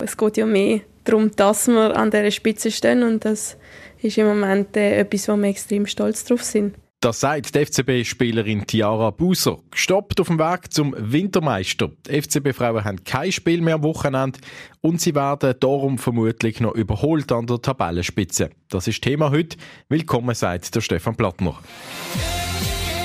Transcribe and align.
Es 0.00 0.16
geht 0.16 0.36
ja 0.36 0.46
mehr 0.46 0.80
darum, 1.02 1.32
dass 1.34 1.66
wir 1.66 1.96
an 1.96 2.12
dieser 2.12 2.30
Spitze 2.30 2.70
stehen 2.70 3.02
und 3.02 3.24
das 3.24 3.56
ist 4.00 4.16
im 4.16 4.26
Moment 4.26 4.76
äh, 4.76 4.98
etwas, 4.98 5.28
wo 5.28 5.36
wir 5.36 5.48
extrem 5.48 5.86
stolz 5.86 6.24
drauf 6.24 6.44
sind. 6.44 6.76
Das 7.00 7.20
sagt 7.20 7.54
die 7.54 7.64
FCB-Spielerin 7.64 8.66
Tiara 8.66 9.10
Buser. 9.10 9.58
Gestoppt 9.70 10.20
auf 10.20 10.28
dem 10.28 10.38
Weg 10.38 10.72
zum 10.72 10.94
Wintermeister. 10.96 11.90
Die 12.08 12.22
FCB-Frauen 12.22 12.84
haben 12.84 13.04
kein 13.04 13.30
Spiel 13.32 13.60
mehr 13.60 13.76
am 13.76 13.82
Wochenende 13.82 14.38
und 14.80 15.00
sie 15.00 15.14
werden 15.14 15.54
darum 15.58 15.98
vermutlich 15.98 16.60
noch 16.60 16.74
überholt 16.74 17.30
an 17.32 17.46
der 17.46 17.60
Tabellenspitze. 17.60 18.50
Das 18.68 18.86
ist 18.86 19.02
Thema 19.02 19.30
heute. 19.30 19.56
Willkommen 19.88 20.34
seid 20.34 20.72
der 20.74 20.80
Stefan 20.80 21.16
Plattner. 21.16 21.56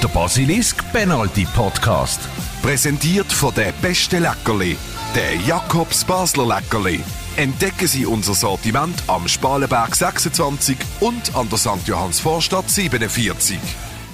Der 0.02 0.08
Basilisk 0.10 0.84
Penalty 0.92 1.48
Podcast. 1.56 2.22
Präsentiert 2.62 3.32
von 3.32 3.54
der 3.56 3.74
beste 3.82 4.20
Leckerli, 4.20 4.76
der 5.16 5.36
Jakobs 5.36 6.04
Basler 6.04 6.48
Leckerli. 6.48 7.00
Entdecken 7.36 7.86
Sie 7.86 8.06
unser 8.06 8.34
Sortiment 8.34 8.96
am 9.06 9.28
Spalenberg 9.28 9.96
26 9.96 10.76
und 11.02 11.36
an 11.36 11.48
der 11.50 11.60
St. 11.60 11.86
Johanns 11.86 12.20
Vorstadt 12.20 12.68
47. 12.68 13.60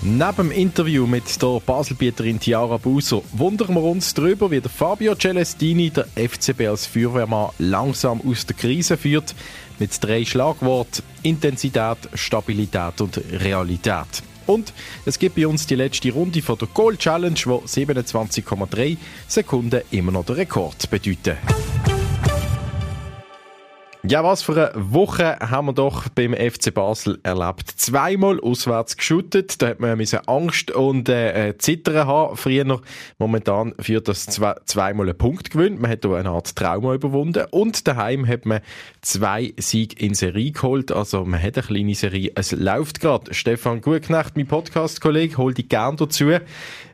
Neben 0.02 0.36
dem 0.36 0.52
Interview 0.52 1.08
mit 1.08 1.42
der 1.42 1.62
Baselbieterin 1.66 2.40
Tiara 2.40 2.78
Buser 2.78 3.22
wundern 3.32 3.76
wir 3.76 3.84
uns 3.84 4.14
darüber, 4.14 4.52
wie 4.52 4.60
der 4.60 4.70
Fabio 4.70 5.16
Celestini 5.16 5.90
der 5.90 6.08
FCB 6.16 6.68
als 6.68 6.86
Feuerwehrmann 6.86 7.52
langsam 7.60 8.22
aus 8.28 8.46
der 8.46 8.58
Krise 8.58 8.98
führt. 8.98 9.36
Mit 9.78 9.92
drei 10.04 10.26
Schlagworten 10.26 11.04
Intensität, 11.24 11.98
Stabilität 12.14 13.00
und 13.00 13.22
Realität. 13.32 14.24
Und 14.50 14.74
es 15.06 15.20
gibt 15.20 15.36
bei 15.36 15.46
uns 15.46 15.68
die 15.68 15.76
letzte 15.76 16.12
Runde 16.12 16.42
von 16.42 16.58
der 16.58 16.68
Goal 16.74 16.98
Challenge, 16.98 17.40
wo 17.46 17.58
27,3 17.60 18.98
Sekunden 19.28 19.82
immer 19.92 20.12
noch 20.12 20.26
der 20.26 20.38
Rekord 20.38 20.90
bedeuten. 20.90 21.38
Ja, 24.04 24.24
was 24.24 24.44
für 24.44 24.54
eine 24.54 24.72
Woche 24.76 25.38
haben 25.42 25.68
wir 25.68 25.74
doch 25.74 26.08
beim 26.08 26.34
FC 26.34 26.74
Basel 26.74 27.20
erlebt. 27.22 27.70
Zweimal 27.70 28.40
auswärts 28.40 28.96
geschüttet. 28.96 29.62
Da 29.62 29.68
hat 29.68 29.82
man 29.82 30.00
ja 30.00 30.22
Angst 30.26 30.72
und 30.72 31.10
äh, 31.10 31.56
Zittern 31.58 32.08
haben. 32.08 32.38
Früher, 32.38 32.80
momentan 33.18 33.74
führt 33.78 34.08
das 34.08 34.26
zwei, 34.26 34.56
zweimal 34.64 35.10
einen 35.10 35.18
Punkt 35.18 35.52
gewinnt. 35.52 35.82
Man 35.82 35.92
hat 35.92 36.06
da 36.06 36.16
eine 36.16 36.30
Art 36.30 36.56
Trauma 36.56 36.94
überwunden. 36.94 37.46
Und 37.52 37.90
daheim 37.90 38.26
hat 38.26 38.46
man 38.46 38.62
zwei 39.02 39.54
Siege 39.58 39.98
in 40.00 40.14
Serie 40.14 40.54
geholt. 40.54 40.94
Also 40.94 41.26
man 41.26 41.44
hat 41.44 41.58
eine 41.58 41.68
kleine 41.68 41.94
Serie. 41.94 42.32
Es 42.36 42.54
läuft 42.54 43.02
gerade. 43.02 43.34
Stefan 43.34 43.82
Gutknecht, 43.82 44.38
mein 44.38 44.48
Podcast-Kollege, 44.48 45.36
hol 45.36 45.54
dich 45.54 45.68
gern 45.68 45.98
dazu. 45.98 46.32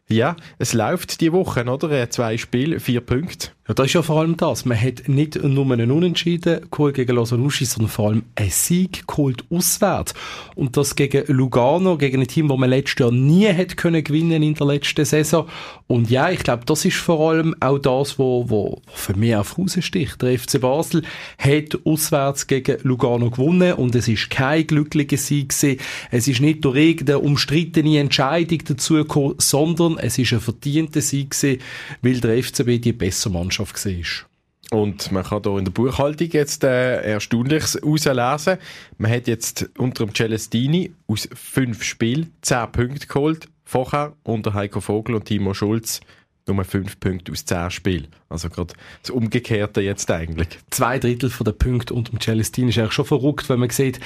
Ja, 0.08 0.36
es 0.58 0.73
läuft 0.73 1.22
die 1.22 1.31
Woche, 1.31 1.66
oder? 1.66 1.92
Äh, 1.92 2.09
zwei 2.09 2.38
Spiele, 2.38 2.80
vier 2.80 3.02
Punkte. 3.02 3.55
Ja, 3.67 3.73
das 3.73 3.88
ist 3.88 3.94
ja 3.94 4.03
vor 4.03 4.19
allem 4.19 4.38
das. 4.38 4.66
Man 4.66 4.80
hat 4.80 5.08
nicht 5.09 5.41
nur 5.44 5.71
einen 5.71 5.89
Unentschieden 5.89 6.69
geholt 6.69 6.94
gegen 6.94 7.16
Losanuschi, 7.16 7.66
sondern 7.66 7.89
vor 7.89 8.09
allem 8.09 8.23
einen 8.35 8.52
Sieg 8.52 9.07
geholt 9.07 9.44
auswärts. 9.49 10.13
Und 10.53 10.77
das 10.77 10.95
gegen 10.95 11.25
Lugano, 11.33 11.97
gegen 11.97 12.22
ein 12.22 12.27
Team, 12.27 12.47
das 12.47 12.59
man 12.59 12.69
letztes 12.69 12.99
Jahr 12.99 13.11
nie 13.11 13.47
hätte 13.47 13.75
können 13.75 14.03
gewinnen 14.03 14.44
in 14.44 14.53
der 14.53 14.67
letzten 14.67 15.03
Saison. 15.03 15.47
Und 15.88 16.11
ja, 16.11 16.30
ich 16.30 16.44
glaube, 16.44 16.63
das 16.67 16.85
ist 16.85 16.97
vor 16.97 17.31
allem 17.31 17.55
auch 17.59 17.80
das, 17.80 18.19
wo, 18.19 18.47
wo 18.52 18.81
für 18.94 19.16
mich 19.16 19.35
auf 19.35 19.57
raussticht. 19.57 20.22
Der 20.22 20.38
FC 20.38 20.61
Basel 20.61 21.02
hat 21.39 21.79
auswärts 21.85 22.45
gegen 22.45 22.77
Lugano 22.83 23.31
gewonnen 23.31 23.73
und 23.73 23.95
es 23.95 24.07
ist 24.07 24.29
kein 24.29 24.67
glücklicher 24.67 25.17
Sieg 25.17 25.50
gewesen. 25.50 25.79
Es 26.11 26.27
ist 26.27 26.39
nicht 26.39 26.63
durch 26.63 26.77
irgendeine 26.77 27.17
umstrittene 27.17 27.97
Entscheidung 27.97 28.59
dazu 28.63 28.94
gekommen, 28.94 29.35
sondern 29.39 29.97
es 29.97 30.19
ist 30.19 30.33
ein 30.33 30.39
verdienter 30.39 31.02
Sieg 31.02 31.31
gewesen, 31.31 31.61
weil 32.03 32.19
der 32.19 32.44
FCB 32.44 32.79
die 32.79 32.94
bessere 32.94 33.33
Mannschaft 33.33 33.55
Mannschaft 33.59 33.86
war. 33.86 34.30
Und 34.72 35.11
man 35.11 35.23
kann 35.23 35.44
hier 35.44 35.58
in 35.58 35.66
der 35.66 35.72
Buchhaltung 35.72 36.28
jetzt 36.31 36.64
äh, 36.64 37.02
Erstaunliches 37.02 37.75
herauslesen. 37.75 38.58
Man 38.97 39.12
hat 39.12 39.28
jetzt 39.28 39.70
unter 39.78 40.06
dem 40.06 40.16
Celestini 40.16 40.92
aus 41.08 41.30
fünf 41.34 41.84
Spielen 41.84 42.31
zehn 42.42 42.72
Punkte 42.72 43.08
geholt. 43.08 43.47
Vorher 43.64 44.13
unter 44.24 44.53
Heiko 44.53 44.81
Vogel 44.81 45.16
und 45.16 45.25
Timo 45.25 45.53
Schulz 45.53 46.02
nur 46.47 46.63
fünf 46.63 47.00
Punkte 47.00 47.31
aus 47.31 47.46
zehn 47.46 47.69
Spielen. 47.72 48.07
Also 48.29 48.50
gerade 48.50 48.74
das 49.02 49.12
Umgekehrte 49.12 49.81
jetzt 49.81 50.09
eigentlich. 50.12 50.47
Zwei 50.69 51.00
Drittel 51.00 51.29
der 51.29 51.52
Punkte 51.52 51.94
unter 51.94 52.12
dem 52.12 52.19
Celestini 52.19 52.69
ist 52.69 52.78
eigentlich 52.78 52.94
schon 52.94 53.06
verrückt, 53.06 53.50
wenn 53.50 53.59
man 53.59 53.69
sieht, 53.69 54.00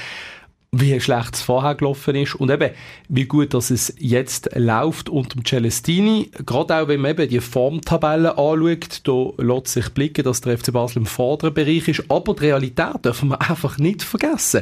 wie 0.72 1.00
schlecht 1.00 1.34
es 1.34 1.42
vorher 1.42 1.74
gelaufen 1.74 2.16
ist 2.16 2.36
und 2.36 2.52
eben, 2.52 2.72
wie 3.08 3.26
gut 3.26 3.54
dass 3.56 3.72
es 3.72 3.94
jetzt 3.98 4.50
läuft 4.56 5.10
unter 5.10 5.36
dem 5.36 5.44
Celestini. 5.44 6.30
Gerade 6.46 6.76
auch, 6.76 6.88
wenn 6.88 7.02
man 7.02 7.12
eben 7.12 7.28
die 7.28 7.40
Formtabelle 7.40 8.38
anschaut, 8.38 9.02
da 9.04 9.44
lässt 9.44 9.68
sich 9.68 9.90
blicken, 9.90 10.24
dass 10.24 10.42
der 10.42 10.58
FC 10.58 10.72
Basel 10.72 11.00
im 11.00 11.06
vorderen 11.08 11.56
Bereich 11.56 11.88
ist. 11.88 12.04
Aber 12.10 12.36
die 12.36 12.46
Realität 12.46 13.04
dürfen 13.04 13.30
wir 13.30 13.42
einfach 13.50 13.80
nicht 13.80 14.04
vergessen. 14.04 14.62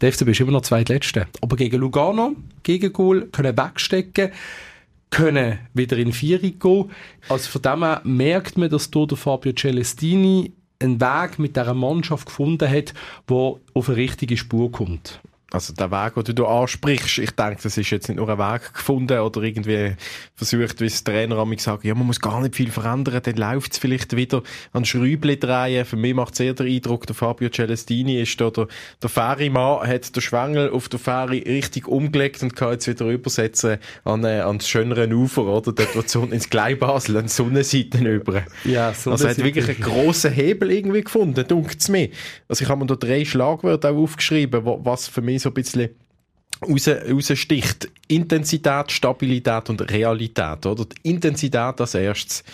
Der 0.00 0.12
FCB 0.12 0.28
ist 0.30 0.40
immer 0.40 0.52
noch 0.52 0.62
zweitletzte. 0.62 1.28
Aber 1.40 1.56
gegen 1.56 1.80
Lugano, 1.80 2.34
gegen 2.64 2.92
Goal, 2.92 3.28
können 3.30 3.56
wegstecken 3.56 4.32
können 5.10 5.60
wieder 5.74 5.96
in 5.96 6.12
Vieri 6.12 6.50
gehen. 6.50 6.90
Also 7.28 7.48
von 7.48 7.62
dem 7.62 7.84
her 7.84 8.00
merkt 8.02 8.58
man, 8.58 8.68
dass 8.68 8.90
hier 8.92 9.06
der 9.06 9.16
Fabio 9.16 9.52
Celestini 9.52 10.52
einen 10.80 11.00
Weg 11.00 11.38
mit 11.38 11.54
dieser 11.54 11.74
Mannschaft 11.74 12.26
gefunden 12.26 12.68
hat, 12.68 12.94
der 13.30 13.54
auf 13.74 13.88
eine 13.88 13.96
richtige 13.96 14.36
Spur 14.36 14.72
kommt. 14.72 15.20
Also 15.54 15.72
der 15.72 15.92
Weg, 15.92 16.14
den 16.24 16.34
du 16.34 16.46
ansprichst, 16.46 17.18
ich 17.18 17.30
denke, 17.30 17.60
das 17.62 17.78
ist 17.78 17.88
jetzt 17.90 18.08
nicht 18.08 18.16
nur 18.16 18.28
ein 18.28 18.38
Weg 18.38 18.74
gefunden 18.74 19.20
oder 19.20 19.40
irgendwie 19.40 19.94
versucht, 20.34 20.80
wie 20.80 20.88
das 20.88 21.04
Trainer 21.04 21.44
mich 21.44 21.62
sagt, 21.62 21.84
ja, 21.84 21.94
man 21.94 22.08
muss 22.08 22.18
gar 22.18 22.40
nicht 22.40 22.56
viel 22.56 22.72
verändern, 22.72 23.20
dann 23.22 23.36
läuft 23.36 23.74
es 23.74 23.78
vielleicht 23.78 24.16
wieder 24.16 24.42
an 24.72 24.84
Schräubchen 24.84 25.38
drehen. 25.38 25.84
Für 25.84 25.96
mich 25.96 26.12
macht 26.12 26.34
es 26.34 26.40
eher 26.40 26.54
den 26.54 26.66
Eindruck, 26.66 27.06
der 27.06 27.14
Fabio 27.14 27.50
Celestini 27.50 28.20
ist 28.20 28.40
da, 28.40 28.50
der, 28.50 28.66
der 29.00 29.08
Ferrymann 29.08 29.86
hat 29.86 30.16
den 30.16 30.22
Schwengel 30.22 30.70
auf 30.70 30.88
der 30.88 30.98
Ferry 30.98 31.44
richtig 31.46 31.86
umgelegt 31.86 32.42
und 32.42 32.56
kann 32.56 32.72
jetzt 32.72 32.88
wieder 32.88 33.06
übersetzen 33.06 33.78
an, 34.02 34.24
äh, 34.24 34.40
an 34.40 34.58
das 34.58 34.68
schönere 34.68 35.08
Ufer, 35.08 35.44
oder? 35.44 35.70
Dort, 35.70 35.94
wo 35.94 36.02
die 36.02 36.08
Sonne 36.08 36.34
ins 36.34 36.50
Gleibasel, 36.50 37.16
an 37.16 37.26
die 37.26 37.28
Sonnenseite 37.28 37.98
über. 38.12 38.42
Ja, 38.64 38.92
so 38.92 39.12
Also 39.12 39.26
er 39.26 39.30
hat 39.30 39.38
wirklich 39.38 39.68
einen 39.68 39.80
grossen 39.80 40.32
Hebel 40.32 40.72
irgendwie 40.72 41.02
gefunden, 41.02 41.46
dunkt 41.46 41.80
es 41.80 41.88
mir. 41.88 42.08
Also 42.48 42.64
ich 42.64 42.68
habe 42.68 42.80
mir 42.80 42.86
da 42.86 42.96
drei 42.96 43.24
Schlagwörter 43.24 43.92
auch 43.92 43.98
aufgeschrieben, 43.98 44.62
was 44.64 45.06
für 45.06 45.22
mich 45.22 45.43
so 45.44 45.50
ein 45.50 45.54
bisschen 45.54 45.90
raus, 46.62 46.88
raussticht. 46.88 47.90
Intensität, 48.08 48.90
Stabilität 48.90 49.70
und 49.70 49.90
Realität, 49.90 50.66
oder? 50.66 50.84
Die 50.84 51.08
Intensität 51.08 51.80
als 51.80 51.94
erstes. 51.94 52.44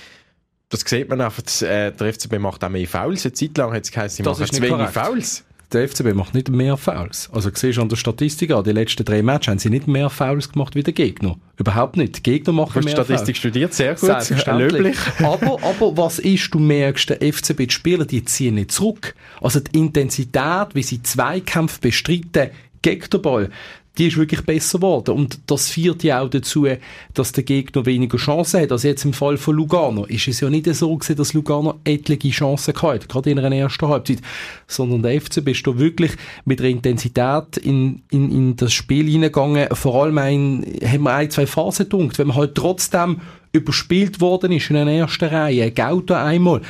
Das 0.68 0.80
sieht 0.80 1.08
man 1.08 1.20
einfach, 1.20 1.42
äh, 1.62 1.90
der 1.90 2.12
FCB 2.12 2.38
macht 2.38 2.62
auch 2.62 2.68
mehr 2.68 2.86
Fouls. 2.86 3.24
Eine 3.24 3.32
Zeit 3.32 3.58
lang 3.58 3.72
hat 3.72 3.84
es 3.84 3.90
geheißen, 3.90 4.16
sie 4.16 4.22
machen 4.22 4.46
zu 4.46 4.62
wenig. 4.62 4.88
Fouls. 4.90 5.44
Der 5.72 5.88
FCB 5.88 6.14
macht 6.14 6.34
nicht 6.34 6.48
mehr 6.48 6.76
Fouls. 6.76 7.30
Also 7.32 7.50
siehst 7.52 7.78
du 7.78 7.82
an 7.82 7.88
der 7.88 7.96
Statistik 7.96 8.50
an, 8.50 8.64
die 8.64 8.72
letzten 8.72 9.04
drei 9.04 9.22
Matches 9.22 9.48
haben 9.48 9.58
sie 9.58 9.70
nicht 9.70 9.86
mehr 9.86 10.10
Fouls 10.10 10.50
gemacht 10.50 10.74
wie 10.74 10.82
der 10.82 10.92
Gegner. 10.92 11.36
Überhaupt 11.56 11.96
nicht. 11.96 12.18
Die 12.18 12.22
Gegner 12.22 12.52
machen 12.52 12.82
mehr 12.82 12.92
Statistik 12.92 13.36
Fouls. 13.36 13.38
studiert, 13.38 13.74
sehr 13.74 13.94
gut. 13.94 14.00
Selbstverständlich. 14.00 14.96
aber, 15.18 15.62
aber 15.62 15.96
was 15.96 16.18
ist, 16.18 16.52
du 16.52 16.58
merkst, 16.58 17.10
der 17.10 17.32
FCB, 17.32 17.66
die 17.66 17.70
Spieler, 17.70 18.04
die 18.04 18.24
ziehen 18.24 18.56
nicht 18.56 18.72
zurück. 18.72 19.14
Also 19.40 19.60
die 19.60 19.78
Intensität, 19.78 20.68
wie 20.74 20.82
sie 20.82 21.02
Zweikämpfe 21.02 21.80
bestreiten, 21.80 22.50
gegen 22.82 23.10
den 23.10 23.22
Ball, 23.22 23.50
die 23.98 24.06
ist 24.06 24.16
wirklich 24.16 24.42
besser 24.42 24.78
geworden. 24.78 25.14
Und 25.16 25.40
das 25.46 25.68
führt 25.68 26.02
ja 26.04 26.20
auch 26.20 26.30
dazu, 26.30 26.66
dass 27.12 27.32
der 27.32 27.44
Gegner 27.44 27.84
weniger 27.86 28.18
Chancen 28.18 28.60
hat. 28.60 28.72
Also 28.72 28.88
jetzt 28.88 29.04
im 29.04 29.12
Fall 29.12 29.36
von 29.36 29.56
Lugano 29.56 30.04
ist 30.04 30.28
es 30.28 30.40
ja 30.40 30.48
nicht 30.48 30.72
so 30.74 30.96
gewesen, 30.96 31.16
dass 31.16 31.34
Lugano 31.34 31.80
etliche 31.84 32.30
Chancen 32.30 32.74
hatte, 32.80 33.08
gerade 33.08 33.30
in 33.30 33.38
einer 33.38 33.54
ersten 33.54 33.88
Halbzeit, 33.88 34.20
sondern 34.66 35.02
der 35.02 35.20
FCB 35.20 35.48
ist 35.48 35.66
da 35.66 35.78
wirklich 35.78 36.12
mit 36.44 36.60
der 36.60 36.70
Intensität 36.70 37.56
in, 37.56 38.02
in, 38.10 38.30
in 38.30 38.56
das 38.56 38.72
Spiel 38.72 39.06
hineingegangen. 39.06 39.68
Vor 39.72 40.02
allem 40.02 40.18
ein, 40.18 40.64
haben 40.84 41.02
wir 41.02 41.14
ein, 41.14 41.30
zwei 41.30 41.46
Phasen 41.46 41.86
gedunkt. 41.86 42.18
Wenn 42.18 42.28
man 42.28 42.36
halt 42.36 42.54
trotzdem 42.54 43.20
überspielt 43.52 44.20
worden 44.20 44.52
ist 44.52 44.70
in 44.70 44.76
der 44.76 44.86
ersten 44.86 45.24
Reihe, 45.24 45.72
Gauto 45.72 46.14
einmal, 46.14 46.60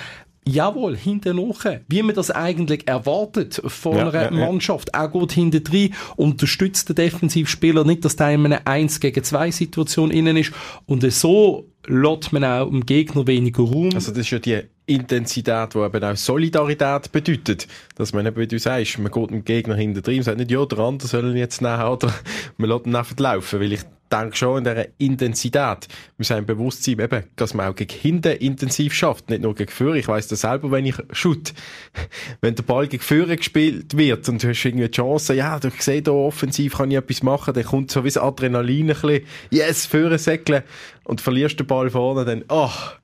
Jawohl, 0.53 0.97
hinten 0.97 1.37
nach. 1.37 1.65
Wie 1.89 2.03
man 2.03 2.15
das 2.15 2.31
eigentlich 2.31 2.89
erwartet 2.89 3.61
von 3.65 3.97
ja, 3.97 4.11
einer 4.11 4.25
ja, 4.25 4.31
Mannschaft. 4.31 4.95
Auch 4.95 5.11
gut 5.11 5.33
hinten 5.33 5.63
drin, 5.63 5.95
unterstützt 6.17 6.89
den 6.89 6.97
Defensivspieler 6.97 7.85
nicht, 7.85 8.05
dass 8.05 8.17
der 8.17 8.33
in 8.33 8.47
einer 8.47 8.67
1 8.67 9.01
gegen 9.01 9.23
2 9.23 9.51
Situation 9.51 10.11
innen 10.11 10.37
ist. 10.37 10.53
Und 10.87 11.11
so 11.13 11.69
lässt 11.87 12.33
man 12.33 12.45
auch 12.45 12.69
dem 12.69 12.85
Gegner 12.85 13.27
weniger 13.27 13.63
Raum. 13.63 13.91
Also 13.95 14.11
das 14.11 14.21
ist 14.21 14.31
ja 14.31 14.39
die 14.39 14.61
Intensität, 14.91 15.75
die 15.75 15.79
eben 15.79 16.05
auch 16.05 16.17
Solidarität 16.17 17.13
bedeutet. 17.13 17.69
Dass 17.95 18.13
man 18.13 18.27
eben, 18.27 18.37
wie 18.37 18.47
du 18.47 18.59
sagst, 18.59 18.99
man 18.99 19.13
geht 19.13 19.31
dem 19.31 19.45
Gegner 19.45 19.77
hinten 19.77 20.03
drin 20.03 20.19
und 20.19 20.25
sagt 20.25 20.39
nicht, 20.39 20.51
ja, 20.51 20.65
der 20.65 20.79
andere 20.79 21.09
soll 21.09 21.31
ihn 21.31 21.37
jetzt 21.37 21.63
nehmen, 21.63 21.83
oder 21.83 22.13
man 22.57 22.71
lässt 22.71 22.87
ihn 22.87 22.97
einfach 22.97 23.19
laufen, 23.19 23.61
weil 23.61 23.73
ich 23.73 23.83
denke 24.11 24.37
schon 24.37 24.59
in 24.59 24.65
dieser 24.65 24.87
Intensität. 24.99 25.89
Wir 26.17 26.25
sind 26.25 26.47
bewusst 26.47 26.83
sein, 26.83 26.99
eben, 26.99 27.25
dass 27.37 27.55
man 27.55 27.71
auch 27.71 27.77
gegen 27.77 27.95
hinten 27.95 28.37
intensiv 28.39 28.93
schafft, 28.93 29.31
nicht 29.31 29.43
nur 29.43 29.55
gegen 29.55 29.71
Führer. 29.71 29.95
Ich 29.95 30.09
weiss 30.09 30.29
das 30.29 30.41
selber, 30.41 30.71
wenn 30.71 30.87
ich 30.87 30.97
shoot. 31.13 31.53
Wenn 32.41 32.55
der 32.55 32.63
Ball 32.63 32.89
gegen 32.89 33.03
Führer 33.03 33.37
gespielt 33.37 33.97
wird 33.97 34.29
und 34.29 34.43
du 34.43 34.49
hast 34.49 34.65
irgendwie 34.65 34.87
die 34.87 34.91
Chance, 34.91 35.35
ja, 35.35 35.59
du 35.59 35.71
siehst 35.79 36.09
da 36.09 36.13
offensiv 36.13 36.79
kann 36.79 36.91
ich 36.91 36.97
etwas 36.97 37.23
machen, 37.23 37.55
dann 37.55 37.65
kommt 37.65 37.91
so 37.91 38.03
wie 38.03 38.09
das 38.09 38.17
Adrenalin 38.17 38.91
ein 38.91 39.01
bisschen, 39.01 39.25
yes, 39.51 39.87
Führer 39.87 40.19
säckeln 40.19 40.63
und 41.05 41.21
verlierst 41.21 41.61
den 41.61 41.67
Ball 41.67 41.91
vorne, 41.91 42.25
dann, 42.25 42.45
ach, 42.49 42.95
oh, 42.97 43.00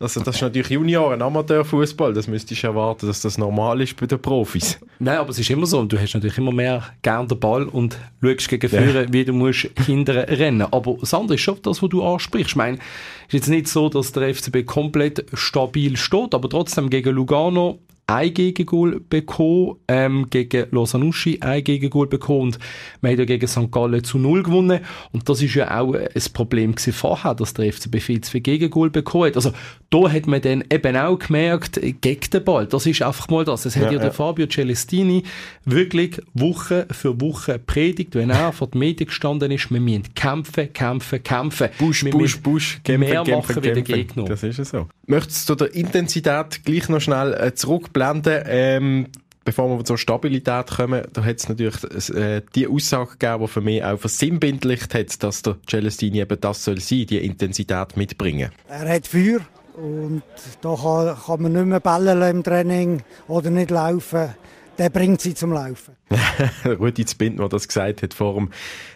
Also 0.00 0.20
das 0.20 0.36
ist 0.36 0.42
natürlich 0.42 0.70
Junioren, 0.70 1.20
Amateurfußball. 1.20 2.14
Das 2.14 2.28
müsstest 2.28 2.62
du 2.62 2.66
erwarten, 2.68 3.06
dass 3.06 3.20
das 3.20 3.36
normal 3.36 3.80
ist 3.80 3.96
bei 3.96 4.06
den 4.06 4.20
Profis. 4.20 4.78
Nein, 4.98 5.18
aber 5.18 5.30
es 5.30 5.38
ist 5.38 5.50
immer 5.50 5.66
so. 5.66 5.84
Du 5.84 5.98
hast 5.98 6.14
natürlich 6.14 6.38
immer 6.38 6.52
mehr 6.52 6.84
gern 7.02 7.26
den 7.26 7.38
Ball 7.40 7.64
und 7.64 7.96
schaust 8.22 8.48
gegen 8.48 8.68
Führer, 8.68 9.02
ja. 9.02 9.12
wie 9.12 9.24
du 9.24 9.32
musst 9.32 9.68
hinterher 9.86 10.28
rennen. 10.28 10.62
Aber 10.62 10.96
das 11.00 11.12
andere 11.14 11.34
ist 11.34 11.40
schon 11.40 11.58
das, 11.62 11.82
was 11.82 11.90
du 11.90 12.02
ansprichst. 12.04 12.50
Ich 12.50 12.56
meine, 12.56 12.78
es 12.78 12.82
ist 13.28 13.32
jetzt 13.34 13.48
nicht 13.48 13.68
so, 13.68 13.88
dass 13.88 14.12
der 14.12 14.34
FCB 14.34 14.64
komplett 14.64 15.26
stabil 15.34 15.96
steht, 15.96 16.34
aber 16.34 16.48
trotzdem 16.48 16.90
gegen 16.90 17.14
Lugano 17.14 17.80
ein 18.08 18.32
Gegengol 18.32 19.00
bekommen, 19.08 19.76
ähm, 19.86 20.28
gegen 20.30 20.66
Losanuschi 20.70 21.40
ein 21.42 21.62
Gegengol 21.62 22.06
bekommen 22.06 22.40
und 22.40 22.58
wir 23.02 23.10
haben 23.10 23.18
ja 23.18 23.24
gegen 23.26 23.46
St. 23.46 23.70
Gallen 23.70 24.02
zu 24.02 24.18
Null 24.18 24.42
gewonnen 24.42 24.80
und 25.12 25.28
das 25.28 25.42
ist 25.42 25.54
ja 25.54 25.78
auch 25.78 25.92
ein 25.92 26.08
Problem 26.32 26.74
gewesen 26.74 26.94
vorher, 26.94 27.34
dass 27.34 27.52
der 27.52 27.70
FCB 27.70 28.00
viel 28.00 28.20
zu 28.22 28.30
viel 28.30 28.40
Gegengol 28.40 28.88
bekommen 28.88 29.26
hat. 29.26 29.36
Also 29.36 29.52
da 29.90 30.10
hat 30.10 30.26
man 30.26 30.40
dann 30.40 30.64
eben 30.72 30.96
auch 30.96 31.18
gemerkt, 31.18 31.78
gegen 32.00 32.30
den 32.32 32.44
Ball, 32.44 32.66
das 32.66 32.86
ist 32.86 33.02
einfach 33.02 33.28
mal 33.28 33.44
das. 33.44 33.66
Es 33.66 33.76
hat 33.76 33.84
ja, 33.84 33.92
ja 33.92 33.98
der 33.98 34.12
Fabio 34.12 34.46
Celestini 34.46 35.24
wirklich 35.66 36.18
Woche 36.32 36.86
für 36.90 37.20
Woche 37.20 37.58
predigt, 37.58 38.14
wenn 38.14 38.30
er 38.30 38.52
vor 38.52 38.68
den 38.68 38.78
Medien 38.78 39.08
gestanden 39.08 39.50
ist, 39.50 39.70
wir 39.70 39.80
müssen 39.80 40.14
kämpfen, 40.14 40.72
kämpfen, 40.72 41.22
kämpfen. 41.22 41.68
Busch, 41.78 42.04
wir 42.04 42.12
Busch, 42.12 42.40
Busch, 42.40 42.80
kämpfen, 42.84 43.00
mehr 43.00 43.24
kämpfen, 43.24 43.34
machen 43.34 43.54
kämpfen. 43.54 43.62
wie 43.64 43.82
der 43.82 43.82
Gegner. 43.82 44.24
Das 44.24 44.42
ist 44.42 44.58
ja 44.58 44.64
so. 44.64 44.88
Möchtest 45.06 45.48
du 45.48 45.54
der 45.54 45.74
Intensität 45.74 46.64
gleich 46.64 46.88
noch 46.88 47.00
schnell 47.00 47.34
äh, 47.34 47.54
zurückblenden? 47.98 48.42
Ähm, 48.46 49.06
bevor 49.44 49.78
wir 49.78 49.84
zur 49.84 49.98
Stabilität 49.98 50.68
kommen, 50.68 51.02
da 51.12 51.24
hat 51.24 51.36
es 51.36 51.48
natürlich 51.48 52.10
äh, 52.10 52.42
die 52.54 52.68
Aussage 52.68 53.16
gegeben, 53.18 53.44
die 53.44 53.48
für 53.48 53.60
mich 53.60 53.84
auch 53.84 53.98
versinnbildlicht 53.98 54.94
hat, 54.94 55.22
dass 55.22 55.42
der 55.42 55.56
Celestini 55.68 56.20
eben 56.20 56.40
das 56.40 56.64
soll 56.64 56.80
sein, 56.80 57.06
die 57.06 57.18
Intensität 57.18 57.96
mitbringen. 57.96 58.50
Er 58.68 58.88
hat 58.88 59.06
Feuer 59.06 59.40
und 59.74 60.22
da 60.60 60.74
kann, 60.74 61.16
kann 61.24 61.42
man 61.42 61.52
nicht 61.52 61.66
mehr 61.66 61.80
ballen 61.80 62.22
im 62.22 62.42
Training 62.42 63.02
oder 63.26 63.50
nicht 63.50 63.70
laufen 63.70 64.34
der 64.78 64.90
bringt 64.90 65.20
sie 65.20 65.34
zum 65.34 65.52
Laufen. 65.52 65.96
Rudi 66.64 67.04
Zbind, 67.04 67.38
der 67.38 67.48
das 67.48 67.68
gesagt 67.68 68.02
hat 68.02 68.14
vor 68.14 68.34
dem, 68.34 68.50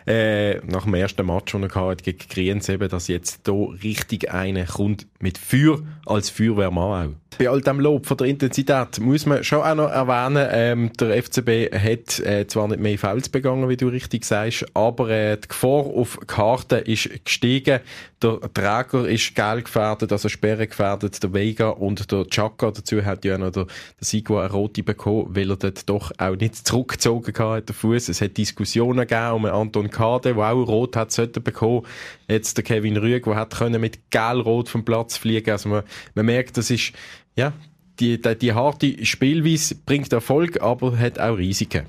äh, 0.06 0.56
nach 0.66 0.84
dem 0.84 0.94
ersten 0.94 1.26
Match, 1.26 1.52
den 1.52 1.62
er 1.62 1.74
hatte, 1.74 2.04
gegen 2.04 2.28
Kriens, 2.28 2.68
eben, 2.68 2.88
dass 2.88 3.08
jetzt 3.08 3.42
hier 3.46 3.68
richtig 3.82 4.30
einer 4.30 4.64
kommt 4.64 5.06
mit 5.20 5.38
Feuer 5.38 5.78
als 6.06 6.30
Feuerwehrmann 6.30 7.10
auch. 7.10 7.22
Bei 7.38 7.48
all 7.48 7.60
dem 7.60 7.80
Lob 7.80 8.06
von 8.06 8.16
der 8.18 8.26
Intensität 8.26 9.00
muss 9.00 9.24
man 9.24 9.42
schon 9.42 9.62
auch 9.62 9.74
noch 9.74 9.90
erwähnen, 9.90 10.48
ähm, 10.50 10.92
der 11.00 11.22
FCB 11.22 11.72
hat 11.72 12.20
äh, 12.20 12.46
zwar 12.46 12.68
nicht 12.68 12.80
mehr 12.80 12.98
Fouls 12.98 13.28
begangen, 13.28 13.68
wie 13.68 13.76
du 13.76 13.88
richtig 13.88 14.24
sagst, 14.24 14.66
aber 14.74 15.08
äh, 15.08 15.36
die 15.38 15.48
Gefahr 15.48 15.86
auf 15.86 16.18
Karte 16.26 16.76
ist 16.76 17.08
gestiegen. 17.24 17.80
Der 18.22 18.38
Träger 18.54 19.08
ist 19.08 19.34
gelb 19.34 19.64
gefährdet, 19.64 20.12
also 20.12 20.28
Sperre 20.28 20.66
gefährdet, 20.66 21.22
der 21.22 21.32
Vega 21.32 21.70
und 21.70 22.12
der 22.12 22.26
Chaka. 22.26 22.70
Dazu 22.70 23.04
hat 23.04 23.24
ja 23.24 23.38
noch 23.38 23.50
der, 23.50 23.64
der 23.64 23.74
Sigua 24.00 24.44
eine 24.44 24.52
rote 24.52 24.82
bekommen, 24.82 25.26
weil 25.30 25.50
er 25.50 25.56
dort 25.56 25.88
doch 25.88 26.12
auch 26.18 26.36
nicht 26.36 26.64
zurückgezogen 27.02 27.56
hat, 27.56 27.68
der 27.68 27.74
Fuß. 27.74 28.08
Es 28.08 28.20
hat 28.20 28.36
Diskussionen 28.36 29.06
gegeben 29.06 29.32
um 29.32 29.44
Anton 29.44 29.90
Kade, 29.90 30.34
der 30.34 30.44
auch 30.44 30.66
rot 30.66 30.96
hat 30.96 31.12
sollten 31.12 31.42
bekommen. 31.42 31.86
Jetzt 32.28 32.56
der 32.56 32.64
Kevin 32.64 32.96
Rüeg, 32.96 33.24
der 33.24 33.36
hat 33.36 33.54
können 33.54 33.80
mit 33.80 34.10
gelb-rot 34.10 34.68
vom 34.68 34.84
Platz 34.84 35.16
fliegen. 35.16 35.50
Also 35.50 35.68
man, 35.68 35.82
man 36.14 36.26
merkt, 36.26 36.56
das 36.56 36.70
ist 36.70 36.92
ja, 37.36 37.52
die, 38.00 38.20
die, 38.20 38.38
die 38.38 38.52
harte 38.52 39.04
Spielweise 39.04 39.74
bringt 39.74 40.12
Erfolg, 40.12 40.60
aber 40.62 40.98
hat 40.98 41.18
auch 41.18 41.36
Risiken. 41.36 41.86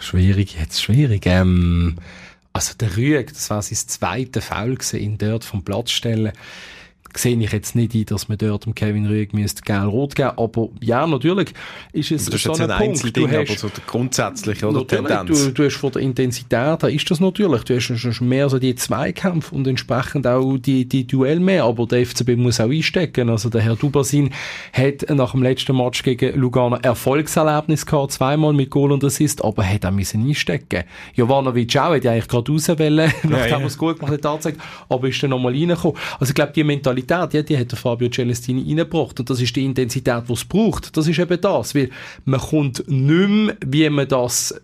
Schwierig, 0.00 0.56
jetzt 0.58 0.82
schwierig. 0.82 1.26
Ähm, 1.26 1.96
also 2.52 2.74
der 2.74 2.96
Rüeg, 2.96 3.32
das 3.32 3.50
war 3.50 3.62
sein 3.62 3.76
zweiter 3.76 4.40
Foul 4.40 4.74
gewesen, 4.74 5.00
ihn 5.00 5.18
dort 5.18 5.44
vom 5.44 5.64
Platz 5.64 5.90
stellen 5.90 6.32
sehe 7.18 7.36
ich 7.38 7.52
jetzt 7.52 7.74
nicht 7.74 7.94
ein, 7.94 8.06
dass 8.06 8.28
man 8.28 8.38
dort 8.38 8.66
dem 8.66 8.74
Kevin 8.74 9.06
Rüegg 9.06 9.32
müsste 9.32 9.62
gelb-rot 9.62 10.14
geben 10.14 10.32
Aber 10.36 10.68
ja, 10.80 11.06
natürlich 11.06 11.50
ist 11.92 12.10
es 12.10 12.26
das 12.26 12.42
so 12.42 12.52
ein, 12.52 12.70
ein 12.70 12.78
Punkt. 12.78 13.16
Du 13.16 13.28
hast, 13.28 13.50
aber 13.50 13.58
so 13.58 13.70
grundsätzlich, 13.86 14.64
oder? 14.64 14.86
Tendenz. 14.86 15.44
Du, 15.46 15.52
du 15.52 15.64
hast 15.64 15.76
von 15.76 15.92
der 15.92 16.02
Intensität 16.02 16.82
her 16.82 16.90
ist 16.90 17.10
das 17.10 17.20
natürlich. 17.20 17.64
Du 17.64 17.74
hast 17.76 18.20
mehr 18.20 18.48
so 18.48 18.58
die 18.58 18.74
Zweikämpfe 18.74 19.54
und 19.54 19.66
entsprechend 19.66 20.26
auch 20.26 20.56
die, 20.58 20.86
die 20.86 21.06
Duell 21.06 21.40
mehr. 21.40 21.64
Aber 21.64 21.86
der 21.86 22.04
FCB 22.04 22.36
muss 22.36 22.60
auch 22.60 22.70
einstecken. 22.70 23.28
Also 23.28 23.48
der 23.48 23.62
Herr 23.62 23.76
Dubasin 23.76 24.30
hat 24.72 25.08
nach 25.10 25.32
dem 25.32 25.42
letzten 25.42 25.76
Match 25.76 26.02
gegen 26.02 26.38
Lugano 26.38 26.76
Erfolgserlebnis 26.76 27.86
gehabt, 27.86 28.12
zweimal 28.12 28.52
mit 28.52 28.70
Goal 28.70 28.92
und 28.92 29.04
Assist, 29.04 29.44
aber 29.44 29.64
hat 29.64 29.86
auch 29.86 29.90
müssen 29.90 30.26
einstecken. 30.26 30.84
Jovanovic 31.14 31.76
auch, 31.76 31.94
hat 31.94 32.04
ja 32.04 32.12
eigentlich 32.12 32.28
gerade 32.28 32.52
rauswählen, 32.52 33.12
nachdem 33.22 33.30
ja, 33.32 33.46
ja. 33.46 33.58
er 33.58 33.66
es 33.66 33.78
gut 33.78 33.98
gemacht 33.98 34.24
hat, 34.24 34.54
aber 34.88 35.08
ist 35.08 35.22
dann 35.22 35.30
nochmal 35.30 35.52
reingekommen. 35.52 35.96
Also 36.18 36.30
ich 36.30 36.34
glaube, 36.34 36.52
die 36.52 36.64
Mentalität 36.64 37.03
Intensität, 37.04 37.34
ja, 37.34 37.42
die 37.42 37.58
hat 37.58 37.70
der 37.70 37.78
Fabio 37.78 38.08
Celestini 38.08 38.62
reingebracht. 38.62 39.20
Und 39.20 39.30
das 39.30 39.40
ist 39.40 39.54
die 39.54 39.64
Intensität, 39.64 40.28
die 40.28 40.32
es 40.32 40.44
braucht. 40.44 40.96
Das 40.96 41.06
ist 41.06 41.18
eben 41.18 41.40
das. 41.40 41.74
Weil 41.74 41.90
man 42.24 42.40
kommt 42.40 42.84
nicht 42.88 43.28
mehr, 43.28 43.56
wie 43.64 43.90
man 43.90 44.08
das, 44.08 44.54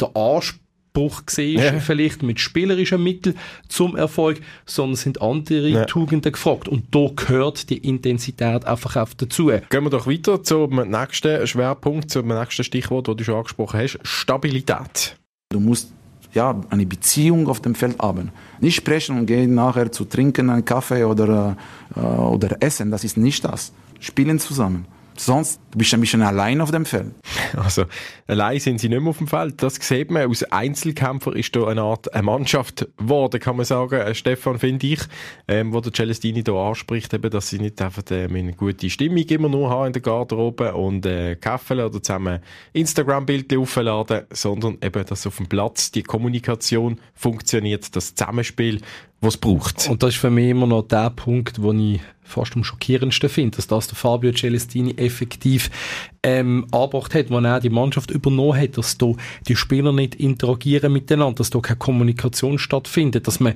der 0.00 0.16
Anspruch 0.16 1.26
gesehen 1.26 1.60
ja. 1.60 1.80
vielleicht 1.80 2.22
mit 2.22 2.40
spielerischen 2.40 3.02
Mitteln 3.02 3.36
zum 3.68 3.96
Erfolg, 3.96 4.40
sondern 4.66 4.96
sind 4.96 5.22
andere 5.22 5.68
ja. 5.68 5.84
Tugenden 5.84 6.32
gefragt. 6.32 6.68
Und 6.68 6.94
da 6.94 7.08
gehört 7.14 7.70
die 7.70 7.78
Intensität 7.78 8.64
einfach 8.64 8.96
auf 8.96 9.14
dazu. 9.14 9.46
Gehen 9.46 9.84
wir 9.84 9.90
doch 9.90 10.06
weiter 10.06 10.42
zum 10.42 10.76
nächsten 10.90 11.46
Schwerpunkt, 11.46 12.10
zum 12.10 12.28
nächsten 12.28 12.64
Stichwort, 12.64 13.08
das 13.08 13.16
du 13.16 13.24
schon 13.24 13.36
angesprochen 13.36 13.80
hast. 13.80 13.98
Stabilität. 14.02 15.16
Du 15.50 15.60
musst 15.60 15.92
ja, 16.32 16.60
eine 16.70 16.86
Beziehung 16.86 17.48
auf 17.48 17.60
dem 17.60 17.74
Feld 17.74 17.98
haben. 18.00 18.30
Nicht 18.60 18.76
sprechen 18.76 19.18
und 19.18 19.26
gehen 19.26 19.54
nachher 19.54 19.90
zu 19.92 20.04
trinken, 20.04 20.50
einen 20.50 20.64
Kaffee 20.64 21.04
oder, 21.04 21.56
äh, 21.96 22.00
oder 22.00 22.56
essen, 22.60 22.90
das 22.90 23.04
ist 23.04 23.16
nicht 23.16 23.44
das. 23.44 23.72
Spielen 24.00 24.38
zusammen. 24.38 24.86
Sonst 25.20 25.60
bist 25.76 25.92
du 25.92 25.96
ein 25.96 26.00
bisschen 26.00 26.22
allein 26.22 26.60
auf 26.60 26.70
dem 26.70 26.84
Feld. 26.84 27.12
Also, 27.56 27.86
allein 28.26 28.60
sind 28.60 28.78
sie 28.78 28.90
nicht 28.90 29.00
mehr 29.00 29.08
auf 29.10 29.18
dem 29.18 29.26
Feld. 29.26 29.62
Das 29.62 29.76
sieht 29.76 30.10
man. 30.10 30.28
Aus 30.28 30.42
Einzelkämpfer 30.44 31.34
ist 31.34 31.56
da 31.56 31.66
eine 31.66 31.80
Art 31.80 32.12
eine 32.12 32.22
Mannschaft 32.22 32.86
geworden, 32.98 33.40
kann 33.40 33.56
man 33.56 33.64
sagen. 33.64 33.94
Äh, 33.94 34.14
Stefan, 34.14 34.58
finde 34.58 34.86
ich, 34.86 35.00
ähm, 35.48 35.72
wo 35.72 35.80
der 35.80 35.92
Celestini 35.92 36.44
da 36.44 36.52
anspricht, 36.52 37.12
eben, 37.14 37.30
dass 37.30 37.48
sie 37.48 37.58
nicht 37.58 37.80
einfach 37.80 38.02
äh, 38.10 38.24
eine 38.24 38.52
gute 38.52 38.90
Stimmung 38.90 39.24
immer 39.24 39.48
nur 39.48 39.70
haben 39.70 39.86
in 39.86 39.92
der 39.94 40.02
Garderobe 40.02 40.74
und 40.74 41.06
äh, 41.06 41.36
Kaffee 41.36 41.82
oder 41.82 42.02
zusammen 42.02 42.40
Instagram-Bilder 42.74 43.58
aufladen, 43.58 44.22
sondern 44.30 44.78
eben, 44.82 45.04
dass 45.06 45.26
auf 45.26 45.38
dem 45.38 45.46
Platz 45.46 45.90
die 45.90 46.02
Kommunikation 46.02 47.00
funktioniert, 47.14 47.96
das 47.96 48.14
Zusammenspiel 48.14 48.82
was 49.20 49.36
braucht. 49.36 49.88
Und 49.88 50.02
das 50.02 50.14
ist 50.14 50.20
für 50.20 50.30
mich 50.30 50.50
immer 50.50 50.66
noch 50.66 50.82
der 50.82 51.10
Punkt, 51.10 51.60
wo 51.60 51.72
ich 51.72 52.00
fast 52.22 52.54
am 52.54 52.62
schockierendsten 52.62 53.28
finde, 53.28 53.56
dass 53.56 53.66
das 53.66 53.88
der 53.88 53.96
Fabio 53.96 54.32
Celestini 54.32 54.94
effektiv 54.96 55.70
ähm, 56.22 56.66
angebracht 56.70 57.14
hat, 57.14 57.30
wo 57.30 57.38
er 57.38 57.60
die 57.60 57.70
Mannschaft 57.70 58.10
übernommen 58.10 58.60
hat, 58.60 58.76
dass 58.76 58.98
da 58.98 59.12
die 59.48 59.56
Spieler 59.56 59.92
nicht 59.92 60.14
interagieren 60.14 60.92
miteinander, 60.92 61.36
dass 61.36 61.50
da 61.50 61.60
keine 61.60 61.78
Kommunikation 61.78 62.58
stattfindet, 62.58 63.26
dass 63.26 63.40
man 63.40 63.54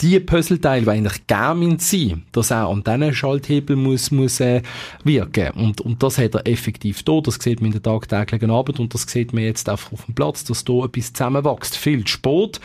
die 0.00 0.20
Puzzleteile, 0.20 0.82
die 0.82 0.90
eigentlich 0.90 1.26
gerne 1.26 1.76
sein, 1.80 2.22
dass 2.32 2.50
er 2.50 2.68
an 2.68 2.84
diesen 2.84 3.14
Schalthebel 3.14 3.76
muss, 3.76 4.10
muss 4.10 4.38
äh, 4.40 4.62
wirken. 5.02 5.50
Und, 5.52 5.80
und 5.80 6.02
das 6.02 6.18
hat 6.18 6.34
er 6.34 6.46
effektiv 6.46 7.02
da. 7.02 7.20
Das 7.20 7.36
sieht 7.36 7.60
man 7.60 7.72
in 7.72 7.72
der 7.72 7.82
tagtäglichen 7.82 8.50
Arbeit 8.50 8.78
und 8.78 8.94
das 8.94 9.02
sieht 9.02 9.32
man 9.32 9.42
jetzt 9.42 9.68
auch 9.68 9.92
auf 9.92 10.04
dem 10.04 10.14
Platz, 10.14 10.44
dass 10.44 10.64
da 10.64 10.84
etwas 10.84 11.12
zusammenwächst. 11.12 11.76
Viel 11.76 12.06
Sport 12.06 12.60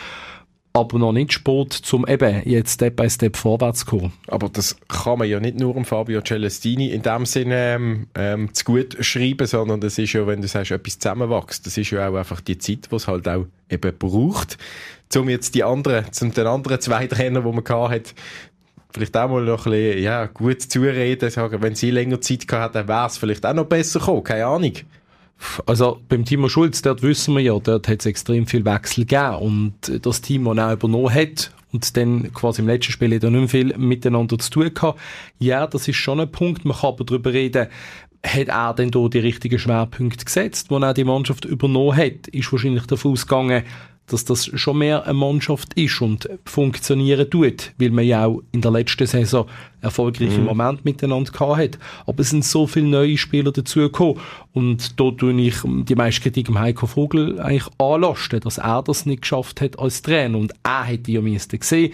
aber 0.75 0.97
noch 0.97 1.11
nicht 1.11 1.33
spät, 1.33 1.81
um 1.93 2.07
eben 2.07 2.41
jetzt 2.45 2.73
Step 2.73 2.95
by 2.95 3.07
Step 3.07 3.37
vorwärts 3.37 3.81
zu 3.81 3.85
kommen. 3.85 4.13
Aber 4.27 4.49
das 4.49 4.75
kann 4.87 5.19
man 5.19 5.29
ja 5.29 5.39
nicht 5.39 5.59
nur 5.59 5.75
um 5.75 5.85
Fabio 5.85 6.21
Celestini 6.21 6.87
in 6.87 7.03
dem 7.03 7.27
Sinne 7.27 7.75
ähm, 7.75 8.07
ähm, 8.15 8.53
zu 8.55 8.65
gut 8.65 8.97
schreiben, 8.99 9.45
sondern 9.45 9.81
das 9.81 9.99
ist 9.99 10.13
ja, 10.13 10.25
wenn 10.25 10.41
du 10.41 10.47
sagst, 10.47 10.71
etwas 10.71 10.97
zusammenwächst, 10.97 11.67
das 11.67 11.77
ist 11.77 11.91
ja 11.91 12.09
auch 12.09 12.15
einfach 12.15 12.41
die 12.41 12.57
Zeit, 12.57 12.91
die 12.91 12.95
es 12.95 13.07
halt 13.07 13.27
auch 13.27 13.45
eben 13.69 13.97
braucht, 13.97 14.57
um 15.15 15.29
jetzt 15.29 15.53
die 15.53 15.63
anderen, 15.63 16.11
zum 16.11 16.33
den 16.33 16.47
anderen 16.47 16.81
zwei 16.81 17.05
Trainer, 17.05 17.41
die 17.41 17.51
man 17.51 17.91
hat, 17.91 18.15
vielleicht 18.91 19.15
auch 19.15 19.29
mal 19.29 19.43
noch 19.43 19.67
ein 19.67 19.71
bisschen, 19.71 20.01
ja, 20.01 20.25
gut 20.25 20.61
zureden, 20.61 21.29
sagen, 21.29 21.61
wenn 21.61 21.75
sie 21.75 21.91
länger 21.91 22.19
Zeit 22.19 22.47
gehabt 22.47 22.75
hätten, 22.75 22.87
wäre 22.87 23.05
es 23.05 23.17
vielleicht 23.19 23.45
auch 23.45 23.53
noch 23.53 23.65
besser 23.65 23.99
gekommen, 23.99 24.23
keine 24.23 24.47
Ahnung. 24.47 24.73
Also 25.65 25.99
beim 26.09 26.25
Timo 26.25 26.49
Schulz, 26.49 26.81
dort 26.81 27.01
wissen 27.01 27.35
wir 27.35 27.41
ja, 27.41 27.57
dort 27.59 27.87
hat 27.87 27.99
es 27.99 28.05
extrem 28.05 28.47
viel 28.47 28.65
Wechsel 28.65 29.05
gegeben 29.05 29.35
und 29.35 30.05
das 30.05 30.21
Team, 30.21 30.45
das 30.45 30.57
auch 30.57 30.73
übernommen 30.73 31.13
hat 31.13 31.51
und 31.71 31.97
dann 31.97 32.31
quasi 32.33 32.61
im 32.61 32.67
letzten 32.67 32.91
Spiel 32.91 33.09
nicht 33.09 33.23
mehr 33.23 33.47
viel 33.47 33.77
miteinander 33.77 34.37
zu 34.37 34.49
tun 34.49 34.73
gehabt. 34.73 34.99
Ja, 35.39 35.67
das 35.67 35.87
ist 35.87 35.97
schon 35.97 36.19
ein 36.19 36.31
Punkt, 36.31 36.65
man 36.65 36.77
kann 36.77 36.89
aber 36.89 37.03
darüber 37.03 37.33
reden, 37.33 37.67
hat 38.25 38.47
er 38.47 38.73
denn 38.73 38.91
da 38.91 39.07
die 39.07 39.19
richtigen 39.19 39.59
Schwerpunkte 39.59 40.23
gesetzt, 40.23 40.69
wo 40.69 40.77
er 40.77 40.93
die 40.93 41.03
Mannschaft 41.03 41.45
übernommen 41.45 41.97
hat, 41.97 42.27
ist 42.27 42.51
wahrscheinlich 42.51 42.85
davon 42.85 43.11
ausgegangen, 43.11 43.63
dass 44.07 44.25
das 44.25 44.45
schon 44.59 44.79
mehr 44.79 45.03
eine 45.03 45.13
Mannschaft 45.13 45.73
ist 45.75 46.01
und 46.01 46.29
funktionieren 46.45 47.29
tut, 47.29 47.71
weil 47.77 47.89
man 47.91 48.05
ja 48.05 48.25
auch 48.25 48.41
in 48.51 48.61
der 48.61 48.71
letzten 48.71 49.07
Saison 49.07 49.47
erfolgreiche 49.81 50.39
mhm. 50.39 50.45
Momente 50.45 50.81
miteinander 50.83 51.31
gehabt 51.31 51.57
hat. 51.57 51.79
Aber 52.05 52.19
es 52.19 52.29
sind 52.29 52.45
so 52.45 52.67
viele 52.67 52.87
neue 52.87 53.17
Spieler 53.17 53.51
dazugekommen 53.51 54.19
und 54.53 54.99
da 54.99 55.11
tue 55.11 55.33
ich 55.41 55.55
die 55.63 55.95
meiste 55.95 56.21
Kritik 56.21 56.49
am 56.49 56.59
Heiko 56.59 56.85
Vogel 56.85 57.39
eigentlich 57.39 57.67
anlasten, 57.77 58.39
dass 58.41 58.57
er 58.57 58.83
das 58.83 59.05
nicht 59.05 59.21
geschafft 59.21 59.61
hat 59.61 59.79
als 59.79 60.01
Trainer 60.01 60.37
und 60.37 60.53
er 60.63 60.83
hätte 60.85 61.11
ja 61.11 61.21
müssen 61.21 61.59
sehen, 61.61 61.93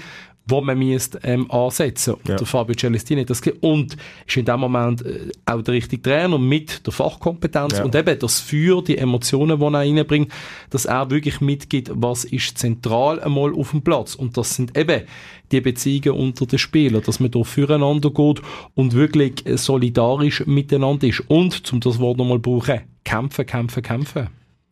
wo 0.50 0.62
man 0.62 0.78
müsste, 0.80 1.20
ähm, 1.24 1.50
ansetzen 1.52 2.16
Und 2.16 2.28
Ja. 2.30 2.36
der 2.36 2.48
Fabio 2.48 2.76
Celestini 2.76 3.22
hat 3.22 3.30
das 3.30 3.42
ge- 3.42 3.56
und 3.62 3.96
ist 4.28 4.38
in 4.38 4.46
dem 4.46 4.60
Moment 4.60 5.06
äh, 5.06 5.30
auch 5.46 5.62
der 5.62 5.74
richtige 5.76 6.02
Trainer 6.02 6.38
mit 6.38 6.86
der 6.86 6.94
Fachkompetenz 6.94 7.78
Ja. 7.78 7.84
und 7.86 7.96
eben 7.96 8.18
das 8.20 8.40
Feuer, 8.40 8.84
die 8.84 8.98
Emotionen, 8.98 9.60
die 9.60 9.66
er 9.66 9.74
reinbringt, 9.74 10.32
dass 10.70 10.86
er 10.86 11.10
wirklich 11.10 11.42
mitgibt, 11.42 11.92
was 11.94 12.24
ist 12.26 12.58
zentral 12.58 13.20
einmal 13.20 13.54
auf 13.54 13.72
dem 13.72 13.82
Platz. 13.82 14.16
Und 14.16 14.38
das 14.38 14.56
sind 14.56 14.78
eben 14.78 15.04
die 15.52 15.62
Beziehungen 15.62 16.20
unter 16.20 16.46
den 16.46 16.60
Spielern, 16.60 17.02
dass 17.04 17.20
man 17.20 17.32
da 17.32 17.44
füreinander 17.44 18.12
geht 18.12 18.42
und 18.76 18.94
wirklich 18.94 19.46
äh, 19.46 19.58
solidarisch 19.58 20.46
miteinander 20.46 21.08
ist. 21.08 21.22
Und, 21.28 21.72
um 21.74 21.80
das 21.80 22.00
Wort 22.00 22.18
nochmal 22.18 22.40
brauchen, 22.40 22.82
kämpfen, 23.04 23.46
kämpfen, 23.46 23.82
kämpfen. 23.84 24.28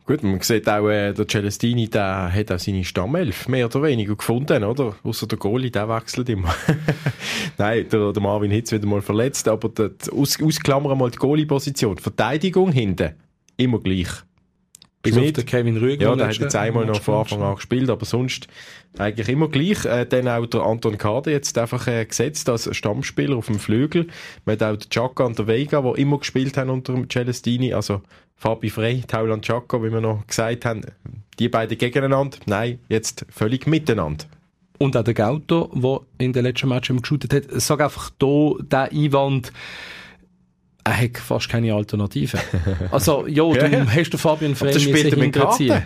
Gut, 0.08 0.24
man 0.24 0.40
sieht 0.40 0.70
auch, 0.70 0.88
äh, 0.88 1.12
der 1.12 1.28
Celestini, 1.28 1.90
der 1.90 2.32
hat 2.34 2.50
auch 2.50 2.60
seine 2.60 2.86
Stammelf 2.86 3.50
mehr 3.50 3.66
oder 3.66 3.84
weniger 3.84 4.16
gefunden, 4.16 4.64
oder? 4.64 4.96
Außer 5.04 5.28
der 5.28 5.38
Goalie, 5.38 5.70
der 5.70 5.90
wechselt 5.90 6.30
immer. 6.30 6.56
Nein, 7.58 7.90
der, 7.92 8.14
der 8.14 8.24
Marvin 8.24 8.50
Hitz 8.50 8.72
wieder 8.72 8.88
mal 8.88 9.02
verletzt, 9.02 9.50
aber 9.50 9.68
der, 9.68 9.92
aus, 10.14 10.42
ausklammern 10.42 10.98
mal 10.98 11.12
die 11.12 11.18
Goalie-Position. 11.18 11.98
Verteidigung 11.98 12.72
hinten, 12.72 13.16
immer 13.58 13.80
gleich. 13.82 14.08
Bis 15.04 15.14
auf 15.14 15.20
Schmid. 15.20 15.38
den 15.38 15.46
Kevin 15.46 15.78
Rüger. 15.78 16.10
Ja, 16.10 16.16
der 16.16 16.28
hat 16.28 16.38
jetzt 16.38 16.56
einmal 16.56 16.86
noch 16.86 17.02
von 17.02 17.16
Anfang 17.16 17.42
an 17.42 17.56
gespielt, 17.56 17.90
aber 17.90 18.06
sonst 18.06 18.48
eigentlich 18.98 19.30
immer 19.30 19.48
gleich. 19.48 19.86
Äh, 19.86 20.06
dann 20.06 20.28
auch 20.28 20.46
der 20.46 20.62
Anton 20.64 20.98
Kade 20.98 21.32
jetzt 21.32 21.58
einfach 21.58 21.88
äh, 21.88 22.06
gesetzt 22.06 22.50
als 22.50 22.76
Stammspieler 22.76 23.38
auf 23.38 23.46
dem 23.48 23.60
Flügel. 23.60 24.08
Man 24.46 24.54
hat 24.54 24.64
auch 24.64 24.76
den 24.76 24.90
Chaka 24.90 25.26
und 25.26 25.38
der 25.38 25.48
Vega, 25.48 25.82
die 25.82 26.02
immer 26.02 26.18
gespielt 26.18 26.58
haben 26.58 26.70
unter 26.70 26.94
dem 26.94 27.10
Celestini, 27.10 27.74
also 27.74 28.02
Fabi 28.36 28.70
Frey, 28.70 29.02
Tauland 29.08 29.46
Chaka, 29.46 29.82
wie 29.84 29.92
wir 29.92 30.02
noch 30.02 30.26
gesagt 30.28 30.66
haben. 30.66 30.82
Die 31.40 31.50
beiden 31.50 31.78
gegeneinander, 31.78 32.38
nein, 32.46 32.80
jetzt 32.90 33.26
völlig 33.30 33.68
miteinander. 33.68 34.26
Und 34.80 34.96
auch 34.96 35.04
der 35.04 35.14
Gauto, 35.14 35.72
der 35.74 36.02
in 36.24 36.34
den 36.34 36.44
letzten 36.44 36.70
Match 36.70 36.90
immer 36.90 37.02
geshootet 37.02 37.34
hat. 37.34 37.44
Sag 37.50 37.82
einfach 37.82 38.12
hier, 38.22 38.58
der 38.62 38.92
Einwand, 38.92 39.52
er 40.90 41.02
hat 41.02 41.18
fast 41.18 41.50
keine 41.50 41.74
Alternative. 41.74 42.38
Also, 42.92 43.28
ja, 43.28 43.44
du 43.44 43.56
Ja, 43.56 43.68
ja. 43.68 43.86
hast 43.88 44.12
den 44.12 44.20
Fabian 44.20 44.56
Frey 44.56 44.74
er 44.74 45.16
hinterziehen. 45.16 45.84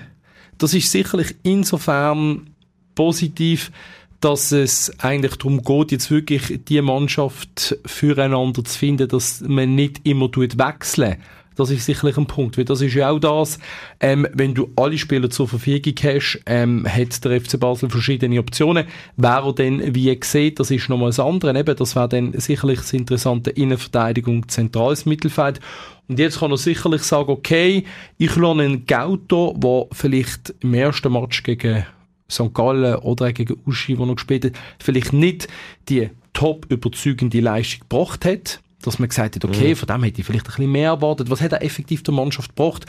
Das 0.58 0.74
ist 0.74 0.91
sicherlich 0.91 1.36
insofern 1.43 2.51
positiv, 2.96 3.72
dass 4.20 4.51
es 4.51 4.91
eigentlich 5.00 5.36
darum 5.38 5.63
geht, 5.63 5.91
jetzt 5.91 6.12
wirklich 6.12 6.60
die 6.67 6.81
Mannschaft 6.81 7.77
füreinander 7.86 8.63
zu 8.63 8.77
finden, 8.77 9.08
dass 9.08 9.41
man 9.41 9.74
nicht 9.75 10.01
immer 10.03 10.31
tut 10.31 10.58
wechseln. 10.60 11.17
Das 11.55 11.70
ist 11.70 11.86
sicherlich 11.86 12.17
ein 12.17 12.27
Punkt, 12.27 12.58
weil 12.58 12.65
das 12.65 12.81
ist 12.81 12.93
ja 12.93 13.10
auch 13.10 13.20
das, 13.20 13.60
ähm, 14.00 14.25
wenn 14.34 14.53
du 14.53 14.70
alle 14.77 14.98
Spieler 14.98 15.29
zur 15.29 15.50
Verfügung 15.50 15.93
hast, 16.03 16.39
ähm, 16.46 16.88
hat 16.88 17.24
der 17.25 17.41
FC 17.41 17.60
Basel 17.60 17.89
verschiedene 17.89 18.39
Optionen. 18.39 18.86
Wer 19.17 19.43
er 19.43 19.53
denn 19.53 19.93
wie 19.93 20.17
sieht, 20.24 20.60
das 20.60 20.72
ist 20.72 20.88
nochmal 20.88 21.10
das 21.10 21.20
andere. 21.20 21.58
Eben, 21.58 21.75
das 21.75 21.96
wäre 21.96 22.08
dann 22.08 22.34
sicherlich 22.39 22.79
das 22.79 22.93
interessante 22.93 23.50
Innenverteidigung, 23.50 24.48
zentrales 24.48 25.05
Mittelfeld. 25.05 25.60
Und 26.08 26.20
jetzt 26.20 26.39
kann 26.39 26.51
er 26.51 26.58
sicherlich 26.58 27.03
sagen, 27.03 27.29
okay, 27.29 27.84
ich 28.17 28.36
lasse 28.36 28.62
einen 28.62 28.86
Gauto, 28.86 29.53
der 29.58 29.88
vielleicht 29.91 30.53
im 30.62 30.74
ersten 30.74 31.12
Match 31.12 31.43
gegen 31.43 31.86
St. 32.29 32.53
Gallen 32.53 32.96
oder 32.96 33.34
gegen 33.34 33.58
Uschi, 33.65 33.98
wo 33.98 34.05
er 34.05 34.15
gespielt 34.15 34.46
hat, 34.46 34.53
vielleicht 34.79 35.12
nicht 35.12 35.48
die 35.89 36.10
top 36.34 36.65
überzeugende 36.70 37.41
Leistung 37.41 37.88
gebracht 37.89 38.25
hat. 38.25 38.62
Dass 38.81 39.00
man 39.00 39.09
gesagt 39.09 39.35
hat, 39.35 39.45
okay, 39.45 39.75
von 39.75 39.88
dem 39.88 40.03
hätte 40.03 40.21
ich 40.21 40.25
vielleicht 40.25 40.45
ein 40.45 40.55
bisschen 40.55 40.71
mehr 40.71 40.89
erwartet. 40.89 41.29
Was 41.29 41.41
hat 41.41 41.51
er 41.51 41.63
effektiv 41.63 42.03
der 42.03 42.13
Mannschaft 42.13 42.55
gebracht? 42.55 42.85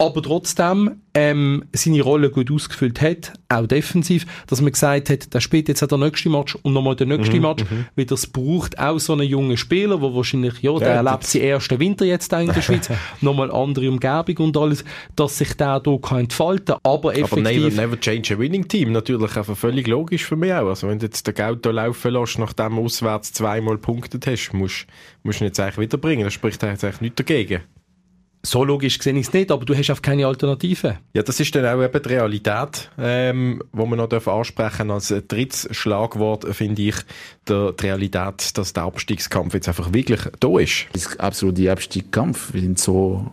Aber 0.00 0.22
trotzdem 0.22 1.00
ähm, 1.14 1.64
seine 1.72 2.02
Rolle 2.02 2.30
gut 2.30 2.52
ausgefüllt 2.52 3.00
hat, 3.00 3.32
auch 3.48 3.66
defensiv, 3.66 4.26
dass 4.46 4.60
man 4.60 4.70
gesagt 4.70 5.10
hat, 5.10 5.34
der 5.34 5.40
spielt 5.40 5.66
jetzt 5.66 5.82
auch 5.82 5.88
der 5.88 5.98
nächste 5.98 6.28
Match 6.28 6.54
und 6.62 6.72
nochmal 6.72 6.94
der 6.94 7.08
nächste 7.08 7.40
Match, 7.40 7.64
weil 7.96 8.04
das 8.04 8.28
braucht 8.28 8.78
auch 8.78 9.00
so 9.00 9.14
einen 9.14 9.26
jungen 9.26 9.56
Spieler, 9.56 10.00
wo 10.00 10.14
wahrscheinlich, 10.14 10.60
ja, 10.62 10.78
der 10.78 10.88
Ja, 10.88 10.94
erlebt 10.94 11.24
seinen 11.24 11.42
ersten 11.42 11.80
Winter 11.80 12.04
jetzt 12.04 12.32
auch 12.32 12.38
in 12.38 12.52
der 12.52 12.62
Schweiz, 12.62 12.88
nochmal 13.20 13.50
andere 13.50 13.90
Umgebung 13.90 14.46
und 14.46 14.56
alles, 14.56 14.84
dass 15.16 15.38
sich 15.38 15.54
der 15.54 15.82
hier 15.84 16.00
kann 16.00 16.20
entfalten 16.20 16.66
kann. 16.66 16.78
Aber 16.84 17.08
Aber 17.08 17.14
never, 17.14 17.50
effektiv, 17.50 17.76
never 17.76 18.00
change 18.00 18.34
a 18.34 18.38
winning 18.38 18.68
team. 18.68 18.92
Natürlich 18.92 19.36
einfach 19.36 19.56
völlig 19.56 19.86
logisch 19.88 20.24
für 20.24 20.36
mich 20.36 20.52
auch. 20.52 20.68
Also 20.68 20.88
wenn 20.88 20.98
du 20.98 21.06
jetzt 21.06 21.26
den 21.26 21.34
Gauto 21.34 21.70
laufen 21.70 22.12
lässt, 22.12 22.38
nachdem 22.38 22.76
du 22.76 22.84
auswärts 22.84 23.32
zweimal 23.32 23.78
punktet 23.78 24.26
hast, 24.26 24.52
musst 24.52 24.86
musst 25.22 25.40
du 25.40 25.44
ihn 25.44 25.48
jetzt 25.48 25.60
eigentlich 25.60 25.78
wiederbringen. 25.78 26.24
Das 26.24 26.34
spricht 26.34 26.62
eigentlich 26.62 27.00
nichts 27.00 27.16
dagegen. 27.16 27.62
So 28.42 28.64
logisch 28.64 28.98
gesehen 28.98 29.16
ist 29.16 29.28
es 29.28 29.34
nicht, 29.34 29.50
aber 29.50 29.64
du 29.64 29.74
hast 29.74 29.90
einfach 29.90 30.02
keine 30.02 30.26
Alternative. 30.26 30.98
Ja, 31.12 31.22
das 31.22 31.40
ist 31.40 31.54
dann 31.54 31.66
auch 31.66 31.82
eben 31.82 32.02
die 32.02 32.08
Realität, 32.08 32.90
ähm, 32.98 33.62
wo 33.72 33.86
man 33.86 33.98
noch 33.98 34.08
darf 34.08 34.28
ansprechen 34.28 34.90
als 34.90 35.10
äh, 35.10 35.22
drittes 35.22 35.68
Schlagwort, 35.72 36.44
finde 36.54 36.82
ich, 36.82 36.96
der, 37.48 37.72
die 37.72 37.86
Realität, 37.86 38.56
dass 38.56 38.72
der 38.72 38.84
Abstiegskampf 38.84 39.54
jetzt 39.54 39.68
einfach 39.68 39.92
wirklich 39.92 40.20
da 40.40 40.58
ist. 40.58 40.86
Das 40.92 41.06
ist 41.06 41.20
absolut 41.20 41.58
der 41.58 41.72
Abstiegskampf. 41.72 42.54
Wir 42.54 42.60
sind 42.60 42.78
so, 42.78 43.30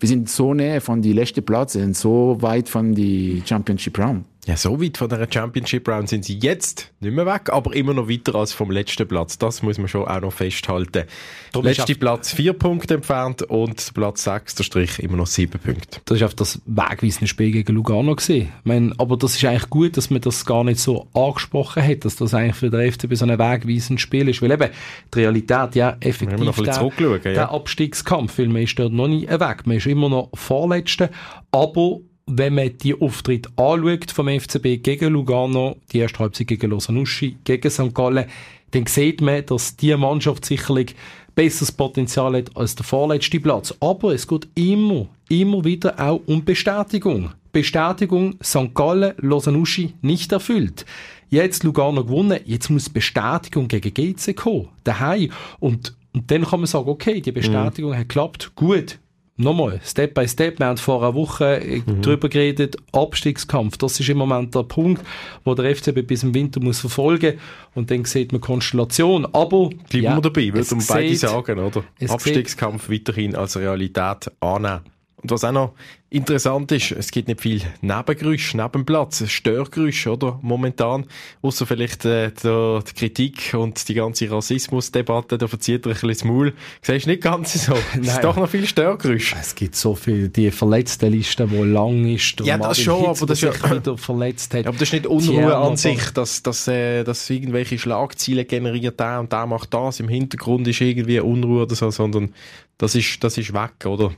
wir 0.00 0.08
sind 0.08 0.30
so 0.30 0.54
näher 0.54 0.80
von 0.80 1.02
die 1.02 1.12
letzten 1.12 1.44
Platz, 1.44 1.74
sind 1.74 1.96
so 1.96 2.38
weit 2.40 2.68
von 2.68 2.94
die 2.94 3.42
Championship 3.46 3.98
Round. 3.98 4.24
Ja, 4.48 4.56
so 4.56 4.80
weit 4.80 4.96
von 4.96 5.10
der 5.10 5.28
Championship 5.30 5.86
Round 5.86 6.08
sind 6.08 6.24
sie 6.24 6.38
jetzt 6.38 6.90
nicht 7.00 7.14
mehr 7.14 7.26
weg, 7.26 7.50
aber 7.52 7.76
immer 7.76 7.92
noch 7.92 8.08
weiter 8.08 8.34
als 8.34 8.54
vom 8.54 8.70
letzten 8.70 9.06
Platz. 9.06 9.36
Das 9.36 9.62
muss 9.62 9.76
man 9.76 9.88
schon 9.88 10.08
auch 10.08 10.22
noch 10.22 10.32
festhalten. 10.32 11.04
Darum 11.52 11.66
Letzte 11.66 11.94
Platz 11.94 12.32
vier 12.32 12.54
Punkte 12.54 12.94
entfernt 12.94 13.42
und 13.42 13.92
Platz 13.92 14.24
sechs, 14.24 14.54
der 14.54 14.64
Strich, 14.64 15.00
immer 15.00 15.18
noch 15.18 15.26
sieben 15.26 15.60
Punkte. 15.60 16.00
Das 16.06 16.16
ist 16.16 16.22
einfach 16.22 16.36
das 16.36 16.62
wegweisende 16.64 17.26
Spiel 17.26 17.52
gegen 17.52 17.74
Lugano 17.74 18.16
gewesen. 18.16 18.48
Ich 18.60 18.64
meine, 18.64 18.94
aber 18.96 19.18
das 19.18 19.36
ist 19.36 19.44
eigentlich 19.44 19.68
gut, 19.68 19.98
dass 19.98 20.08
man 20.08 20.22
das 20.22 20.46
gar 20.46 20.64
nicht 20.64 20.80
so 20.80 21.08
angesprochen 21.12 21.86
hat, 21.86 22.06
dass 22.06 22.16
das 22.16 22.32
eigentlich 22.32 22.56
für 22.56 22.70
den 22.70 22.90
FCB 22.90 23.16
so 23.16 23.26
ein 23.26 23.38
wegweisendes 23.38 24.00
Spiel 24.00 24.30
ist, 24.30 24.40
weil 24.40 24.52
eben 24.52 24.70
die 25.12 25.18
Realität 25.18 25.74
ja 25.74 25.94
effektiv 26.00 26.38
noch 26.38 26.56
ein 26.56 26.64
bisschen 26.64 26.72
zurückschauen, 26.72 27.20
ja. 27.22 27.32
der 27.32 27.50
Abstiegskampf, 27.50 28.38
weil 28.38 28.48
man 28.48 28.62
ist 28.62 28.78
dort 28.78 28.94
noch 28.94 29.08
nicht 29.08 29.28
weg, 29.28 29.66
man 29.66 29.76
ist 29.76 29.86
immer 29.86 30.08
noch 30.08 30.30
Vorletzte, 30.32 31.10
aber 31.52 32.00
wenn 32.28 32.54
man 32.54 32.76
die 32.78 33.00
Auftritte 33.00 33.50
anschaut 33.56 34.10
vom 34.10 34.28
FCB 34.28 34.82
gegen 34.82 35.12
Lugano, 35.12 35.76
die 35.92 35.98
erste 35.98 36.20
Halbzeit 36.20 36.48
gegen 36.48 36.70
Losanuschi, 36.70 37.38
gegen 37.44 37.70
St. 37.70 37.94
Gallen, 37.94 38.26
dann 38.72 38.86
sieht 38.86 39.20
man, 39.20 39.44
dass 39.46 39.76
die 39.76 39.96
Mannschaft 39.96 40.44
sicherlich 40.44 40.94
besseres 41.34 41.72
Potenzial 41.72 42.36
hat 42.36 42.56
als 42.56 42.74
der 42.74 42.84
vorletzte 42.84 43.40
Platz. 43.40 43.74
Aber 43.80 44.12
es 44.12 44.26
geht 44.26 44.48
immer, 44.54 45.06
immer 45.28 45.64
wieder 45.64 45.98
auch 45.98 46.20
um 46.26 46.44
Bestätigung. 46.44 47.30
Bestätigung, 47.52 48.36
St. 48.42 48.74
Gallen, 48.74 49.14
Losanuschi 49.18 49.94
nicht 50.02 50.32
erfüllt. 50.32 50.84
Jetzt 51.30 51.62
Lugano 51.62 52.04
gewonnen, 52.04 52.40
jetzt 52.44 52.70
muss 52.70 52.88
Bestätigung 52.88 53.68
gegen 53.68 53.94
GC 53.94 54.34
kommen, 54.34 54.68
daheim. 54.84 55.30
Und, 55.60 55.94
und 56.12 56.30
dann 56.30 56.44
kann 56.44 56.60
man 56.60 56.66
sagen, 56.66 56.88
okay, 56.88 57.20
die 57.20 57.32
Bestätigung 57.32 57.92
hat 57.94 58.08
geklappt, 58.08 58.52
gut. 58.54 58.98
Nochmal, 59.40 59.80
Step 59.84 60.14
by 60.14 60.26
Step, 60.26 60.58
wir 60.58 60.66
haben 60.66 60.78
vor 60.78 61.00
einer 61.00 61.14
Woche 61.14 61.60
äh, 61.60 61.80
drüber 62.02 62.28
geredet, 62.28 62.76
Abstiegskampf, 62.90 63.76
das 63.76 64.00
ist 64.00 64.08
im 64.08 64.18
Moment 64.18 64.52
der 64.52 64.64
Punkt, 64.64 65.00
wo 65.44 65.54
der 65.54 65.76
FCB 65.76 66.04
bis 66.04 66.24
im 66.24 66.34
Winter 66.34 66.58
muss 66.58 66.80
verfolgen 66.80 67.38
und 67.76 67.88
dann 67.88 68.04
sieht 68.04 68.32
man 68.32 68.40
Konstellation, 68.40 69.26
aber 69.32 69.70
Bleiben 69.88 70.04
ja, 70.04 70.16
wir 70.16 70.22
dabei, 70.22 70.46
würde 70.48 70.60
es 70.60 70.72
um 70.72 70.84
beide 70.84 71.14
sagen, 71.14 71.60
oder? 71.60 71.84
Abstiegskampf 72.08 72.90
weiterhin 72.90 73.36
als 73.36 73.56
Realität 73.56 74.28
annehmen. 74.40 74.80
Und 75.20 75.32
was 75.32 75.42
auch 75.42 75.52
noch 75.52 75.72
interessant 76.10 76.70
ist, 76.70 76.92
es 76.92 77.10
gibt 77.10 77.26
nicht 77.26 77.40
viel 77.40 77.60
Nebengeräusche, 77.80 78.56
Nebenplatz, 78.56 79.28
Störgeräusche, 79.28 80.12
oder? 80.12 80.38
Momentan. 80.42 81.06
Außer 81.42 81.66
vielleicht 81.66 82.04
äh, 82.04 82.30
der, 82.30 82.82
die 82.88 82.92
Kritik 82.94 83.52
und 83.54 83.88
die 83.88 83.94
ganze 83.94 84.30
Rassismusdebatte, 84.30 85.36
da 85.36 85.48
verzieht 85.48 85.86
er 85.86 85.90
ein 85.90 85.92
bisschen 85.94 86.08
das 86.08 86.24
Maul. 86.24 86.54
Siehst 86.82 87.06
du 87.06 87.10
nicht 87.10 87.22
ganz 87.22 87.66
so? 87.66 87.74
Es 88.00 88.08
ist 88.08 88.24
doch 88.24 88.36
noch 88.36 88.48
viel 88.48 88.66
Störgeräusche. 88.66 89.36
Es 89.40 89.54
gibt 89.56 89.74
so 89.74 89.96
viel, 89.96 90.28
die 90.28 90.52
verletzten 90.52 91.10
Liste, 91.10 91.48
die 91.48 91.56
lang 91.56 92.06
ist. 92.06 92.40
Ja, 92.44 92.56
das 92.56 92.80
schon, 92.80 93.06
Hitz, 93.06 93.18
aber 93.18 93.26
das 93.26 93.42
ist 93.42 93.62
ja- 93.62 93.70
wieder 93.76 93.98
verletzt 93.98 94.54
hat. 94.54 94.62
Ja, 94.62 94.68
aber 94.68 94.78
das 94.78 94.88
ist 94.88 94.92
nicht 94.92 95.06
Unruhe 95.06 95.56
an 95.56 95.76
sich, 95.76 96.10
dass, 96.10 96.44
dass, 96.44 96.68
äh, 96.68 97.02
dass 97.02 97.28
irgendwelche 97.28 97.76
Schlagziele 97.78 98.44
generiert 98.44 99.00
der 99.00 99.18
und 99.18 99.32
der 99.32 99.46
macht 99.46 99.74
das, 99.74 99.98
im 99.98 100.08
Hintergrund 100.08 100.68
ist 100.68 100.80
irgendwie 100.80 101.18
Unruhe 101.18 101.62
oder 101.64 101.74
so, 101.74 101.90
sondern 101.90 102.32
das 102.78 102.94
ist, 102.94 103.22
das 103.24 103.36
ist 103.36 103.52
weg, 103.52 103.84
oder? 103.84 104.12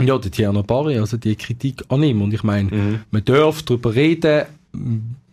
Ja, 0.00 0.18
der 0.18 0.30
Tierno 0.30 0.62
Barry, 0.62 0.98
also 0.98 1.16
die 1.16 1.36
Kritik 1.36 1.84
an 1.88 2.02
ihm. 2.02 2.22
Und 2.22 2.32
ich 2.32 2.42
meine, 2.42 3.00
man 3.10 3.24
darf 3.24 3.62
darüber 3.62 3.94
reden, 3.94 4.44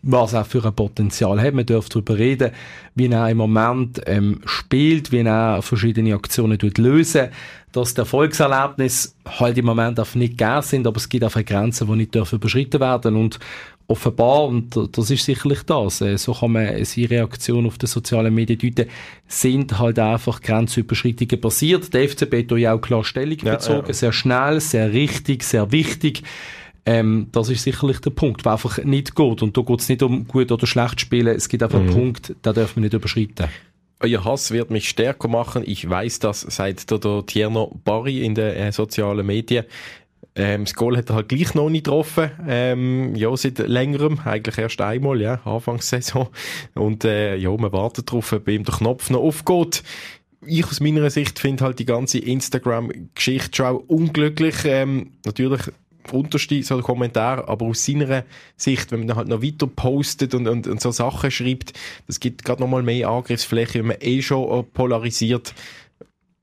was 0.07 0.33
er 0.33 0.45
für 0.45 0.63
ein 0.63 0.73
Potenzial 0.73 1.41
hat. 1.41 1.53
Man 1.53 1.65
darf 1.65 1.89
darüber 1.89 2.17
reden, 2.17 2.51
wie 2.93 3.07
er 3.07 3.29
im 3.29 3.37
Moment 3.37 4.01
ähm, 4.05 4.39
spielt, 4.45 5.11
wie 5.11 5.21
er 5.21 5.61
verschiedene 5.61 6.13
Aktionen 6.13 6.59
lösen, 6.77 7.29
dass 7.71 7.93
die 7.95 8.01
Erfolgserlebnisse 8.01 9.09
halt 9.39 9.57
im 9.57 9.65
Moment 9.65 9.99
einfach 9.99 10.15
nicht 10.15 10.37
gegeben 10.37 10.61
sind, 10.61 10.87
aber 10.87 10.97
es 10.97 11.09
gibt 11.09 11.23
einfach 11.23 11.43
Grenzen, 11.43 11.87
die 11.87 11.95
nicht 11.95 12.15
dürfen 12.15 12.35
überschritten 12.35 12.79
werden 12.79 13.15
und 13.15 13.39
offenbar, 13.87 14.45
und 14.45 14.75
das 14.97 15.11
ist 15.11 15.25
sicherlich 15.25 15.63
das, 15.63 16.01
äh, 16.01 16.17
so 16.17 16.33
kann 16.33 16.53
man 16.53 16.83
seine 16.83 17.09
Reaktion 17.09 17.65
auf 17.65 17.77
die 17.77 17.87
sozialen 17.87 18.33
Medien 18.33 18.59
deuten, 18.59 18.89
sind 19.27 19.77
halt 19.77 19.99
einfach 19.99 20.41
Grenzüberschreitungen 20.41 21.39
passiert. 21.39 21.93
Der 21.93 22.07
FCB 22.09 22.51
hat 22.51 22.57
ja 22.57 22.73
auch 22.73 22.81
klar 22.81 23.03
Stellung 23.03 23.37
Ja, 23.43 23.55
bezogen, 23.55 23.87
ja. 23.87 23.93
sehr 23.93 24.11
schnell, 24.11 24.59
sehr 24.59 24.91
richtig, 24.91 25.43
sehr 25.43 25.71
wichtig. 25.71 26.23
Ähm, 26.87 27.27
das 27.31 27.49
ist 27.49 27.63
sicherlich 27.63 27.99
der 27.99 28.11
Punkt, 28.11 28.45
der 28.45 28.53
einfach 28.53 28.83
nicht 28.83 29.15
geht. 29.15 29.41
Und 29.41 29.57
da 29.57 29.61
geht 29.61 29.79
es 29.79 29.89
nicht 29.89 30.03
um 30.03 30.27
gut 30.27 30.51
oder 30.51 30.67
schlecht 30.67 31.01
spielen. 31.01 31.35
Es 31.35 31.49
gibt 31.49 31.63
einfach 31.63 31.79
mhm. 31.79 31.87
einen 31.87 31.95
Punkt, 31.95 32.35
den 32.45 32.53
darf 32.53 32.75
man 32.75 32.83
nicht 32.83 32.93
überschreiten. 32.93 33.47
Euer 34.01 34.23
Hass 34.23 34.51
wird 34.51 34.69
mich 34.69 34.89
stärker 34.89 35.27
machen. 35.27 35.63
Ich 35.65 35.89
weiß 35.89 36.19
das 36.19 36.41
seit 36.41 36.91
der, 36.91 36.99
der 36.99 37.25
Tierno 37.25 37.79
Barry 37.83 38.23
in 38.23 38.35
den 38.35 38.53
äh, 38.53 38.71
sozialen 38.71 39.25
Medien. 39.25 39.65
Ähm, 40.35 40.65
das 40.65 40.73
Goal 40.73 40.97
hat 40.97 41.09
er 41.09 41.15
halt 41.15 41.29
gleich 41.29 41.53
noch 41.53 41.69
nicht 41.69 41.85
getroffen. 41.85 42.31
Ähm, 42.47 43.15
ja, 43.15 43.35
seit 43.37 43.59
längerem. 43.59 44.19
Eigentlich 44.25 44.57
erst 44.57 44.81
einmal, 44.81 45.21
ja, 45.21 45.39
Anfangssaison. 45.45 46.27
Und, 46.73 47.05
äh, 47.05 47.35
ja, 47.37 47.51
man 47.51 47.71
wartet 47.71 48.09
darauf, 48.09 48.33
ob 48.33 48.47
ihm 48.49 48.63
der 48.63 48.75
Knopf 48.75 49.09
noch 49.09 49.21
aufgeht. 49.21 49.83
Ich 50.45 50.65
aus 50.65 50.79
meiner 50.79 51.09
Sicht 51.09 51.39
finde 51.39 51.63
halt 51.63 51.79
die 51.79 51.85
ganze 51.85 52.19
Instagram-Geschichte 52.19 53.55
schon 53.55 53.77
unglücklich. 53.77 54.55
Ähm, 54.65 55.13
natürlich 55.25 55.61
unterste 56.11 56.61
so 56.63 56.79
Kommentar, 56.81 57.47
aber 57.49 57.65
aus 57.65 57.85
seiner 57.85 58.25
Sicht, 58.57 58.91
wenn 58.91 58.99
man 58.99 59.07
dann 59.07 59.17
halt 59.17 59.27
noch 59.27 59.41
weiter 59.41 59.67
postet 59.67 60.33
und, 60.35 60.47
und, 60.47 60.67
und 60.67 60.81
so 60.81 60.91
Sachen 60.91 61.31
schreibt, 61.31 61.73
das 62.07 62.19
gibt 62.19 62.43
gerade 62.43 62.61
nochmal 62.61 62.83
mehr 62.83 63.09
Angriffsfläche, 63.09 63.79
wenn 63.79 63.87
man 63.87 63.97
eh 64.01 64.21
schon 64.21 64.65
polarisiert 64.71 65.55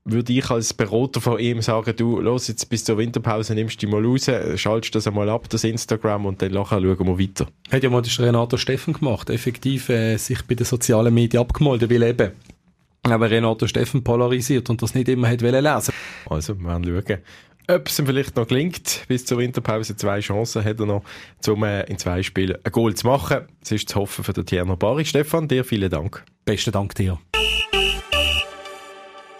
würde 0.05 0.33
ich 0.33 0.49
als 0.49 0.73
Berater 0.73 1.21
von 1.21 1.39
ihm 1.39 1.61
sagen, 1.61 1.95
du, 1.95 2.19
los, 2.19 2.47
jetzt 2.47 2.69
bis 2.69 2.83
zur 2.83 2.97
Winterpause 2.97 3.55
nimmst 3.55 3.81
du 3.81 3.85
dich 3.85 3.93
mal 3.93 4.05
raus, 4.05 4.29
schaltest 4.59 4.95
das 4.95 5.07
einmal 5.07 5.29
ab, 5.29 5.47
das 5.49 5.63
Instagram, 5.63 6.25
und 6.25 6.41
dann 6.41 6.51
nachher 6.51 6.81
schauen 6.81 7.07
wir 7.07 7.19
weiter. 7.19 7.47
Hat 7.71 7.83
ja 7.83 7.89
mal 7.89 8.01
das 8.01 8.19
Renato 8.19 8.57
Steffen 8.57 8.93
gemacht, 8.93 9.29
effektiv 9.29 9.89
äh, 9.89 10.17
sich 10.17 10.41
bei 10.43 10.55
den 10.55 10.65
sozialen 10.65 11.13
Medien 11.13 11.41
abgemolden, 11.41 11.89
weil 11.89 12.03
eben 12.03 12.31
aber 13.03 13.29
Renato 13.29 13.67
Steffen 13.67 14.03
polarisiert 14.03 14.69
und 14.69 14.81
das 14.81 14.95
nicht 14.95 15.09
immer 15.09 15.29
hat 15.29 15.41
lesen 15.41 15.93
Also, 16.29 16.57
wir 16.57 16.65
werden 16.65 16.85
schauen. 16.85 17.19
Ob 17.69 17.87
es 17.87 17.97
ihm 17.97 18.05
vielleicht 18.05 18.35
noch 18.35 18.47
gelingt, 18.47 19.05
bis 19.07 19.25
zur 19.25 19.37
Winterpause 19.37 19.95
zwei 19.95 20.19
Chancen 20.19 20.65
hat 20.65 20.79
er 20.79 20.85
noch, 20.85 21.03
um 21.47 21.63
äh, 21.63 21.83
in 21.83 21.97
zwei 21.97 22.21
Spielen 22.21 22.57
ein 22.61 22.71
Goal 22.71 22.93
zu 22.93 23.07
machen. 23.07 23.47
Es 23.61 23.71
ist 23.71 23.89
zu 23.89 24.01
hoffen 24.01 24.23
für 24.23 24.33
den 24.33 24.45
Tierno 24.45 24.75
Bari. 24.75 25.05
Stefan, 25.05 25.47
dir 25.47 25.63
vielen 25.63 25.89
Dank. 25.89 26.25
Besten 26.45 26.71
Dank 26.71 26.95
dir. 26.95 27.19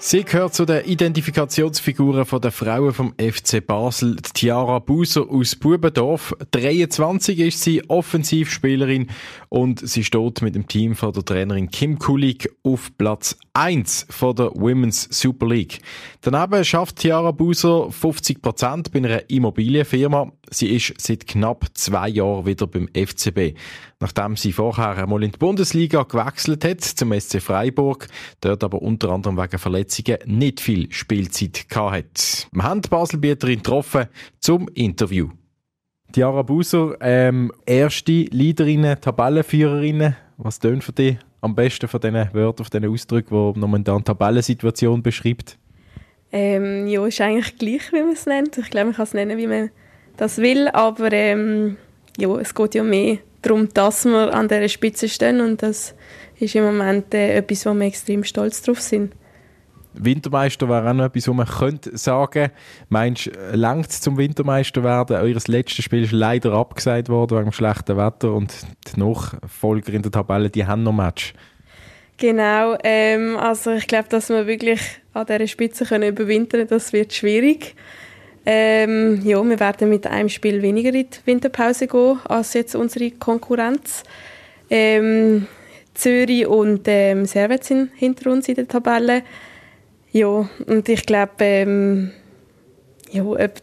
Sie 0.06 0.26
gehört 0.26 0.54
zu 0.54 0.66
den 0.66 0.84
Identifikationsfiguren 0.84 2.26
der 2.42 2.52
Frauen 2.52 2.92
vom 2.92 3.14
FC 3.14 3.66
Basel. 3.66 4.18
Tiara 4.18 4.80
Buser 4.80 5.30
aus 5.30 5.56
Bubendorf. 5.56 6.36
23 6.52 7.40
ist 7.40 7.62
sie, 7.62 7.90
Offensivspielerin 7.90 9.10
und 9.48 9.80
sie 9.88 10.04
steht 10.04 10.42
mit 10.42 10.56
dem 10.56 10.68
Team 10.68 10.96
von 10.96 11.14
der 11.14 11.24
Trainerin 11.24 11.72
Kim 11.72 12.00
Kulig 12.00 12.50
auf 12.64 12.92
Platz 12.98 13.38
1 13.56 14.08
von 14.10 14.36
der 14.36 14.48
Women's 14.56 15.08
Super 15.12 15.48
League. 15.48 15.80
Daneben 16.22 16.66
schafft 16.66 16.96
Tiara 16.96 17.30
Buser 17.30 17.92
50 17.92 18.42
Prozent 18.42 18.92
bei 18.92 18.98
einer 18.98 19.30
Immobilienfirma. 19.30 20.32
Sie 20.50 20.70
ist 20.70 20.94
seit 20.98 21.28
knapp 21.28 21.66
zwei 21.76 22.10
Jahren 22.10 22.48
wieder 22.48 22.66
beim 22.66 22.88
FCB. 22.88 23.56
Nachdem 24.00 24.36
sie 24.38 24.54
vorher 24.54 24.98
einmal 24.98 25.24
in 25.24 25.32
die 25.32 25.38
Bundesliga 25.38 26.02
gewechselt 26.02 26.66
hat, 26.66 26.82
zum 26.82 27.14
SC 27.14 27.40
Freiburg, 27.42 28.08
dort 28.42 28.64
aber 28.64 28.82
unter 28.82 29.12
anderem 29.12 29.38
wegen 29.38 29.60
Verletzungen 29.60 30.18
nicht 30.26 30.60
viel 30.60 30.92
Spielzeit 30.92 31.70
gehabt 31.70 31.96
hat. 31.96 32.48
Wir 32.52 32.64
haben 32.64 32.82
die 32.82 32.90
Baselbieterin 32.90 33.58
getroffen 33.58 34.08
zum 34.40 34.68
Interview. 34.70 35.30
Diara 36.16 36.42
Buser, 36.42 36.96
ähm, 37.02 37.52
erste 37.68 38.12
Leaderinnen, 38.12 39.00
Tabellenführerinnen. 39.00 40.16
Was 40.38 40.60
tönt 40.60 40.84
für 40.84 40.92
dich 40.92 41.18
am 41.44 41.56
besten 41.56 41.88
von 41.88 42.00
diesen 42.00 42.34
Wörtern, 42.34 42.66
von 42.66 42.82
diesen 42.82 42.94
Ausdrücken, 42.94 43.54
die 43.54 43.60
momentan 43.60 44.04
Tabellensituation 44.04 45.04
beschreibt? 45.04 45.58
Ähm, 46.32 46.88
ja, 46.88 47.06
ist 47.06 47.22
eigentlich 47.22 47.58
gleich, 47.58 47.92
wie 47.92 48.02
man 48.02 48.14
es 48.14 48.26
nennt. 48.26 48.58
Ich 48.58 48.70
glaube, 48.70 48.88
man 48.88 48.96
kann 48.96 49.04
es 49.04 49.14
nennen, 49.14 49.38
wie 49.38 49.48
man 49.48 49.70
das 50.18 50.38
will, 50.38 50.68
aber 50.70 51.12
ähm, 51.12 51.78
ja, 52.18 52.30
es 52.38 52.56
geht 52.56 52.76
ja 52.76 52.84
mehr 52.84 53.18
darum, 53.42 53.68
dass 53.74 54.06
wir 54.06 54.34
an 54.34 54.48
dieser 54.48 54.70
Spitze 54.70 55.10
stehen 55.10 55.42
und 55.42 55.62
das 55.62 55.96
ist 56.40 56.56
im 56.56 56.64
Moment 56.64 57.14
äh, 57.14 57.36
etwas, 57.36 57.66
wo 57.66 57.74
wir 57.74 57.86
extrem 57.86 58.24
stolz 58.24 58.62
drauf 58.62 58.80
sind. 58.80 59.14
Wintermeister 59.94 60.68
wäre 60.70 60.90
auch 60.90 60.94
noch 60.94 61.06
etwas, 61.06 61.28
was 61.28 61.36
man 61.36 61.48
könnte 61.48 61.98
sagen. 61.98 62.52
Meinst 62.90 63.28
du, 63.28 63.32
längt 63.54 63.90
es 63.90 64.02
zum 64.02 64.18
Wintermeister 64.18 64.84
werden? 64.84 65.18
Eures 65.18 65.48
letztes 65.48 65.86
Spiel 65.86 66.04
ist 66.04 66.12
leider 66.12 66.54
abgesagt 66.54 67.10
worden 67.10 67.38
wegen 67.38 67.50
dem 67.50 67.54
schlechten 67.54 67.98
Wetter 67.98 68.34
und 68.34 68.54
die 68.88 69.00
Nachfolger 69.00 69.94
in 69.94 70.02
der 70.02 70.12
Tabelle, 70.12 70.50
die 70.50 70.66
haben 70.66 70.84
noch 70.84 70.94
Match. 70.94 71.34
Genau, 72.18 72.78
ähm, 72.84 73.38
also 73.38 73.72
ich 73.72 73.88
glaube, 73.88 74.08
dass 74.10 74.30
wir 74.30 74.48
wirklich 74.48 74.80
an 75.14 75.26
dieser 75.26 75.48
Spitze 75.48 75.86
können 75.86 76.10
überwintern 76.10 76.68
das 76.68 76.94
wird 76.94 77.14
schwierig. 77.14 77.76
Ähm, 78.46 79.22
ja, 79.24 79.42
wir 79.44 79.60
werden 79.60 79.90
mit 79.90 80.06
einem 80.06 80.30
Spiel 80.30 80.62
weniger 80.62 80.94
in 80.94 81.08
die 81.10 81.26
Winterpause 81.26 81.88
gehen 81.88 82.20
als 82.26 82.54
jetzt 82.54 82.76
unsere 82.76 83.12
Konkurrenz. 83.12 84.04
Ähm, 84.70 85.48
Zürich 85.94 86.48
und 86.48 86.82
ähm, 86.88 87.26
Servet 87.26 87.64
sind 87.64 87.92
hinter 87.96 88.32
uns 88.32 88.50
in 88.50 88.56
der 88.56 88.68
Tabelle. 88.68 89.24
Ja, 90.14 90.48
und 90.68 90.88
ich 90.88 91.06
glaube, 91.06 91.34
ähm, 91.40 92.12
ja, 93.12 93.24
ob 93.24 93.54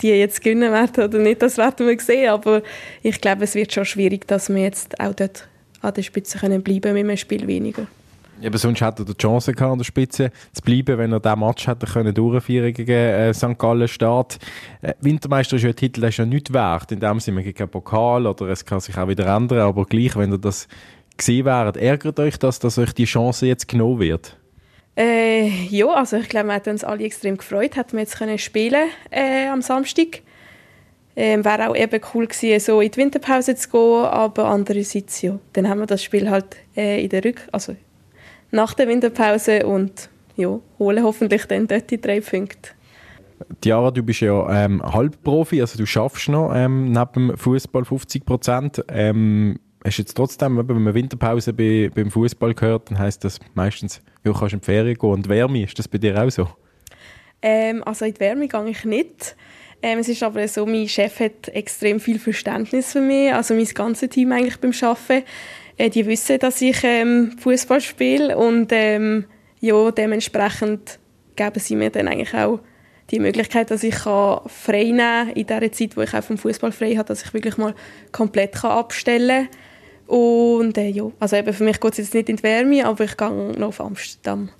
die 0.00 0.08
jetzt 0.08 0.42
gewinnen 0.42 0.72
werden 0.72 1.04
oder 1.04 1.18
nicht, 1.18 1.42
das 1.42 1.58
werden 1.58 1.86
wir 1.86 2.00
sehen. 2.00 2.30
Aber 2.30 2.62
ich 3.02 3.20
glaube, 3.20 3.44
es 3.44 3.54
wird 3.54 3.72
schon 3.72 3.84
schwierig, 3.84 4.26
dass 4.26 4.48
wir 4.48 4.62
jetzt 4.62 4.98
auch 4.98 5.14
dort 5.14 5.46
an 5.82 5.94
der 5.94 6.02
Spitze 6.02 6.38
können 6.38 6.62
bleiben 6.62 6.94
mit 6.94 7.04
einem 7.04 7.16
Spiel 7.16 7.46
weniger. 7.46 7.86
Eben 8.42 8.58
sonst 8.58 8.80
hätte 8.80 9.02
er 9.02 9.06
die 9.06 9.16
Chance 9.16 9.52
gehabt, 9.52 9.72
an 9.72 9.78
der 9.78 9.84
Spitze 9.84 10.32
zu 10.52 10.62
bleiben, 10.62 10.98
wenn 10.98 11.12
er 11.12 11.20
diesen 11.20 11.38
Match 11.38 11.66
hätte 11.66 11.86
können 11.86 12.14
durchführen 12.14 12.72
gegen 12.72 12.90
äh, 12.90 13.32
St. 13.32 13.56
Gallen 13.58 13.86
Start. 13.86 14.38
Äh, 14.82 14.94
Wintermeister 15.00 15.56
ist 15.56 15.62
ja 15.62 15.68
ein 15.68 15.76
Titel, 15.76 16.00
der 16.00 16.08
ist 16.08 16.16
ja 16.16 16.26
nicht 16.26 16.52
wert. 16.52 16.90
In 16.90 17.00
dem 17.00 17.20
Sinne 17.20 17.42
gibt 17.42 17.58
keinen 17.58 17.68
Pokal 17.68 18.26
oder 18.26 18.48
es 18.48 18.64
kann 18.64 18.80
sich 18.80 18.96
auch 18.96 19.06
wieder 19.06 19.26
ändern. 19.26 19.60
Aber 19.60 19.84
gleich, 19.84 20.16
wenn 20.16 20.32
ihr 20.32 20.38
das 20.38 20.66
gesehen 21.16 21.44
wäret, 21.44 21.76
ärgert 21.76 22.18
euch 22.18 22.38
das, 22.38 22.58
dass 22.58 22.78
euch 22.78 22.92
die 22.92 23.04
Chance 23.04 23.46
jetzt 23.46 23.68
genommen 23.68 24.00
wird? 24.00 24.36
Äh, 24.96 25.48
ja, 25.66 25.86
also 25.88 26.16
ich 26.18 26.28
glaube, 26.28 26.48
wir 26.48 26.54
hätten 26.54 26.70
uns 26.70 26.84
alle 26.84 27.04
extrem 27.04 27.36
gefreut, 27.36 27.76
hätten 27.76 27.92
wir 27.92 28.00
jetzt 28.00 28.16
können 28.16 28.38
spielen 28.38 28.88
äh, 29.10 29.48
am 29.48 29.60
Samstag. 29.60 30.22
Ähm, 31.16 31.44
Wäre 31.44 31.70
auch 31.70 31.76
eben 31.76 32.00
cool 32.12 32.26
gewesen, 32.26 32.60
so 32.60 32.80
in 32.80 32.90
die 32.90 32.98
Winterpause 32.98 33.54
zu 33.54 33.70
gehen, 33.70 34.04
aber 34.06 34.46
andererseits, 34.46 35.22
ja, 35.22 35.38
dann 35.52 35.68
haben 35.68 35.80
wir 35.80 35.86
das 35.86 36.02
Spiel 36.02 36.28
halt 36.28 36.56
äh, 36.76 37.02
in 37.02 37.08
der 37.08 37.24
Rück 37.24 37.42
also 37.52 37.76
nach 38.50 38.74
der 38.74 38.88
Winterpause 38.88 39.66
und 39.66 40.08
ja, 40.36 40.58
holen 40.78 41.04
hoffentlich 41.04 41.44
dann 41.46 41.66
dort 41.66 41.90
die 41.90 42.00
drei 42.00 42.20
Punkte. 42.20 42.70
Diara, 43.62 43.90
du 43.90 44.02
bist 44.02 44.20
ja 44.20 44.64
ähm, 44.64 44.82
Halbprofi, 44.82 45.60
also 45.60 45.76
du 45.76 45.86
schaffst 45.86 46.28
noch 46.28 46.52
ähm, 46.54 46.92
neben 46.92 47.28
dem 47.28 47.36
Fußball 47.36 47.84
50 47.84 48.24
Prozent. 48.24 48.84
Ähm, 48.88 49.58
hast 49.84 49.98
jetzt 49.98 50.14
trotzdem, 50.14 50.56
wenn 50.56 50.82
man 50.82 50.94
Winterpause 50.94 51.52
bei, 51.52 51.90
beim 51.94 52.10
Fußball 52.10 52.54
gehört, 52.54 52.90
dann 52.90 52.98
heisst 52.98 53.24
das 53.24 53.38
meistens, 53.54 54.00
ja, 54.24 54.32
kannst 54.32 54.54
in 54.54 54.60
die 54.60 54.64
Ferien 54.64 54.96
gehen 54.96 55.10
und 55.10 55.28
Wärme. 55.28 55.62
Ist 55.62 55.78
das 55.78 55.88
bei 55.88 55.98
dir 55.98 56.20
auch 56.22 56.30
so? 56.30 56.48
Ähm, 57.42 57.84
also 57.84 58.04
in 58.04 58.14
die 58.14 58.20
Wärme 58.20 58.48
gehe 58.48 58.68
ich 58.68 58.84
nicht. 58.84 59.36
Ähm, 59.82 59.98
es 59.98 60.08
ist 60.08 60.22
aber 60.22 60.48
so, 60.48 60.64
mein 60.64 60.88
Chef 60.88 61.20
hat 61.20 61.48
extrem 61.48 62.00
viel 62.00 62.18
Verständnis 62.18 62.92
für 62.92 63.02
mich, 63.02 63.32
also 63.34 63.52
mein 63.52 63.66
ganzes 63.66 64.08
Team 64.08 64.32
eigentlich 64.32 64.58
beim 64.58 64.72
Arbeiten. 64.80 65.26
Äh, 65.76 65.90
die 65.90 66.06
wissen, 66.06 66.38
dass 66.38 66.62
ich 66.62 66.82
ähm, 66.82 67.36
Fußball 67.38 67.82
spiele 67.82 68.38
und 68.38 68.68
ähm, 68.72 69.26
ja, 69.60 69.90
dementsprechend 69.90 70.98
geben 71.36 71.60
sie 71.60 71.76
mir 71.76 71.90
dann 71.90 72.08
eigentlich 72.08 72.34
auch 72.34 72.60
die 73.10 73.18
Möglichkeit, 73.18 73.70
dass 73.70 73.82
ich 73.82 73.96
frei 73.96 74.46
nehmen 74.72 74.98
kann 74.98 75.28
in 75.30 75.46
der 75.46 75.72
Zeit, 75.72 75.96
wo 75.96 76.00
ich 76.00 76.14
auch 76.14 76.24
vom 76.24 76.38
Fußball 76.38 76.72
frei 76.72 76.94
habe, 76.94 77.08
dass 77.08 77.22
ich 77.22 77.34
wirklich 77.34 77.58
mal 77.58 77.74
komplett 78.12 78.54
kann 78.54 78.70
abstellen 78.70 79.48
kann. 79.48 79.58
Und 80.06 80.76
äh, 80.76 80.88
ja, 80.88 81.10
also 81.18 81.36
eben 81.36 81.52
für 81.52 81.64
mich 81.64 81.80
geht 81.80 81.92
es 81.92 81.98
jetzt 81.98 82.14
nicht 82.14 82.28
in 82.28 82.36
die 82.36 82.42
Wärme, 82.42 82.84
aber 82.84 83.04
ich 83.04 83.16
gehe 83.16 83.30
noch 83.30 83.68
auf 83.68 83.80
Amsterdam. 83.80 84.50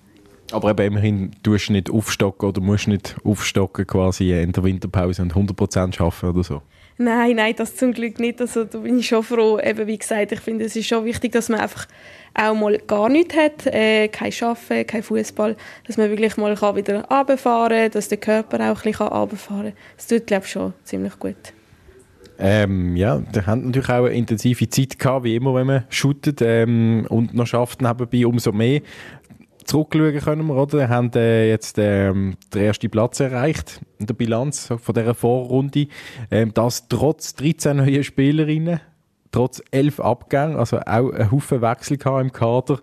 Aber 0.52 0.70
eben 0.70 0.86
immerhin 0.86 1.30
du 1.42 1.56
nicht 1.68 1.90
aufstocken 1.90 2.48
oder 2.48 2.60
musst 2.60 2.88
nicht 2.88 3.16
aufstocken 3.24 3.86
quasi 3.86 4.32
in 4.32 4.52
der 4.52 4.62
Winterpause 4.62 5.22
und 5.22 5.34
100% 5.34 6.00
arbeiten 6.00 6.26
oder 6.26 6.44
so? 6.44 6.62
Nein, 6.96 7.36
nein, 7.36 7.54
das 7.56 7.74
zum 7.74 7.92
Glück 7.92 8.20
nicht. 8.20 8.40
Also 8.40 8.64
da 8.64 8.78
bin 8.78 8.98
ich 9.00 9.08
schon 9.08 9.24
froh. 9.24 9.58
Eben 9.58 9.86
wie 9.86 9.98
gesagt, 9.98 10.30
ich 10.30 10.40
finde, 10.40 10.64
es 10.66 10.76
ist 10.76 10.86
schon 10.86 11.04
wichtig, 11.04 11.32
dass 11.32 11.48
man 11.48 11.60
einfach 11.60 11.88
auch 12.34 12.54
mal 12.54 12.78
gar 12.78 13.08
nichts 13.08 13.36
hat, 13.36 13.66
äh, 13.66 14.08
kein 14.08 14.32
Arbeiten, 14.40 14.86
kein 14.86 15.02
Fußball, 15.02 15.56
dass 15.86 15.96
man 15.96 16.10
wirklich 16.10 16.36
mal 16.36 16.54
kann 16.54 16.76
wieder 16.76 17.04
runterfahren 17.08 17.82
kann, 17.82 17.90
dass 17.90 18.08
der 18.08 18.18
Körper 18.18 18.56
auch 18.70 18.84
ein 18.84 18.92
bisschen 18.92 19.08
runterfahren 19.08 19.72
kann. 19.72 19.76
Das 19.96 20.06
tut, 20.06 20.26
glaube 20.26 20.44
ich, 20.44 20.52
schon 20.52 20.72
ziemlich 20.84 21.18
gut. 21.18 21.36
Ähm, 22.38 22.96
ja, 22.96 23.18
der 23.18 23.46
hat 23.46 23.60
natürlich 23.60 23.88
auch 23.88 24.04
eine 24.04 24.10
intensive 24.10 24.68
Zeit 24.68 24.98
gehabt, 24.98 25.24
wie 25.24 25.36
immer, 25.36 25.54
wenn 25.54 25.66
man 25.66 25.84
shootet 25.88 26.42
ähm, 26.42 27.06
und 27.08 27.32
noch 27.34 27.46
schafft 27.46 27.80
nebenbei 27.80 28.26
umso 28.26 28.52
mehr 28.52 28.80
zurückschauen 29.64 30.18
können 30.18 30.46
wir, 30.46 30.56
oder? 30.56 30.78
Wir 30.78 30.88
haben 30.88 31.10
äh, 31.14 31.48
jetzt 31.48 31.78
ähm, 31.78 32.36
den 32.52 32.62
ersten 32.62 32.90
Platz 32.90 33.20
erreicht 33.20 33.80
in 33.98 34.06
der 34.06 34.14
Bilanz 34.14 34.66
von 34.66 34.94
dieser 34.94 35.14
Vorrunde. 35.14 35.86
Ähm, 36.30 36.52
das 36.54 36.88
trotz 36.88 37.34
13 37.36 37.78
neuen 37.78 38.04
Spielerinnen, 38.04 38.80
trotz 39.32 39.62
11 39.70 40.00
Abgängen, 40.00 40.56
also 40.56 40.78
auch 40.80 41.12
ein 41.12 41.30
Haufen 41.30 41.62
Wechsel 41.62 41.98
im 42.20 42.32
Kader. 42.32 42.80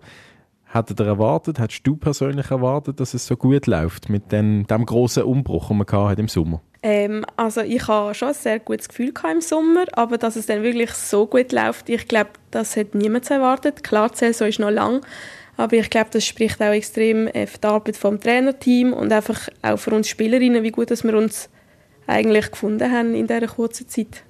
Hättet 0.64 1.00
ihr 1.00 1.06
erwartet, 1.06 1.58
hättest 1.58 1.86
du 1.86 1.96
persönlich 1.96 2.50
erwartet, 2.50 2.98
dass 2.98 3.12
es 3.12 3.26
so 3.26 3.36
gut 3.36 3.66
läuft 3.66 4.08
mit 4.08 4.32
dem, 4.32 4.66
dem 4.66 4.86
grossen 4.86 5.24
Umbruch, 5.24 5.68
den 5.68 5.84
man 5.86 6.18
im 6.18 6.28
Sommer? 6.28 6.62
Ähm, 6.82 7.24
also 7.36 7.60
ich 7.60 7.86
habe 7.86 8.14
schon 8.14 8.28
ein 8.28 8.34
sehr 8.34 8.58
gutes 8.58 8.88
Gefühl 8.88 9.12
im 9.30 9.40
Sommer, 9.40 9.84
aber 9.92 10.18
dass 10.18 10.36
es 10.36 10.46
dann 10.46 10.62
wirklich 10.62 10.90
so 10.92 11.26
gut 11.26 11.52
läuft, 11.52 11.88
ich 11.88 12.08
glaube, 12.08 12.30
das 12.50 12.76
hat 12.76 12.94
niemand 12.94 13.30
erwartet. 13.30 13.84
Klar, 13.84 14.10
die 14.10 14.18
Saison 14.18 14.48
ist 14.48 14.58
noch 14.58 14.70
lang, 14.70 15.00
aber 15.56 15.76
ich 15.76 15.90
glaube, 15.90 16.10
das 16.10 16.26
spricht 16.26 16.60
auch 16.60 16.72
extrem 16.72 17.28
äh, 17.28 17.46
für 17.46 17.58
die 17.58 17.66
Arbeit 17.68 17.96
vom 17.96 18.20
Trainerteam 18.20 18.92
und 18.92 19.12
einfach 19.12 19.48
auch 19.62 19.76
für 19.76 19.92
uns 19.92 20.08
Spielerinnen, 20.08 20.64
wie 20.64 20.72
gut 20.72 20.90
dass 20.90 21.04
wir 21.04 21.14
uns 21.14 21.48
eigentlich 22.06 22.50
gefunden 22.50 22.90
haben 22.90 23.14
in 23.14 23.28
dieser 23.28 23.46
kurzen 23.46 23.88
Zeit. 23.88 24.24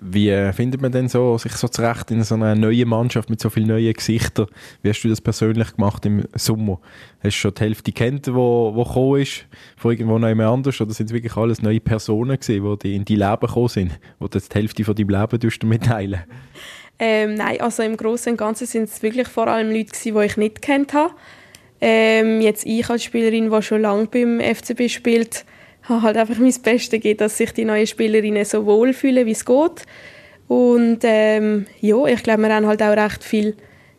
Wie 0.00 0.52
findet 0.52 0.80
man 0.80 0.92
denn 0.92 1.08
so, 1.08 1.38
sich 1.38 1.52
so 1.52 1.68
zurecht 1.68 2.10
in 2.10 2.22
so 2.22 2.34
einer 2.36 2.54
neuen 2.54 2.88
Mannschaft 2.88 3.30
mit 3.30 3.40
so 3.40 3.50
vielen 3.50 3.68
neuen 3.68 3.92
Gesichtern? 3.92 4.46
Wie 4.82 4.90
hast 4.90 5.02
du 5.02 5.08
das 5.08 5.20
persönlich 5.20 5.74
gemacht 5.74 6.06
im 6.06 6.24
Sommer? 6.34 6.80
Hast 7.16 7.36
du 7.36 7.40
schon 7.40 7.54
die 7.54 7.60
Hälfte 7.60 7.92
kennt, 7.92 8.32
wo, 8.32 8.72
wo 8.74 8.84
gekommen 8.84 9.22
ist, 9.22 9.46
von 9.76 9.90
irgendwo 9.92 10.18
noch 10.18 10.28
jemand 10.28 10.50
anders? 10.50 10.80
Oder 10.80 10.92
sind 10.92 11.06
es 11.06 11.12
wirklich 11.12 11.36
alles 11.36 11.62
neue 11.62 11.80
Personen 11.80 12.38
gewesen, 12.38 12.78
die 12.82 12.94
in 12.94 13.04
dein 13.04 13.16
Leben 13.16 13.46
gekommen 13.46 13.68
sind, 13.68 13.98
wo 14.18 14.28
du 14.28 14.38
die 14.38 14.54
Hälfte 14.54 14.84
von 14.84 14.94
deinem 14.94 15.08
Leben 15.08 15.50
damit 15.60 15.88
ähm, 17.00 17.34
Nein, 17.34 17.60
also 17.60 17.82
im 17.82 17.96
Großen 17.96 18.32
und 18.32 18.38
Ganzen 18.38 18.66
sind 18.66 18.84
es 18.88 19.02
wirklich 19.02 19.28
vor 19.28 19.46
allem 19.46 19.70
Leute 19.70 19.92
gewesen, 19.92 20.16
die 20.16 20.26
ich 20.26 20.36
nicht 20.36 20.62
kennt 20.62 20.94
habe. 20.94 21.14
Ähm, 21.80 22.40
jetzt 22.40 22.66
ich 22.66 22.88
als 22.90 23.04
Spielerin, 23.04 23.50
die 23.50 23.62
schon 23.62 23.82
lange 23.82 24.06
beim 24.06 24.40
FCB 24.40 24.88
spielt, 24.88 25.44
habe 25.88 26.02
halt 26.02 26.16
einfach 26.16 26.38
mein 26.38 26.54
Bestes 26.62 26.90
gegeben, 26.90 27.18
dass 27.18 27.38
sich 27.38 27.52
die 27.52 27.64
neuen 27.64 27.86
Spielerinnen 27.86 28.44
so 28.44 28.66
wohlfühlen, 28.66 29.26
wie 29.26 29.32
es 29.32 29.44
geht. 29.44 29.86
Und 30.46 31.00
ähm, 31.02 31.66
ja, 31.80 32.04
ich 32.06 32.22
glaube, 32.22 32.42
wir 32.42 32.54
haben 32.54 32.66
halt 32.66 32.82
auch 32.82 32.96
recht 32.96 33.22
viel 33.22 33.56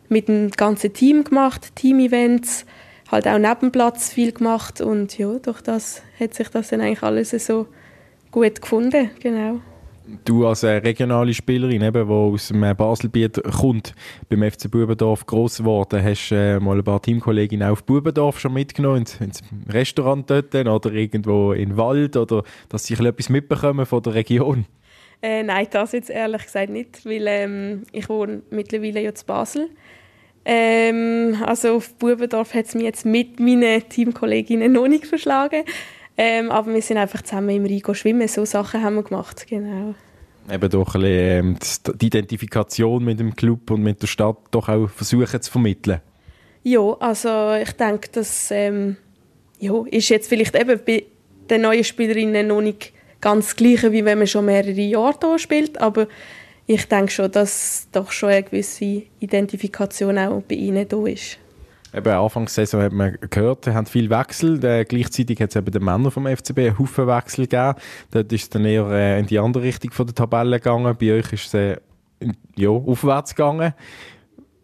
mit 0.08 0.28
dem 0.28 0.50
ganzen 0.50 0.92
Team 0.92 1.24
gemacht, 1.24 1.74
Team-Events, 1.76 2.66
halt 3.10 3.28
auch 3.28 3.38
neben 3.38 3.70
Platz 3.70 4.12
viel 4.12 4.32
gemacht 4.32 4.80
und 4.80 5.16
ja, 5.18 5.34
durch 5.38 5.60
das 5.60 6.02
hat 6.18 6.34
sich 6.34 6.48
das 6.48 6.68
dann 6.68 6.80
eigentlich 6.80 7.02
alles 7.02 7.30
so 7.30 7.68
gut 8.32 8.60
gefunden, 8.60 9.10
genau 9.20 9.60
du 10.24 10.46
als 10.46 10.62
äh, 10.62 10.70
regionale 10.70 11.34
Spielerin, 11.34 11.82
eben, 11.82 12.06
die 12.06 12.12
aus 12.12 12.48
dem 12.48 12.62
äh, 12.62 12.74
Baselbiet 12.74 13.42
kommt, 13.42 13.94
beim 14.28 14.48
FC 14.48 14.70
Bubendorf 14.70 15.26
gross 15.26 15.58
geworden, 15.58 16.02
hast 16.02 16.30
äh, 16.32 16.58
mal 16.58 16.78
ein 16.78 16.84
paar 16.84 17.02
Teamkolleginnen 17.02 17.68
auf 17.68 17.84
Bubendorf 17.84 18.40
schon 18.40 18.52
mitgenommen, 18.52 19.04
ins, 19.20 19.42
Restaurant 19.68 20.28
dort 20.30 20.54
oder 20.54 20.92
irgendwo 20.92 21.52
in 21.52 21.76
Wald 21.76 22.16
oder 22.16 22.44
dass 22.68 22.84
sie 22.84 22.94
etwas 22.94 23.28
mitbekommen 23.28 23.86
von 23.86 24.02
der 24.02 24.14
Region? 24.14 24.66
Äh, 25.22 25.42
nein, 25.42 25.66
das 25.70 25.92
jetzt 25.92 26.10
ehrlich 26.10 26.42
gesagt 26.42 26.70
nicht, 26.70 27.04
weil 27.04 27.26
ähm, 27.26 27.82
ich 27.92 28.08
wohne 28.08 28.42
mittlerweile 28.50 29.00
jetzt 29.00 29.22
in 29.22 29.26
Basel. 29.26 29.70
Ähm, 30.44 31.36
also 31.44 31.76
auf 31.76 31.94
Bubendorf 31.96 32.54
hat 32.54 32.66
es 32.66 32.74
mich 32.74 32.84
jetzt 32.84 33.04
mit 33.04 33.38
meinen 33.38 33.86
Teamkolleginnen 33.88 34.72
noch 34.72 34.88
nicht 34.88 35.06
verschlagen. 35.06 35.64
Ähm, 36.16 36.50
aber 36.50 36.74
wir 36.74 36.82
sind 36.82 36.98
einfach 36.98 37.22
zusammen 37.22 37.50
im 37.50 37.64
Rhein 37.64 37.94
schwimmen. 37.94 38.28
So 38.28 38.44
Sachen 38.44 38.82
haben 38.82 38.96
wir 38.96 39.02
gemacht, 39.02 39.46
genau. 39.48 39.94
Eben 40.50 40.70
doch 40.70 40.94
ein 40.94 41.00
bisschen, 41.00 41.86
ähm, 41.86 41.98
die 42.00 42.06
Identifikation 42.06 43.04
mit 43.04 43.20
dem 43.20 43.34
Club 43.34 43.70
und 43.70 43.82
mit 43.82 44.02
der 44.02 44.06
Stadt 44.06 44.36
doch 44.50 44.68
auch 44.68 44.88
versuchen 44.88 45.40
zu 45.40 45.50
vermitteln. 45.50 46.00
Ja, 46.62 46.96
also 46.98 47.54
ich 47.54 47.72
denke, 47.72 48.08
das 48.12 48.50
ähm, 48.50 48.96
ja, 49.58 49.82
ist 49.90 50.08
jetzt 50.08 50.28
vielleicht 50.28 50.54
eben 50.56 50.80
bei 50.84 51.04
den 51.48 51.62
neuen 51.62 51.84
Spielerinnen 51.84 52.48
noch 52.48 52.60
nicht 52.60 52.92
ganz 53.20 53.46
das 53.46 53.56
Gleiche, 53.56 53.92
wie 53.92 54.04
wenn 54.04 54.18
man 54.18 54.26
schon 54.26 54.46
mehrere 54.46 54.72
Jahre 54.72 55.16
hier 55.20 55.38
spielt, 55.38 55.80
aber 55.80 56.06
ich 56.66 56.86
denke 56.86 57.10
schon, 57.10 57.30
dass 57.30 57.88
doch 57.92 58.12
schon 58.12 58.30
eine 58.30 58.42
gewisse 58.42 59.02
Identifikation 59.18 60.18
auch 60.18 60.42
bei 60.42 60.54
ihnen 60.54 60.86
da 60.88 61.04
ist. 61.06 61.38
Eben 61.92 62.12
Anfangssaison 62.12 62.82
hat 62.82 62.92
man 62.92 63.18
gehört, 63.30 63.66
haben 63.66 63.86
viel 63.86 64.10
Wechsel. 64.10 64.64
Äh, 64.64 64.84
gleichzeitig 64.84 65.40
hat 65.40 65.50
es 65.50 65.56
eben 65.56 65.70
den 65.70 65.84
Männern 65.84 66.10
vom 66.10 66.26
FCB 66.26 66.58
einen 66.58 66.78
Haufen 66.78 67.06
Wechsel 67.06 67.46
gegeben. 67.46 67.74
Dort 68.10 68.32
ist 68.32 68.42
es 68.42 68.50
dann 68.50 68.64
eher 68.64 68.86
äh, 68.90 69.18
in 69.18 69.26
die 69.26 69.38
andere 69.38 69.64
Richtung 69.64 69.90
von 69.90 70.06
der 70.06 70.14
Tabelle 70.14 70.58
gegangen. 70.58 70.96
Bei 70.98 71.12
euch 71.14 71.32
ist 71.32 71.46
es 71.46 71.54
äh, 71.54 71.76
ja, 72.56 72.70
aufwärts 72.70 73.34
gegangen. 73.34 73.74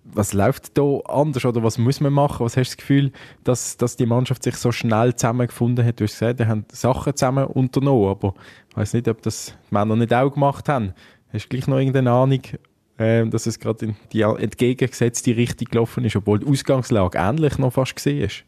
Was 0.05 0.33
läuft 0.33 0.79
da 0.79 0.99
anders 1.09 1.45
oder 1.45 1.65
was 1.65 1.79
muss 1.79 2.01
man 2.01 2.13
machen? 2.13 2.45
Was 2.45 2.57
hast 2.57 2.71
du 2.71 2.73
das 2.73 2.77
Gefühl, 2.77 3.13
dass, 3.43 3.77
dass 3.77 3.97
die 3.97 4.07
Mannschaft 4.07 4.45
sich 4.45 4.55
so 4.55 4.71
schnell 4.71 5.17
zusammengefunden 5.17 5.85
hat? 5.85 5.99
Du 5.99 6.05
hast 6.05 6.13
gesagt, 6.13 6.39
die 6.39 6.47
haben 6.47 6.65
Sachen 6.71 7.17
zusammen 7.17 7.45
unternommen, 7.47 8.11
aber 8.11 8.35
ich 8.71 8.77
weiß 8.77 8.93
nicht, 8.95 9.09
ob 9.09 9.21
das 9.23 9.57
die 9.69 9.75
Männer 9.75 9.97
nicht 9.97 10.15
auch 10.15 10.31
gemacht 10.31 10.69
haben. 10.69 10.95
Hast 11.33 11.47
du 11.47 11.49
gleich 11.49 11.67
noch 11.67 11.79
irgendeine 11.79 12.13
Ahnung, 12.13 12.41
äh, 12.99 13.27
dass 13.27 13.47
es 13.47 13.59
gerade 13.59 13.87
in 13.87 13.97
die 14.13 14.23
entgegengesetzte 14.23 15.37
Richtung 15.37 15.69
gelaufen 15.71 16.05
ist, 16.05 16.17
obwohl 16.17 16.39
die 16.39 16.47
Ausgangslage 16.47 17.19
ähnlich 17.19 17.59
noch 17.59 17.73
fast 17.73 18.07
ist? 18.07 18.45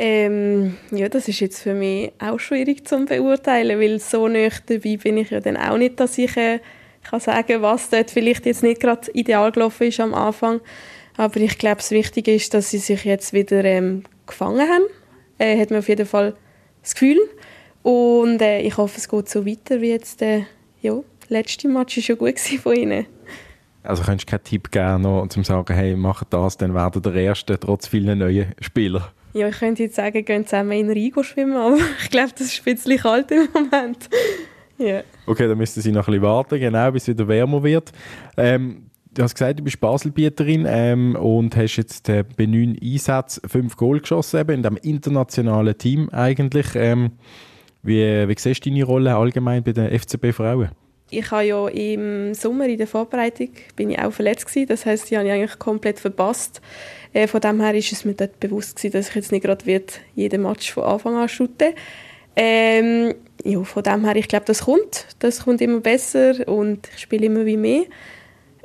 Ähm, 0.00 0.76
ja, 0.92 1.08
das 1.08 1.26
ist 1.26 1.40
jetzt 1.40 1.60
für 1.60 1.74
mich 1.74 2.12
auch 2.20 2.38
schwierig 2.38 2.86
zu 2.86 3.04
beurteilen, 3.04 3.80
weil 3.80 3.98
so 3.98 4.28
nicht 4.28 4.70
dabei 4.70 4.96
bin 4.96 5.18
ich 5.18 5.30
ja 5.30 5.40
dann 5.40 5.56
auch 5.56 5.76
nicht, 5.76 5.98
dass 5.98 6.16
ich 6.18 6.36
äh, 6.36 6.60
kann 7.02 7.20
sagen, 7.20 7.62
was 7.62 7.90
dort 7.90 8.10
vielleicht 8.10 8.46
jetzt 8.46 8.62
nicht 8.62 8.80
gerade 8.80 9.10
ideal 9.12 9.50
gelaufen 9.50 9.88
ist 9.88 9.98
am 9.98 10.14
Anfang. 10.14 10.60
Aber 11.16 11.40
ich 11.40 11.58
glaube, 11.58 11.78
das 11.78 11.90
Wichtige 11.90 12.32
ist, 12.34 12.54
dass 12.54 12.70
sie 12.70 12.78
sich 12.78 13.04
jetzt 13.04 13.32
wieder 13.32 13.64
ähm, 13.64 14.04
gefangen 14.26 14.68
haben. 14.68 14.84
Äh, 15.38 15.58
hat 15.58 15.70
man 15.70 15.80
auf 15.80 15.88
jeden 15.88 16.06
Fall 16.06 16.36
das 16.82 16.94
Gefühl. 16.94 17.18
Und 17.82 18.40
äh, 18.40 18.60
ich 18.60 18.76
hoffe, 18.76 18.98
es 18.98 19.08
geht 19.08 19.28
so 19.28 19.44
weiter 19.44 19.80
wie 19.80 19.90
jetzt. 19.90 20.22
Äh, 20.22 20.42
ja, 20.80 21.00
letzte 21.28 21.66
Match 21.66 21.96
war 21.96 22.02
schon 22.02 22.18
gut 22.18 22.38
von 22.38 22.76
ihnen. 22.76 23.06
Also 23.82 24.02
könntest 24.02 24.28
du 24.28 24.30
keinen 24.32 24.44
Tipp 24.44 24.70
geben, 24.70 25.02
noch, 25.02 25.22
um 25.22 25.30
zu 25.30 25.42
sagen, 25.42 25.74
hey, 25.74 25.96
mach 25.96 26.24
das, 26.24 26.56
dann 26.56 26.74
werden 26.74 27.02
der 27.02 27.14
Erste, 27.14 27.58
trotz 27.58 27.86
vielen 27.86 28.18
neuen 28.18 28.52
Spieler. 28.60 29.12
Ja, 29.34 29.48
ich 29.48 29.58
könnte 29.58 29.84
jetzt 29.84 29.96
sagen, 29.96 30.24
gehen 30.24 30.46
zusammen 30.46 30.72
in 30.72 30.90
Rigo 30.90 31.22
schwimmen, 31.22 31.56
aber 31.56 31.78
ich 32.02 32.10
glaube, 32.10 32.30
das 32.36 32.52
ist 32.52 32.66
ein 32.66 32.74
bisschen 32.74 32.98
kalt 32.98 33.30
im 33.30 33.48
Moment. 33.52 34.08
yeah. 34.80 35.02
Okay, 35.26 35.46
dann 35.46 35.58
müssten 35.58 35.80
Sie 35.80 35.92
noch 35.92 36.08
ein 36.08 36.12
bisschen 36.12 36.22
warten, 36.22 36.58
genau, 36.58 36.90
bis 36.90 37.04
es 37.04 37.08
wieder 37.08 37.28
wärmer 37.28 37.62
wird. 37.62 37.92
Ähm, 38.36 38.88
du 39.14 39.22
hast 39.22 39.34
gesagt, 39.34 39.58
du 39.58 39.64
bist 39.64 39.80
Baselbieterin 39.80 40.66
ähm, 40.68 41.16
und 41.16 41.56
hast 41.56 41.76
jetzt 41.76 42.08
äh, 42.08 42.24
bei 42.36 42.46
neun 42.46 42.76
Einsätzen 42.82 43.48
fünf 43.48 43.76
Goal 43.76 44.00
geschossen, 44.00 44.40
eben 44.40 44.54
in 44.54 44.62
diesem 44.62 44.76
internationalen 44.78 45.76
Team 45.76 46.08
eigentlich. 46.10 46.74
Ähm, 46.74 47.12
wie, 47.82 48.28
wie 48.28 48.34
siehst 48.38 48.64
du 48.64 48.70
deine 48.70 48.84
Rolle 48.84 49.16
allgemein 49.16 49.62
bei 49.62 49.72
den 49.72 49.96
FCB 49.98 50.32
Frauen? 50.32 50.70
Ich 51.10 51.30
habe 51.30 51.44
ja 51.44 51.68
im 51.68 52.34
Sommer 52.34 52.66
in 52.66 52.78
der 52.78 52.86
Vorbereitung 52.86 53.50
bin 53.76 53.90
ich 53.90 53.98
auch 53.98 54.12
verletzt 54.12 54.46
gewesen. 54.46 54.68
Das 54.68 54.86
heißt, 54.86 55.10
die 55.10 55.16
habe 55.16 55.26
ich 55.26 55.32
eigentlich 55.32 55.58
komplett 55.58 55.98
verpasst. 55.98 56.60
Äh, 57.12 57.26
von 57.26 57.40
dem 57.40 57.60
her 57.60 57.74
ist 57.74 57.92
es 57.92 58.04
mir 58.04 58.14
dort 58.14 58.38
bewusst 58.40 58.76
gewesen, 58.76 58.92
dass 58.92 59.08
ich 59.08 59.14
jetzt 59.14 59.32
nicht 59.32 59.44
gerade 59.44 59.64
wird 59.66 60.00
jeden 60.14 60.42
Match 60.42 60.72
von 60.72 60.84
Anfang 60.84 61.16
an 61.16 61.28
shooten. 61.28 61.74
Ähm, 62.36 63.14
ja, 63.44 63.62
von 63.64 63.82
dem 63.82 64.04
her, 64.04 64.16
ich 64.16 64.28
glaube, 64.28 64.44
das 64.46 64.64
kommt. 64.64 65.06
Das 65.18 65.44
kommt 65.44 65.60
immer 65.60 65.80
besser 65.80 66.46
und 66.46 66.88
ich 66.94 67.02
spiele 67.02 67.26
immer 67.26 67.46
wie 67.46 67.56
mehr. 67.56 67.84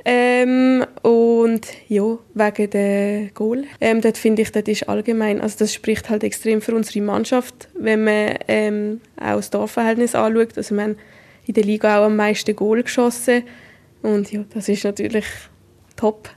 Ähm, 0.04 0.84
und 1.02 1.66
ja, 1.88 2.18
wegen 2.34 2.70
der 2.70 3.28
Goal. 3.32 3.64
Ähm, 3.80 4.02
dort 4.02 4.18
finde 4.18 4.42
ich, 4.42 4.52
das 4.52 4.64
ist 4.64 4.88
allgemein, 4.88 5.40
also 5.40 5.56
das 5.60 5.72
spricht 5.72 6.10
halt 6.10 6.22
extrem 6.24 6.60
für 6.60 6.74
unsere 6.74 7.02
Mannschaft, 7.02 7.68
wenn 7.74 8.04
man 8.04 8.34
ähm, 8.48 9.00
auch 9.18 9.36
das 9.36 9.48
Dorfverhältnis 9.48 10.14
anschaut. 10.14 10.58
Also 10.58 10.74
man 10.74 10.96
in 11.46 11.54
der 11.54 11.64
Liga 11.64 11.98
auch 11.98 12.06
am 12.06 12.16
meisten 12.16 12.54
Goal 12.54 12.82
geschossen. 12.82 13.42
Und 14.02 14.32
ja, 14.32 14.44
das 14.52 14.68
ist 14.68 14.84
natürlich 14.84 15.26
top. 15.96 16.28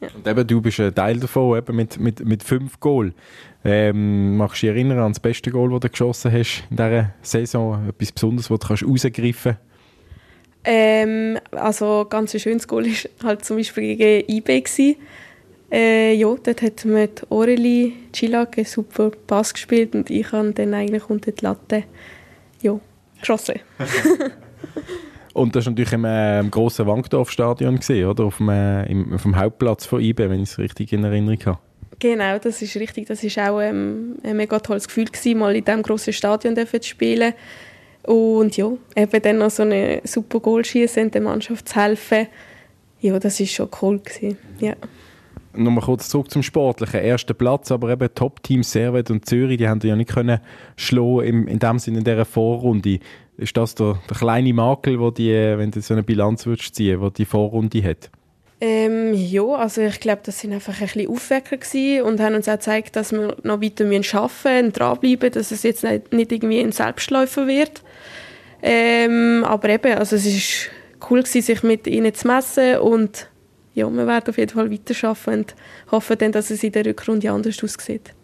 Ja. 0.00 0.08
Und 0.14 0.26
eben, 0.26 0.46
du 0.46 0.60
bist 0.60 0.78
ein 0.80 0.94
Teil 0.94 1.18
davon, 1.18 1.58
eben 1.58 1.74
mit, 1.74 1.98
mit, 1.98 2.24
mit 2.24 2.42
fünf 2.42 2.78
Goal. 2.80 3.12
Ähm, 3.64 4.36
machst 4.36 4.62
du 4.62 4.66
dich 4.66 4.76
erinnern 4.76 4.98
an 4.98 5.12
das 5.12 5.20
beste 5.20 5.50
Goal, 5.50 5.70
das 5.70 5.80
du 5.80 5.88
geschossen 5.90 6.32
hast 6.32 6.64
in 6.70 6.76
dieser 6.76 7.14
Saison? 7.22 7.88
Etwas 7.88 8.12
Besonderes, 8.12 8.48
das 8.48 8.58
du 8.58 8.66
kannst 8.66 8.86
rausgreifen 8.86 9.52
kannst? 9.52 9.68
Ähm, 10.64 11.38
also 11.52 12.06
ganz 12.08 12.34
ein 12.34 12.40
schönes 12.40 12.68
Goal 12.68 12.86
war 13.20 13.30
halt 13.30 13.44
zum 13.44 13.56
Beispiel 13.56 13.96
gegen 13.96 14.30
IB. 14.30 14.96
Äh, 15.70 16.14
ja, 16.14 16.34
dort 16.42 16.62
hat 16.62 16.84
mit 16.84 17.26
Aurelie 17.30 17.92
Chilag 18.12 18.56
einen 18.56 18.64
super 18.64 19.10
Pass 19.26 19.52
gespielt 19.52 19.94
und 19.94 20.08
ich 20.08 20.32
habe 20.32 20.52
dann 20.52 20.72
eigentlich 20.72 21.10
unter 21.10 21.32
die 21.32 21.44
Latte 21.44 21.84
ja, 22.62 22.80
geschossen. 23.20 23.60
Und 25.34 25.54
das 25.54 25.66
war 25.66 25.72
natürlich 25.72 25.92
im, 25.92 26.04
äh, 26.04 26.40
im 26.40 26.50
grossen 26.50 26.86
Wankdorf-Stadion, 26.86 27.78
oder? 28.06 28.24
Auf 28.24 28.38
dem, 28.38 28.48
äh, 28.48 28.90
im, 28.90 29.14
auf 29.14 29.22
dem 29.22 29.36
Hauptplatz 29.36 29.86
von 29.86 30.00
IBE, 30.00 30.30
wenn 30.30 30.42
ich 30.42 30.50
es 30.50 30.58
richtig 30.58 30.92
in 30.92 31.04
Erinnerung 31.04 31.38
habe. 31.46 31.58
Genau, 32.00 32.38
das 32.38 32.62
ist 32.62 32.76
richtig. 32.76 33.06
Das 33.06 33.24
war 33.24 33.52
auch 33.52 33.60
ähm, 33.60 34.16
ein 34.22 34.36
mega 34.36 34.58
tolles 34.58 34.86
Gefühl, 34.86 35.06
gewesen, 35.06 35.38
mal 35.38 35.54
in 35.54 35.64
diesem 35.64 35.82
grossen 35.82 36.12
Stadion 36.12 36.56
zu 36.56 36.82
spielen. 36.82 37.34
Und 38.04 38.56
ja, 38.56 38.70
eben 38.96 39.22
dann 39.22 39.38
noch 39.38 39.50
so 39.50 39.64
eine 39.64 40.00
super 40.04 40.40
Goal 40.40 40.64
schießen 40.64 41.04
und 41.04 41.14
der 41.14 41.20
Mannschaft 41.20 41.68
zu 41.68 41.76
helfen. 41.76 42.28
Ja, 43.00 43.18
das 43.18 43.38
war 43.38 43.46
schon 43.46 43.68
cool. 43.82 43.98
Gewesen. 43.98 44.38
Ja. 44.60 44.74
Nochmal 45.58 45.84
kurz 45.84 46.08
zurück 46.08 46.30
zum 46.30 46.42
Sportlichen. 46.42 47.00
Erster 47.00 47.34
Platz, 47.34 47.72
aber 47.72 47.90
eben 47.90 48.08
Top-Teams 48.14 48.70
Servet 48.70 49.10
und 49.10 49.26
Zürich, 49.26 49.58
die 49.58 49.68
haben 49.68 49.80
ja 49.82 49.96
nicht 49.96 50.10
können 50.10 50.40
schlagen 50.76 51.26
im, 51.26 51.48
in 51.48 51.58
dem 51.58 51.78
Sinne 51.78 51.98
in 51.98 52.04
dieser 52.04 52.24
Vorrunde. 52.24 53.00
Ist 53.36 53.56
das 53.56 53.74
der, 53.74 53.98
der 54.08 54.16
kleine 54.16 54.52
Makel, 54.52 54.98
wo 55.00 55.10
die, 55.10 55.32
wenn 55.32 55.70
du 55.70 55.80
so 55.80 55.94
eine 55.94 56.02
Bilanz 56.02 56.46
würdest 56.46 56.74
ziehen, 56.74 57.00
wo 57.00 57.10
die 57.10 57.24
Vorrunde 57.24 57.82
hat? 57.82 58.10
Ähm, 58.60 59.14
ja, 59.14 59.44
also 59.44 59.82
ich 59.82 60.00
glaube, 60.00 60.22
das 60.24 60.40
sind 60.40 60.52
einfach 60.52 60.80
ein 60.80 60.86
bisschen 60.86 61.08
Aufwecker 61.08 62.04
und 62.04 62.20
haben 62.20 62.34
uns 62.34 62.48
auch 62.48 62.54
gezeigt, 62.54 62.96
dass 62.96 63.12
wir 63.12 63.36
noch 63.44 63.62
weiter 63.62 63.84
arbeiten 63.84 63.88
müssen, 63.88 64.72
dranbleiben, 64.72 65.30
dass 65.30 65.52
es 65.52 65.62
jetzt 65.62 65.84
nicht, 65.84 66.12
nicht 66.12 66.32
irgendwie 66.32 66.60
ein 66.60 66.72
Selbstläufer 66.72 67.46
wird. 67.46 67.82
Ähm, 68.60 69.44
aber 69.44 69.68
eben, 69.68 69.94
also 69.94 70.16
es 70.16 70.26
ist 70.26 70.70
cool 71.08 71.22
gewesen, 71.22 71.42
sich 71.42 71.62
mit 71.62 71.86
ihnen 71.86 72.12
zu 72.12 72.26
messen 72.26 72.78
und 72.78 73.28
ja, 73.78 73.90
wir 73.90 74.06
werden 74.06 74.28
auf 74.28 74.36
jeden 74.36 74.52
Fall 74.52 74.70
weiterarbeiten 74.70 75.40
und 75.40 75.54
hoffen 75.90 76.18
dann, 76.18 76.32
dass 76.32 76.50
es 76.50 76.62
in 76.62 76.72
der 76.72 76.84
Rückrunde 76.84 77.30
anders 77.30 77.62
aussieht. 77.62 78.14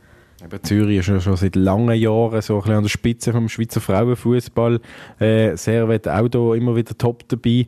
Eben 0.44 0.62
Zürich 0.62 0.98
ist 0.98 1.08
ja 1.08 1.20
schon 1.20 1.36
seit 1.36 1.56
langen 1.56 1.94
Jahren 1.94 2.42
so 2.42 2.56
ein 2.56 2.60
bisschen 2.60 2.76
an 2.76 2.82
der 2.82 2.90
Spitze 2.90 3.32
vom 3.32 3.48
Schweizer 3.48 3.80
Frauenfußball. 3.80 4.80
Äh, 5.18 5.56
Servet 5.56 6.06
auch 6.06 6.28
da 6.28 6.54
immer 6.54 6.76
wieder 6.76 6.98
top 6.98 7.26
dabei. 7.28 7.66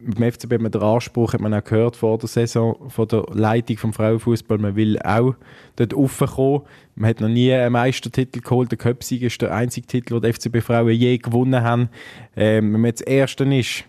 Beim 0.00 0.32
FCB 0.32 0.52
hat 0.52 0.60
man 0.62 0.72
den 0.72 0.80
Anspruch, 0.80 1.34
hat 1.34 1.40
man 1.40 1.52
auch 1.52 1.64
gehört 1.64 1.96
vor 1.96 2.16
der 2.16 2.28
Saison, 2.28 2.76
von 2.88 3.08
der 3.08 3.26
Leitung 3.32 3.76
vom 3.76 3.92
Frauenfußball, 3.92 4.58
man 4.58 4.76
will 4.76 4.98
auch 5.02 5.34
dort 5.76 5.94
raufkommen. 5.94 6.62
Man 6.94 7.10
hat 7.10 7.20
noch 7.20 7.28
nie 7.28 7.52
einen 7.52 7.72
Meistertitel 7.72 8.40
geholt. 8.40 8.70
Der 8.70 8.78
Köpsig 8.78 9.22
ist 9.22 9.42
der 9.42 9.52
einzige 9.52 9.86
Titel, 9.86 10.20
den 10.20 10.22
die 10.22 10.32
FCB 10.32 10.64
Frauen 10.64 10.90
je 10.90 11.18
gewonnen 11.18 11.62
haben. 11.62 11.90
Ähm, 12.36 12.72
wenn 12.72 12.80
man 12.80 12.88
jetzt 12.88 13.06
Erster 13.06 13.44
ist, 13.52 13.84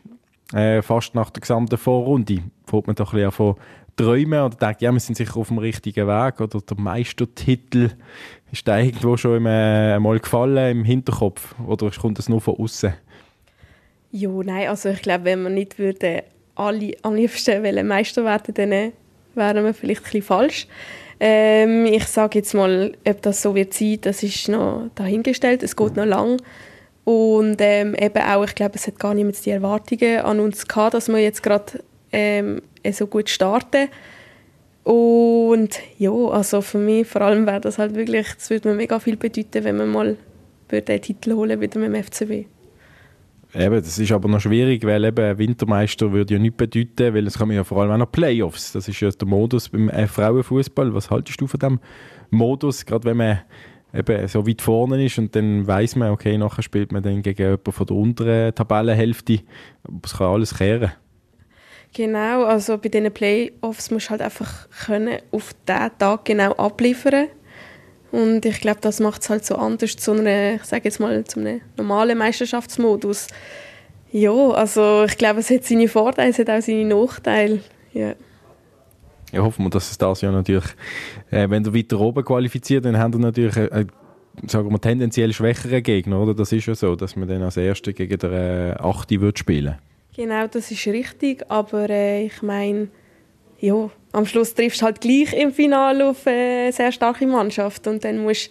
äh, 0.53 0.81
fast 0.81 1.15
nach 1.15 1.29
der 1.29 1.41
gesamten 1.41 1.77
Vorrunde, 1.77 2.43
fängt 2.65 2.87
man 2.87 2.95
doch 2.95 3.13
ein 3.13 3.17
bisschen 3.17 3.31
von 3.31 3.55
träumen 3.95 4.41
oder 4.41 4.55
denkt, 4.55 4.81
ja, 4.81 4.91
wir 4.91 4.99
sind 4.99 5.15
sicher 5.15 5.37
auf 5.37 5.47
dem 5.47 5.57
richtigen 5.57 6.07
Weg 6.07 6.41
oder 6.41 6.59
der 6.59 6.77
Meistertitel 6.77 7.91
ist 8.51 8.67
da 8.67 8.79
irgendwo 8.79 9.17
schon 9.17 9.37
im, 9.37 9.45
äh, 9.45 9.99
mal 9.99 10.19
gefallen 10.19 10.79
im 10.79 10.83
Hinterkopf 10.83 11.55
oder 11.65 11.89
kommt 11.91 12.17
das 12.17 12.29
nur 12.29 12.41
von 12.41 12.55
außen? 12.55 12.93
Ja, 14.11 14.29
nein, 14.29 14.67
also 14.67 14.89
ich 14.89 15.01
glaube, 15.01 15.25
wenn 15.25 15.43
wir 15.43 15.49
nicht 15.49 15.79
würden 15.79 16.21
alle 16.55 16.95
am 17.01 17.15
liebsten 17.15 17.87
Meister 17.87 18.23
werden, 18.23 18.53
dann 18.53 18.93
wären 19.33 19.65
wir 19.65 19.73
vielleicht 19.73 20.01
ein 20.01 20.03
bisschen 20.03 20.21
falsch. 20.21 20.67
Ähm, 21.19 21.85
ich 21.85 22.05
sage 22.05 22.39
jetzt 22.39 22.53
mal, 22.53 22.93
ob 23.07 23.21
das 23.21 23.41
so 23.41 23.55
wird 23.55 23.73
sein, 23.73 23.99
das 24.01 24.23
ist 24.23 24.49
noch 24.49 24.89
dahingestellt. 24.95 25.63
Es 25.63 25.75
geht 25.75 25.95
noch 25.95 26.05
lang. 26.05 26.41
Und 27.05 27.57
ähm, 27.59 27.95
eben 27.95 28.21
auch, 28.23 28.43
ich 28.43 28.55
glaube, 28.55 28.75
es 28.75 28.87
hat 28.87 28.99
gar 28.99 29.13
niemand 29.13 29.45
die 29.45 29.51
Erwartungen 29.51 30.19
an 30.19 30.39
uns 30.39 30.67
gehabt, 30.67 30.95
dass 30.95 31.07
wir 31.07 31.19
jetzt 31.19 31.43
gerade 31.43 31.83
ähm, 32.11 32.61
so 32.91 33.05
gut 33.07 33.29
starten. 33.29 33.87
Und 34.83 35.79
ja, 35.97 36.11
also 36.11 36.61
für 36.61 36.79
mich 36.79 37.07
vor 37.07 37.21
allem 37.21 37.45
wäre 37.45 37.61
das 37.61 37.77
halt 37.77 37.95
wirklich, 37.95 38.27
das 38.35 38.49
würde 38.49 38.69
mir 38.69 38.75
mega 38.75 38.99
viel 38.99 39.17
bedeuten, 39.17 39.63
wenn 39.63 39.77
wir 39.77 39.85
mal 39.85 40.17
den 40.71 41.01
Titel 41.01 41.33
holen 41.33 41.61
wieder 41.61 41.79
mit 41.79 41.93
dem 41.93 42.03
FCB. 42.03 42.47
Eben, 43.53 43.75
das 43.75 43.97
ist 43.97 44.11
aber 44.11 44.27
noch 44.27 44.41
schwierig, 44.41 44.83
weil 44.83 45.05
eben 45.05 45.37
Wintermeister 45.37 46.11
würde 46.11 46.33
ja 46.33 46.39
nichts 46.39 46.57
bedeuten, 46.57 47.13
weil 47.13 47.25
es 47.25 47.37
kommen 47.37 47.55
ja 47.55 47.63
vor 47.63 47.81
allem 47.81 47.91
auch 47.91 47.97
noch 47.97 48.11
Playoffs. 48.11 48.73
Das 48.73 48.87
ist 48.87 48.99
ja 48.99 49.09
der 49.09 49.27
Modus 49.27 49.69
beim 49.69 49.89
Frauenfußball. 49.89 50.93
Was 50.93 51.09
haltest 51.09 51.39
du 51.39 51.47
von 51.47 51.59
dem 51.59 51.79
Modus, 52.31 52.85
gerade 52.85 53.05
wenn 53.05 53.17
man 53.17 53.39
eben 53.97 54.27
so 54.27 54.47
weit 54.47 54.61
vorne 54.61 55.05
ist 55.05 55.17
und 55.17 55.35
dann 55.35 55.65
weiß 55.65 55.95
man, 55.95 56.11
okay, 56.11 56.37
nachher 56.37 56.63
spielt 56.63 56.91
man 56.91 57.03
dann 57.03 57.21
gegen 57.21 57.41
jemanden 57.41 57.71
von 57.71 57.85
der 57.85 57.95
unteren 57.95 58.55
Tabellenhälfte. 58.55 59.39
Es 60.03 60.17
kann 60.17 60.27
alles 60.27 60.57
kehren. 60.57 60.91
Genau, 61.93 62.43
also 62.43 62.77
bei 62.77 62.89
diesen 62.89 63.11
Playoffs 63.11 63.89
musst 63.89 64.07
du 64.07 64.09
halt 64.11 64.21
einfach 64.21 64.69
können 64.85 65.19
auf 65.31 65.53
diesen 65.67 65.97
Tag 65.97 66.25
genau 66.25 66.51
abliefern 66.53 67.27
und 68.15 68.45
ich 68.45 68.61
glaube, 68.61 68.79
das 68.79 69.01
macht 69.01 69.23
es 69.23 69.29
halt 69.29 69.45
so 69.45 69.55
anders 69.55 69.97
zu 69.97 70.13
einer, 70.13 70.55
ich 70.55 70.63
sage 70.63 70.85
jetzt 70.85 71.01
mal, 71.01 71.21
zu 71.25 71.41
einem 71.41 71.59
normalen 71.75 72.17
Meisterschaftsmodus. 72.17 73.27
Ja, 74.11 74.31
also 74.31 75.03
ich 75.03 75.17
glaube, 75.17 75.41
es 75.41 75.49
hat 75.49 75.65
seine 75.65 75.89
Vorteile, 75.89 76.29
es 76.29 76.39
hat 76.39 76.49
auch 76.49 76.61
seine 76.61 76.85
Nachteile. 76.85 77.59
Ja. 77.91 78.13
Ja, 79.31 79.41
hoffen 79.41 79.65
wir, 79.65 79.69
dass 79.69 79.91
es 79.91 79.97
das 79.97 80.21
ja 80.21 80.31
natürlich, 80.31 80.65
äh, 81.31 81.49
wenn 81.49 81.63
du 81.63 81.73
weiter 81.73 81.99
oben 81.99 82.23
qualifiziert, 82.23 82.85
dann 82.85 82.97
haben 82.97 83.13
wir 83.13 83.19
natürlich, 83.19 83.57
äh, 83.57 83.85
sagen 84.47 84.69
wir, 84.69 84.79
tendenziell 84.79 85.33
schwächere 85.33 85.81
Gegner, 85.81 86.21
oder? 86.21 86.33
Das 86.33 86.51
ist 86.51 86.65
ja 86.65 86.75
so, 86.75 86.95
dass 86.95 87.15
man 87.15 87.27
dann 87.27 87.43
als 87.43 87.57
Erster 87.57 87.93
gegen 87.93 88.17
den 88.17 88.33
äh, 88.33 88.75
Achte 88.79 89.19
wird 89.21 89.39
spielen 89.39 89.75
Genau, 90.15 90.47
das 90.47 90.71
ist 90.71 90.87
richtig, 90.87 91.43
aber 91.49 91.89
äh, 91.89 92.27
ich 92.27 92.41
meine, 92.41 92.87
ja, 93.59 93.89
am 94.13 94.25
Schluss 94.25 94.53
triffst 94.53 94.81
du 94.81 94.85
halt 94.85 95.01
gleich 95.01 95.33
im 95.33 95.51
Finale 95.51 96.09
auf 96.09 96.25
eine 96.25 96.71
sehr 96.71 96.93
starke 96.93 97.27
Mannschaft 97.27 97.85
und 97.87 98.03
dann 98.05 98.19
musst 98.19 98.49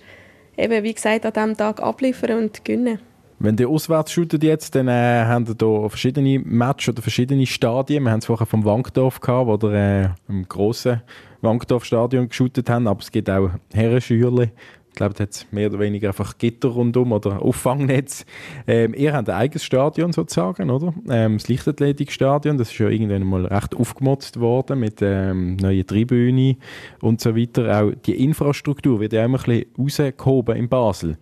du 0.57 0.63
eben, 0.63 0.83
wie 0.83 0.93
gesagt, 0.93 1.25
an 1.25 1.33
diesem 1.33 1.57
Tag 1.57 1.81
abliefern 1.83 2.39
und 2.39 2.65
gewinnen. 2.65 2.99
Wenn 3.39 3.57
ihr 3.59 3.69
auswärts 3.69 4.13
shootet 4.13 4.43
jetzt, 4.43 4.75
dann 4.75 4.89
äh, 4.89 5.25
haben 5.27 5.47
ihr 5.47 5.57
hier 5.59 5.89
verschiedene 5.91 6.39
Matches 6.39 6.91
oder 6.91 7.03
verschiedene 7.03 7.47
Stadien. 7.47 8.05
Wir 8.05 8.11
haben 8.13 8.21
es 8.21 8.27
vorher 8.27 8.47
vom 8.47 8.65
Wankdorf 8.65 9.21
gehabt, 9.21 9.47
wo 9.47 9.69
ihr 9.69 9.75
äh, 9.75 10.09
im 10.29 10.49
grossen 10.49 11.03
Wankdorf-Stadion 11.43 12.29
geshootet 12.29 12.71
haben, 12.71 12.87
aber 12.87 13.01
es 13.01 13.11
gibt 13.11 13.29
auch 13.29 13.51
Herrenschülerli 13.73 14.51
ich 14.95 14.97
glaube, 14.97 15.15
da 15.15 15.25
hat 15.25 15.47
mehr 15.51 15.69
oder 15.69 15.81
weniger 15.81 16.11
einfach 16.11 16.39
Gitter 16.39 16.69
rundum 16.69 17.11
oder 17.11 17.43
Auffangnetz. 17.43 18.25
Ähm, 18.69 18.95
ihr 18.95 19.13
habt 19.13 19.29
ein 19.29 19.35
eigenes 19.35 19.65
Stadion 19.65 20.13
sozusagen, 20.13 20.71
oder? 20.71 20.95
Ähm, 21.11 21.39
das 21.39 21.49
Leichtathletikstadion, 21.49 22.59
das 22.59 22.71
ist 22.71 22.79
ja 22.79 22.89
irgendwann 22.89 23.25
mal 23.25 23.45
recht 23.45 23.75
aufgemotzt 23.75 24.39
worden 24.39 24.79
mit 24.79 25.03
ähm, 25.03 25.57
neuen 25.57 25.85
Tribüne 25.85 26.59
und 27.01 27.21
so 27.21 27.35
weiter. 27.35 27.83
Auch 27.83 27.91
die 28.07 28.23
Infrastruktur 28.23 29.01
wird 29.01 29.15
ja 29.15 29.25
immer 29.25 29.41
ein 29.41 29.65
bisschen 29.77 30.13
rausgehoben 30.13 30.57
in 30.57 30.69
Basel. 30.69 31.19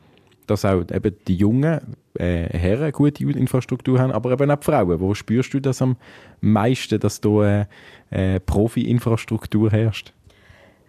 Dass 0.46 0.66
auch 0.66 0.82
eben 0.92 1.16
die 1.26 1.36
jungen 1.36 1.80
äh, 2.18 2.46
Herren 2.56 2.92
gute 2.92 3.24
Infrastruktur 3.24 3.98
haben, 3.98 4.12
aber 4.12 4.32
eben 4.32 4.50
auch 4.50 4.62
Frauen. 4.62 5.00
Wo 5.00 5.14
spürst 5.14 5.54
du 5.54 5.60
das 5.60 5.82
am 5.82 5.96
meisten, 6.40 7.00
dass 7.00 7.20
da 7.20 7.60
äh, 7.62 7.66
äh, 8.10 8.40
Profi-Infrastruktur 8.40 9.70
herrscht? 9.70 10.12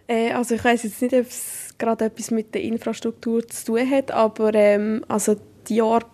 Äh, 0.06 0.32
also 0.32 0.54
ich 0.54 0.64
weiß 0.64 0.82
jetzt 0.82 1.00
nicht, 1.02 1.14
ob 1.14 1.26
es 1.26 1.74
gerade 1.78 2.06
etwas 2.06 2.30
mit 2.30 2.54
der 2.54 2.62
Infrastruktur 2.62 3.46
zu 3.48 3.66
tun 3.66 3.90
hat, 3.90 4.10
aber 4.10 4.54
ähm, 4.54 5.04
also 5.08 5.36
die 5.68 5.76
Jahre 5.76 6.04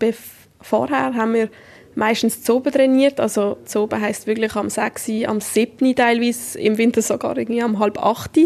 vorher 0.61 1.15
haben 1.15 1.35
wir 1.35 1.49
meistens 1.95 2.43
zu 2.43 2.57
oben 2.57 2.73
trainiert, 2.73 3.19
also 3.21 3.59
zu 3.65 3.81
oben 3.81 4.01
heisst 4.01 4.27
wirklich 4.27 4.55
am 4.55 4.71
6, 4.71 5.11
am 5.27 5.41
7 5.41 5.95
teilweise, 5.97 6.59
im 6.59 6.79
Winter 6.79 7.03
sogar 7.03 7.37
irgendwie 7.37 7.63
am 7.63 7.79
halb 7.79 7.99
8 7.99 8.39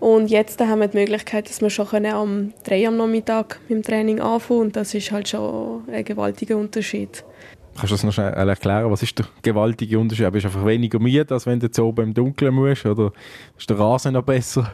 und 0.00 0.28
jetzt 0.28 0.60
haben 0.60 0.80
wir 0.80 0.88
die 0.88 0.98
Möglichkeit, 0.98 1.48
dass 1.48 1.60
wir 1.60 1.70
schon 1.70 2.06
am 2.06 2.52
3 2.64 2.88
am 2.88 2.96
Nachmittag 2.96 3.60
mit 3.68 3.78
dem 3.78 3.82
Training 3.82 4.20
anfangen 4.20 4.60
und 4.60 4.76
das 4.76 4.94
ist 4.94 5.10
halt 5.10 5.28
schon 5.28 5.84
ein 5.90 6.04
gewaltiger 6.04 6.56
Unterschied. 6.56 7.24
Kannst 7.76 7.90
du 7.90 7.94
das 7.94 8.04
noch 8.04 8.12
schnell 8.12 8.32
erklären? 8.32 8.90
Was 8.90 9.02
ist 9.02 9.18
der 9.18 9.26
gewaltige 9.42 9.98
Unterschied? 9.98 10.32
Bist 10.32 10.44
du 10.44 10.48
einfach 10.48 10.64
weniger 10.64 10.98
müde, 10.98 11.26
als 11.34 11.44
wenn 11.44 11.60
du 11.60 11.70
zu 11.70 11.84
oben 11.84 12.06
im 12.06 12.14
Dunkeln 12.14 12.54
musst? 12.54 12.86
Oder 12.86 13.12
ist 13.58 13.68
der 13.68 13.78
Rasen 13.78 14.14
noch 14.14 14.22
besser? 14.22 14.72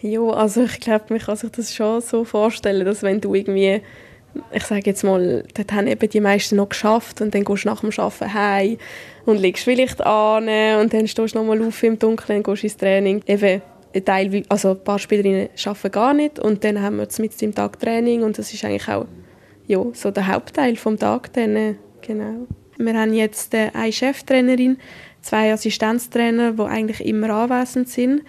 Ja, 0.00 0.22
also 0.22 0.64
ich 0.64 0.80
glaube, 0.80 1.04
man 1.10 1.18
kann 1.18 1.36
sich 1.36 1.50
das 1.50 1.74
schon 1.74 2.00
so 2.00 2.24
vorstellen, 2.24 2.86
dass 2.86 3.02
wenn 3.02 3.20
du 3.20 3.34
irgendwie, 3.34 3.82
ich 4.50 4.64
sage 4.64 4.82
jetzt 4.86 5.04
mal, 5.04 5.44
dort 5.54 5.72
haben 5.72 5.86
eben 5.86 6.08
die 6.08 6.20
meisten 6.20 6.56
noch 6.56 6.70
geschafft 6.70 7.20
und 7.20 7.34
dann 7.34 7.44
gehst 7.44 7.64
du 7.64 7.68
nach 7.68 7.80
dem 7.80 7.90
Arbeiten 7.96 8.34
heim 8.34 8.78
und 9.26 9.38
legst 9.38 9.64
vielleicht 9.64 10.00
an 10.00 10.48
und 10.80 10.94
dann 10.94 11.06
stehst 11.06 11.34
du 11.34 11.38
nochmal 11.38 11.62
auf 11.62 11.82
im 11.82 11.98
Dunkeln 11.98 12.38
und 12.38 12.44
gehst 12.44 12.64
ins 12.64 12.76
Training. 12.78 13.22
Eben, 13.26 13.60
Teil, 14.00 14.42
also 14.48 14.70
ein 14.70 14.84
paar 14.84 14.98
Spielerinnen 14.98 15.48
arbeiten 15.64 15.92
gar 15.92 16.14
nicht 16.14 16.38
und 16.38 16.64
dann 16.64 16.80
haben 16.80 16.96
wir 16.96 17.08
mit 17.18 17.42
im 17.42 17.54
Tag 17.54 17.78
Training 17.78 18.22
und 18.22 18.38
das 18.38 18.52
ist 18.52 18.64
eigentlich 18.64 18.88
auch 18.88 19.06
ja, 19.66 19.84
so 19.92 20.10
der 20.10 20.26
Hauptteil 20.28 20.76
vom 20.76 20.98
Tag 20.98 21.32
dann, 21.34 21.76
genau. 22.00 22.46
Wir 22.78 22.94
haben 22.94 23.14
jetzt 23.14 23.54
äh, 23.54 23.70
eine 23.74 23.92
Cheftrainerin, 23.92 24.78
zwei 25.20 25.52
Assistenztrainer, 25.52 26.52
die 26.52 26.62
eigentlich 26.62 27.04
immer 27.04 27.30
anwesend 27.30 27.88
sind. 27.88 28.22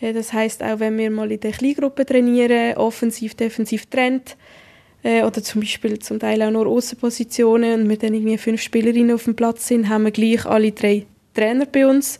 Das 0.00 0.32
heißt 0.32 0.62
auch, 0.62 0.78
wenn 0.78 0.96
wir 0.96 1.10
mal 1.10 1.30
in 1.32 1.40
der 1.40 1.50
Kleingruppe 1.50 2.06
trainieren, 2.06 2.76
offensiv, 2.76 3.34
defensiv 3.34 3.86
trennt, 3.86 4.36
äh, 5.02 5.22
oder 5.22 5.42
zum 5.42 5.60
Beispiel 5.60 5.98
zum 5.98 6.18
Teil 6.18 6.42
auch 6.42 6.50
nur 6.50 6.66
Außenpositionen 6.66 7.82
und 7.82 7.88
wir 7.88 7.98
dann 7.98 8.14
irgendwie 8.14 8.38
fünf 8.38 8.60
Spielerinnen 8.62 9.14
auf 9.14 9.24
dem 9.24 9.34
Platz 9.34 9.68
sind, 9.68 9.88
haben 9.88 10.04
wir 10.04 10.10
gleich 10.10 10.46
alle 10.46 10.72
drei 10.72 11.06
Trainer 11.34 11.66
bei 11.66 11.86
uns. 11.86 12.18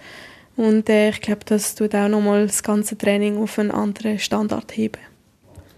Und 0.59 0.89
äh, 0.89 1.11
ich 1.11 1.21
glaube, 1.21 1.43
das 1.45 1.77
tut 1.77 1.95
auch 1.95 2.09
nochmal 2.09 2.45
das 2.49 2.65
ganze 2.65 2.99
Training 2.99 3.39
auf 3.39 3.61
einen 3.61 3.71
anderen 3.71 4.19
Standard 4.19 4.77
heben. 4.77 5.01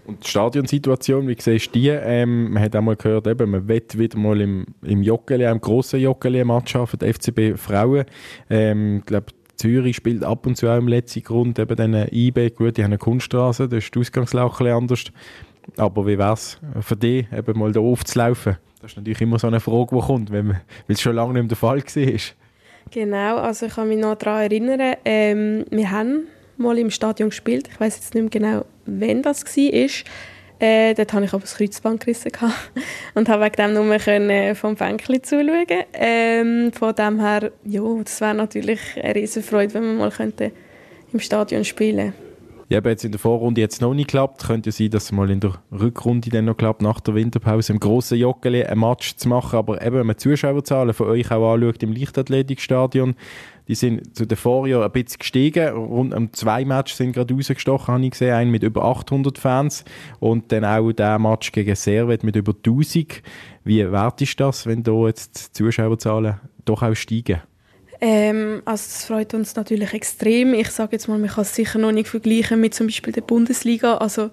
Und 0.07 0.23
die 0.25 0.27
Stadionsituation, 0.27 1.27
wie 1.27 1.37
siehst 1.39 1.67
du 1.67 1.79
die? 1.79 1.89
Ähm, 1.89 2.53
man 2.53 2.63
hat 2.63 2.75
auch 2.75 2.81
mal 2.81 2.95
gehört, 2.95 3.27
eben, 3.27 3.51
man 3.51 3.67
wird 3.67 3.95
wieder 3.95 4.17
mal 4.17 4.41
im, 4.41 4.65
im 4.81 5.03
Joggeli, 5.03 5.45
im 5.45 5.61
grossen 5.61 5.99
Joggeli 5.99 6.43
für 6.43 6.97
die 6.97 7.13
FCB 7.13 7.59
Frauen. 7.59 8.05
Ähm, 8.49 8.97
ich 8.97 9.05
glaube, 9.05 9.27
Zürich 9.55 9.97
spielt 9.97 10.23
ab 10.23 10.47
und 10.47 10.57
zu 10.57 10.67
auch 10.67 10.79
im 10.79 10.87
letzten 10.87 11.21
Grund 11.21 11.59
eben 11.59 11.75
dann 11.75 12.07
IB, 12.11 12.49
gut, 12.49 12.77
die 12.77 12.83
haben 12.83 12.89
eine 12.89 12.97
Kunststraße, 12.97 13.69
da 13.69 13.77
ist 13.77 13.93
die 13.93 13.99
Ausgangslauch 13.99 14.61
ein 14.61 14.67
anders. 14.67 15.03
Aber 15.77 16.07
wie 16.07 16.17
wäre 16.17 16.33
es 16.33 16.59
für 16.79 16.95
dich, 16.95 17.27
eben 17.31 17.59
mal 17.59 17.71
da 17.71 17.81
aufzulaufen? 17.81 18.57
Das 18.81 18.93
ist 18.93 18.97
natürlich 18.97 19.21
immer 19.21 19.37
so 19.37 19.45
eine 19.45 19.59
Frage, 19.59 19.95
die 19.95 20.01
kommt, 20.01 20.31
weil 20.31 20.59
es 20.87 20.99
schon 20.99 21.13
lange 21.13 21.33
nicht 21.33 21.43
mehr 21.43 21.49
der 21.49 21.57
Fall 21.57 21.83
war. 21.83 22.40
Genau, 22.91 23.37
also 23.37 23.67
ich 23.67 23.75
kann 23.75 23.87
mich 23.87 23.97
noch 23.97 24.15
daran 24.15 24.43
erinnern, 24.43 24.95
ähm, 25.05 25.65
wir 25.71 25.91
haben 25.91 26.27
mal 26.57 26.77
im 26.77 26.91
Stadion 26.91 27.29
gespielt, 27.29 27.69
ich 27.71 27.79
weiß 27.79 27.95
jetzt 27.95 28.13
nicht 28.13 28.23
mehr 28.23 28.29
genau, 28.29 28.65
wann 28.85 29.21
das 29.21 29.45
war. 29.45 29.89
Äh, 30.59 30.93
dort 30.93 31.13
hatte 31.13 31.25
ich 31.25 31.33
aber 31.33 31.41
das 31.41 31.55
Kreuzband 31.55 32.01
gerissen 32.01 32.31
und 33.15 33.29
habe 33.29 33.45
wegen 33.45 33.55
dem 33.55 33.73
nur 33.73 33.97
können 33.97 34.55
vom 34.55 34.75
Bänkchen 34.75 35.23
zuschauen. 35.23 35.65
Ähm, 35.93 36.71
von 36.73 36.93
dem 36.93 37.19
her, 37.19 37.51
ja, 37.63 37.81
das 38.03 38.19
wäre 38.19 38.35
natürlich 38.35 38.81
eine 39.01 39.15
riesige 39.15 39.43
Freude, 39.45 39.73
wenn 39.73 39.83
wir 39.83 39.93
mal 39.93 40.11
könnte 40.11 40.51
im 41.13 41.19
Stadion 41.19 41.63
spielen 41.63 42.13
könnten. 42.13 42.30
Ja, 42.71 42.77
aber 42.77 42.91
jetzt 42.91 43.03
in 43.03 43.11
der 43.11 43.19
Vorrunde 43.19 43.59
jetzt 43.59 43.81
noch 43.81 43.93
nicht 43.93 44.07
klappt. 44.07 44.45
Könnte 44.45 44.69
ja 44.69 44.71
sein, 44.71 44.91
dass 44.91 45.03
es 45.03 45.11
mal 45.11 45.29
in 45.29 45.41
der 45.41 45.55
Rückrunde 45.73 46.29
dann 46.29 46.45
noch 46.45 46.55
klappt, 46.55 46.81
nach 46.81 47.01
der 47.01 47.15
Winterpause 47.15 47.73
im 47.73 47.81
grossen 47.81 48.17
Joggeli 48.17 48.63
ein 48.63 48.79
Match 48.79 49.17
zu 49.17 49.27
machen. 49.27 49.59
Aber 49.59 49.85
eben, 49.85 49.97
wenn 49.97 50.07
man 50.07 50.17
Zuschauerzahlen 50.17 50.93
von 50.93 51.09
euch 51.09 51.29
auch 51.31 51.53
anschaut 51.53 51.83
im 51.83 51.91
Leichtathletikstadion, 51.91 53.15
die 53.67 53.75
sind 53.75 54.15
zu 54.15 54.25
den 54.25 54.37
Vorjahren 54.37 54.85
ein 54.85 54.91
bisschen 54.93 55.19
gestiegen. 55.19 55.67
Rund 55.67 56.13
um 56.13 56.31
zwei 56.31 56.63
Matches 56.63 56.95
sind 56.95 57.11
gerade 57.11 57.33
rausgestochen, 57.33 57.93
habe 57.93 58.05
ich 58.05 58.11
gesehen. 58.11 58.35
Einen 58.35 58.51
mit 58.51 58.63
über 58.63 58.85
800 58.85 59.37
Fans 59.37 59.83
und 60.21 60.49
dann 60.53 60.63
auch 60.63 60.93
der 60.93 61.19
Match 61.19 61.51
gegen 61.51 61.75
Servet 61.75 62.23
mit 62.23 62.37
über 62.37 62.53
1000. 62.53 63.21
Wie 63.65 63.91
wert 63.91 64.21
ist 64.21 64.39
das, 64.39 64.65
wenn 64.65 64.81
da 64.81 65.07
jetzt 65.07 65.59
die 65.59 65.63
Zuschauerzahlen 65.65 66.39
doch 66.63 66.83
auch 66.83 66.95
steigen? 66.95 67.41
Ähm, 68.03 68.63
also 68.65 68.83
das 68.83 69.05
freut 69.05 69.33
uns 69.35 69.55
natürlich 69.55 69.93
extrem. 69.93 70.55
Ich 70.55 70.71
sage 70.71 70.93
jetzt 70.93 71.07
mal, 71.07 71.19
man 71.19 71.29
kann 71.29 71.43
es 71.43 71.53
sicher 71.53 71.77
noch 71.77 71.91
nicht 71.91 72.09
vergleichen 72.09 72.59
mit 72.59 72.73
zum 72.73 72.87
Beispiel 72.87 73.13
der 73.13 73.21
Bundesliga. 73.21 73.97
Also 73.97 74.31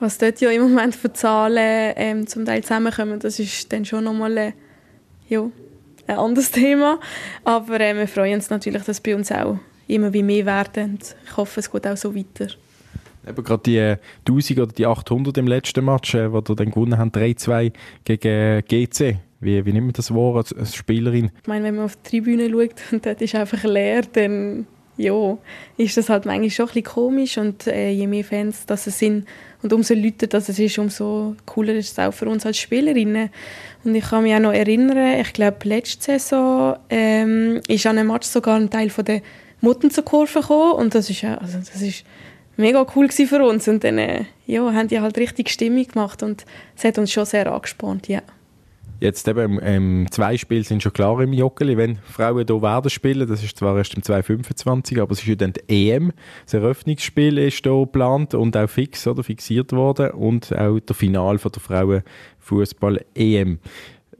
was 0.00 0.16
dort 0.16 0.40
ja 0.40 0.50
im 0.50 0.62
Moment 0.62 0.96
für 0.96 1.12
Zahlen 1.12 1.92
ähm, 1.96 2.26
zum 2.26 2.46
Teil 2.46 2.62
zusammenkommen, 2.62 3.20
das 3.20 3.38
ist 3.38 3.70
dann 3.72 3.84
schon 3.84 4.04
nochmal 4.04 4.36
ein, 4.38 4.54
ja, 5.28 5.48
ein 6.06 6.16
anderes 6.16 6.50
Thema. 6.52 6.98
Aber 7.44 7.78
äh, 7.80 7.94
wir 7.94 8.08
freuen 8.08 8.36
uns 8.36 8.48
natürlich, 8.48 8.82
dass 8.82 9.00
bei 9.00 9.14
uns 9.14 9.30
auch 9.30 9.58
immer 9.88 10.12
wie 10.14 10.22
mehr 10.22 10.46
werden. 10.46 10.98
Ich 11.26 11.36
hoffe, 11.36 11.60
es 11.60 11.70
geht 11.70 11.86
auch 11.86 11.96
so 11.96 12.14
weiter. 12.14 12.48
Eben 13.28 13.44
gerade 13.44 13.62
die 13.62 13.78
1000 14.26 14.58
oder 14.58 14.72
die 14.72 14.86
800 14.86 15.36
im 15.36 15.46
letzten 15.46 15.84
Match, 15.84 16.14
äh, 16.14 16.32
wo 16.32 16.38
ihr 16.38 16.56
dann 16.56 16.70
gewonnen 16.70 16.96
haben, 16.96 17.10
3-2 17.10 17.72
gegen 18.04 18.64
GC. 18.66 19.18
Wie, 19.42 19.66
wie 19.66 19.72
nimmt 19.72 19.88
man 19.88 19.92
das 19.92 20.14
wahr 20.14 20.36
als, 20.36 20.52
als 20.52 20.74
Spielerin? 20.74 21.32
Ich 21.40 21.48
meine, 21.48 21.64
wenn 21.64 21.74
man 21.74 21.86
auf 21.86 21.96
die 21.96 22.10
Tribüne 22.10 22.48
schaut 22.48 22.74
und 22.92 23.04
dort 23.04 23.20
ist 23.20 23.34
einfach 23.34 23.64
leer, 23.64 24.02
dann 24.12 24.66
ja, 24.96 25.36
ist 25.78 25.96
das 25.96 26.08
halt 26.08 26.26
manchmal 26.26 26.50
schon 26.50 26.66
ein 26.66 26.68
bisschen 26.68 26.84
komisch 26.84 27.38
und 27.38 27.66
äh, 27.66 27.90
je 27.90 28.06
mehr 28.06 28.24
Fans 28.24 28.66
das 28.66 28.84
sind 28.84 29.26
und 29.62 29.72
umso 29.72 29.94
lauter 29.94 30.26
das 30.28 30.48
es 30.48 30.58
ist, 30.58 30.78
umso 30.78 31.34
cooler 31.44 31.74
ist 31.74 31.92
es 31.92 31.98
auch 31.98 32.12
für 32.12 32.28
uns 32.28 32.44
als 32.44 32.58
Spielerinnen. 32.58 33.30
Und 33.84 33.94
ich 33.94 34.04
kann 34.04 34.22
mich 34.22 34.34
auch 34.34 34.40
noch 34.40 34.52
erinnern, 34.52 35.20
ich 35.20 35.32
glaube 35.32 35.56
letzte 35.64 36.18
Saison 36.18 36.76
ähm, 36.90 37.60
ist 37.66 37.86
an 37.86 37.98
einem 37.98 38.08
Match 38.08 38.28
sogar 38.28 38.56
ein 38.56 38.70
Teil 38.70 38.90
von 38.90 39.04
der 39.04 39.22
Mutten 39.60 39.90
zur 39.90 40.04
Kurve 40.04 40.40
gekommen 40.40 40.72
und 40.72 40.94
das 40.94 41.10
ist, 41.10 41.24
also 41.24 41.58
das 41.58 41.80
ist 41.80 42.04
mega 42.56 42.86
cool 42.94 43.08
für 43.08 43.44
uns 43.44 43.66
und 43.66 43.82
dann 43.82 43.98
äh, 43.98 44.24
ja, 44.46 44.72
haben 44.72 44.88
die 44.88 45.00
halt 45.00 45.18
richtig 45.18 45.50
Stimmung 45.50 45.86
gemacht 45.86 46.22
und 46.22 46.44
es 46.76 46.84
hat 46.84 46.98
uns 46.98 47.10
schon 47.10 47.24
sehr 47.24 47.50
angespannt, 47.52 48.08
ja. 48.08 48.22
Jetzt 49.02 49.26
eben 49.26 49.58
ähm, 49.60 50.06
zwei 50.12 50.36
Spiele 50.36 50.62
sind 50.62 50.80
schon 50.80 50.92
klar 50.92 51.20
im 51.20 51.32
Joggeli, 51.32 51.76
wenn 51.76 51.96
Frauen 51.96 52.46
hier 52.46 52.62
werden 52.62 52.88
spielen. 52.88 53.28
Das 53.28 53.42
ist 53.42 53.56
zwar 53.56 53.76
erst 53.76 53.94
im 53.94 54.02
2025, 54.04 55.00
aber 55.00 55.10
es 55.10 55.18
ist 55.18 55.26
ja 55.26 55.34
dann 55.34 55.54
die 55.54 55.90
EM. 55.90 56.12
Das 56.44 56.54
Eröffnungsspiel 56.54 57.36
ist 57.38 57.64
hier 57.64 57.80
geplant 57.80 58.32
und 58.34 58.56
auch 58.56 58.70
fix 58.70 59.04
oder 59.08 59.24
fixiert 59.24 59.72
worden 59.72 60.12
und 60.12 60.56
auch 60.56 60.78
der 60.78 60.94
Final 60.94 61.38
von 61.38 61.50
der 61.50 61.60
Frauenfußball 61.60 63.04
EM. 63.16 63.58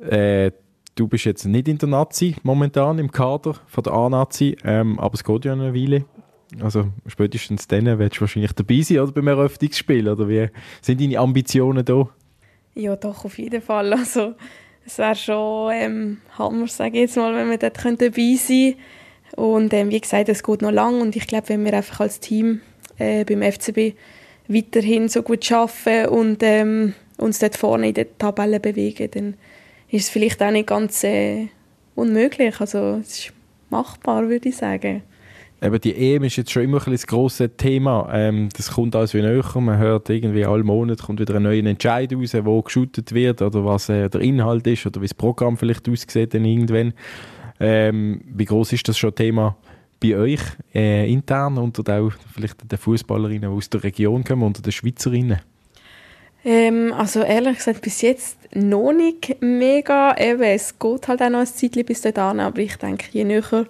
Äh, 0.00 0.50
du 0.96 1.06
bist 1.06 1.26
jetzt 1.26 1.44
nicht 1.44 1.68
in 1.68 1.78
der 1.78 1.88
Nazi 1.88 2.34
momentan 2.42 2.98
im 2.98 3.12
Kader 3.12 3.54
von 3.68 3.84
der 3.84 3.92
A-Nazi, 3.92 4.56
ähm, 4.64 4.98
aber 4.98 5.14
es 5.14 5.22
geht 5.22 5.44
ja 5.44 5.52
eine 5.52 5.74
Weile. 5.74 6.06
Also 6.60 6.88
spätestens 7.06 7.68
dann 7.68 7.86
willst 8.00 8.16
du 8.16 8.22
wahrscheinlich 8.22 8.52
dabei 8.52 8.80
sein 8.80 8.98
oder 8.98 9.12
beim 9.12 9.28
Eröffnungsspiel 9.28 10.08
oder 10.08 10.28
wie 10.28 10.48
sind 10.80 11.00
deine 11.00 11.20
Ambitionen 11.20 11.84
da? 11.84 12.08
Ja, 12.74 12.96
doch, 12.96 13.24
auf 13.24 13.38
jeden 13.38 13.62
Fall. 13.62 13.92
Also, 13.92 14.34
es 14.86 14.98
wäre 14.98 15.14
schon 15.14 15.72
ähm, 15.72 16.18
Hammer, 16.38 16.66
sage 16.66 16.96
ich 16.96 17.02
jetzt 17.02 17.16
mal, 17.16 17.34
wenn 17.34 17.50
wir 17.50 17.58
dort 17.58 17.84
dabei 17.84 18.36
sein 18.36 18.74
Und 19.36 19.72
ähm, 19.72 19.90
wie 19.90 20.00
gesagt, 20.00 20.28
es 20.28 20.42
geht 20.42 20.62
noch 20.62 20.70
lang 20.70 21.00
und 21.00 21.16
ich 21.16 21.26
glaube, 21.26 21.50
wenn 21.50 21.64
wir 21.64 21.74
einfach 21.74 22.00
als 22.00 22.20
Team 22.20 22.60
äh, 22.98 23.24
beim 23.24 23.42
FCB 23.42 23.96
weiterhin 24.48 25.08
so 25.08 25.22
gut 25.22 25.50
arbeiten 25.52 26.08
und 26.08 26.42
ähm, 26.42 26.94
uns 27.18 27.38
dort 27.38 27.56
vorne 27.56 27.88
in 27.88 27.94
der 27.94 28.18
Tabelle 28.18 28.60
bewegen, 28.60 29.10
dann 29.12 29.34
ist 29.90 30.04
es 30.04 30.10
vielleicht 30.10 30.42
auch 30.42 30.50
nicht 30.50 30.66
ganz 30.66 31.04
äh, 31.04 31.48
unmöglich. 31.94 32.60
Also 32.60 33.00
es 33.00 33.18
ist 33.18 33.32
machbar, 33.70 34.28
würde 34.28 34.48
ich 34.48 34.56
sagen. 34.56 35.02
Eben 35.62 35.80
die 35.80 35.94
EM 35.94 36.24
ist 36.24 36.36
jetzt 36.36 36.50
schon 36.50 36.64
immer 36.64 36.84
ein 36.84 36.92
das 36.92 37.06
grosse 37.06 37.48
Thema. 37.56 38.08
Ähm, 38.12 38.48
das 38.56 38.72
kommt 38.72 38.96
alles 38.96 39.14
wie 39.14 39.22
näher. 39.22 39.44
Man 39.54 39.78
hört 39.78 40.10
irgendwie 40.10 40.44
alle 40.44 40.64
Monate 40.64 41.04
kommt 41.04 41.20
wieder 41.20 41.36
ein 41.36 41.44
neuer 41.44 41.64
Entscheid 41.64 42.12
raus, 42.12 42.34
wo 42.42 42.60
geschootet 42.62 43.12
wird 43.14 43.42
oder 43.42 43.64
was 43.64 43.88
äh, 43.88 44.08
der 44.10 44.22
Inhalt 44.22 44.66
ist 44.66 44.86
oder 44.86 45.00
wie 45.00 45.06
das 45.06 45.14
Programm 45.14 45.56
vielleicht 45.56 45.88
aussieht 45.88 46.34
dann 46.34 46.44
irgendwann. 46.44 46.94
Ähm, 47.60 48.22
wie 48.26 48.44
groß 48.44 48.72
ist 48.72 48.88
das 48.88 48.98
schon 48.98 49.14
Thema 49.14 49.56
bei 50.02 50.16
euch 50.16 50.40
äh, 50.74 51.08
intern 51.08 51.58
und 51.58 51.78
auch 51.88 52.12
vielleicht 52.34 52.70
den 52.70 52.78
Fußballerinnen, 52.78 53.48
die 53.48 53.56
aus 53.56 53.70
der 53.70 53.84
Region 53.84 54.24
kommen, 54.24 54.42
unter 54.42 54.62
den 54.62 54.72
Schweizerinnen? 54.72 55.38
Ähm, 56.44 56.92
also 56.92 57.22
ehrlich 57.22 57.58
gesagt 57.58 57.82
bis 57.82 58.02
jetzt 58.02 58.36
noch 58.52 58.92
nicht 58.92 59.40
mega. 59.40 60.16
Eben, 60.18 60.42
es 60.42 60.76
geht 60.76 61.06
halt 61.06 61.22
auch 61.22 61.30
noch 61.30 61.38
ein 61.38 61.46
Zeitchen 61.46 61.84
bis 61.84 62.00
dahin, 62.00 62.40
aber 62.40 62.58
ich 62.58 62.74
denke, 62.74 63.06
je 63.12 63.22
näher 63.22 63.66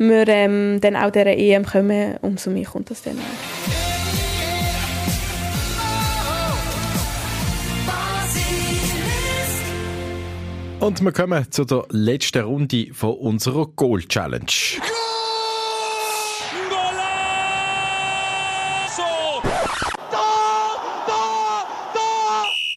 wir 0.00 0.26
ähm, 0.28 0.80
dann 0.80 0.96
auch 0.96 1.10
dieser 1.10 1.36
EM 1.36 1.64
kommen, 1.64 2.16
umso 2.22 2.50
mehr 2.50 2.64
kommt 2.64 2.90
das 2.90 3.02
dann 3.02 3.18
auch. 3.18 3.90
Und 10.86 11.02
wir 11.02 11.12
kommen 11.12 11.52
zu 11.52 11.66
der 11.66 11.84
letzten 11.90 12.42
Runde 12.42 12.86
von 12.94 13.14
unserer 13.18 13.66
Goal 13.66 14.00
Challenge. 14.00 14.46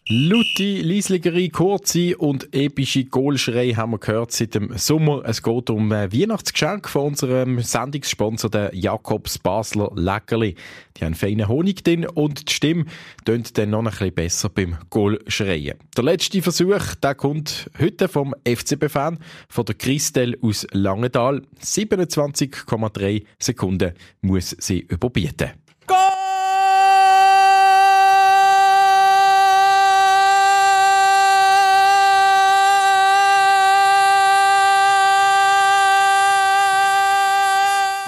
Laute, 0.09 0.81
leisligere, 0.81 1.47
kurze 1.47 2.17
und 2.17 2.53
epische 2.53 3.05
Goalschrei 3.05 3.69
haben 3.71 3.93
wir 3.93 3.99
gehört 3.99 4.33
seit 4.33 4.53
dem 4.53 4.77
Sommer. 4.77 5.21
Es 5.23 5.41
geht 5.41 5.69
um 5.69 5.89
ein 5.93 6.11
Weihnachtsgeschenk 6.11 6.89
von 6.89 7.03
unserem 7.03 7.61
Sendungssponsor, 7.61 8.49
der 8.49 8.75
Jakobs 8.75 9.39
Basler 9.39 9.89
Leckerli. 9.95 10.55
Die 10.97 11.05
haben 11.05 11.15
feinen 11.15 11.47
Honig 11.47 11.85
drin 11.85 12.05
und 12.05 12.49
die 12.49 12.53
Stimme 12.53 12.83
tönt 13.23 13.57
dann 13.57 13.69
noch 13.69 13.79
ein 13.79 13.91
bisschen 13.91 14.13
besser 14.13 14.49
beim 14.49 14.75
Goalschreien. 14.89 15.77
Der 15.95 16.03
letzte 16.03 16.41
Versuch, 16.41 16.95
der 17.01 17.15
kommt 17.15 17.71
heute 17.79 18.09
vom 18.09 18.35
FCB-Fan, 18.45 19.19
von 19.47 19.65
der 19.65 19.75
Christel 19.75 20.37
aus 20.41 20.67
Langenthal. 20.71 21.43
27,3 21.63 23.23
Sekunden 23.39 23.93
muss 24.19 24.53
sie 24.59 24.79
überbieten. 24.79 25.62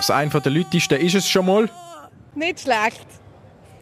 Das 0.07 0.15
eine 0.15 0.29
der 0.29 0.51
lautesten 0.51 0.99
ist 0.99 1.15
es 1.15 1.27
schon 1.27 1.47
mal. 1.47 1.67
Nicht 2.35 2.59
schlecht. 2.59 3.07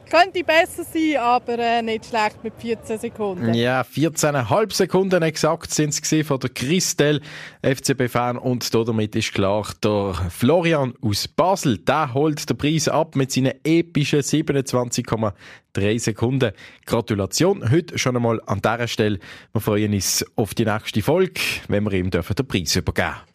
Könnte 0.09 0.41
besser 0.45 0.85
sein, 0.85 1.17
aber 1.17 1.59
äh, 1.59 1.81
nicht 1.81 2.05
schlecht 2.05 2.41
mit 2.45 2.53
14 2.57 2.97
Sekunden. 2.97 3.53
Ja, 3.53 3.81
14,5 3.81 4.73
Sekunden 4.73 5.21
exakt 5.21 5.73
sind 5.73 5.89
es 5.89 6.25
von 6.25 6.39
der 6.39 6.49
Christel, 6.51 7.21
FCB-Fan. 7.61 8.37
Und 8.37 8.73
damit 8.73 9.17
ist 9.17 9.33
klar, 9.33 9.67
der 9.83 10.13
Florian 10.29 10.93
aus 11.01 11.27
Basel, 11.27 11.79
der 11.79 12.13
holt 12.13 12.49
den 12.49 12.57
Preis 12.57 12.87
ab 12.87 13.17
mit 13.17 13.33
seinen 13.33 13.55
epischen 13.65 14.21
27,3 14.21 15.99
Sekunden. 15.99 16.53
Gratulation 16.85 17.69
heute 17.69 17.99
schon 17.99 18.15
einmal 18.15 18.41
an 18.45 18.61
dieser 18.61 18.87
Stelle. 18.87 19.19
Wir 19.51 19.59
freuen 19.59 19.93
uns 19.93 20.25
auf 20.37 20.53
die 20.53 20.63
nächste 20.63 21.01
Folge, 21.01 21.41
wenn 21.67 21.83
wir 21.83 21.91
ihm 21.91 22.11
den 22.11 22.21
Preis 22.21 22.77
übergeben 22.77 22.93
dürfen 22.93 23.32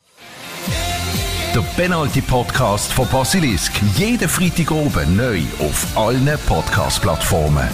der 1.59 1.65
Penalty 1.77 2.21
Podcast 2.21 2.93
von 2.93 3.09
Basilisk. 3.09 3.73
Jeden 3.97 4.29
Freitag 4.29 4.71
oben 4.71 5.17
neu 5.17 5.43
auf 5.59 5.97
allen 5.97 6.39
Podcast-Plattformen. 6.47 7.69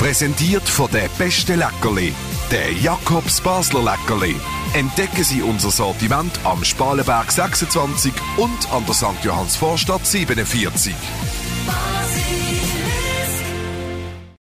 Präsentiert 0.00 0.68
von 0.68 0.90
der 0.90 1.08
beste 1.18 1.54
Leckerli, 1.54 2.12
der 2.50 2.72
Jakobs 2.72 3.40
Basler 3.40 3.84
Leckerli. 3.84 4.34
Entdecken 4.74 5.22
Sie 5.22 5.42
unser 5.42 5.70
Sortiment 5.70 6.32
am 6.42 6.64
Spalenberg 6.64 7.30
26 7.30 8.12
und 8.38 8.72
an 8.72 8.84
der 8.86 8.94
St. 8.94 9.22
Johanns 9.22 9.54
Vorstadt 9.54 10.04
47. 10.04 10.96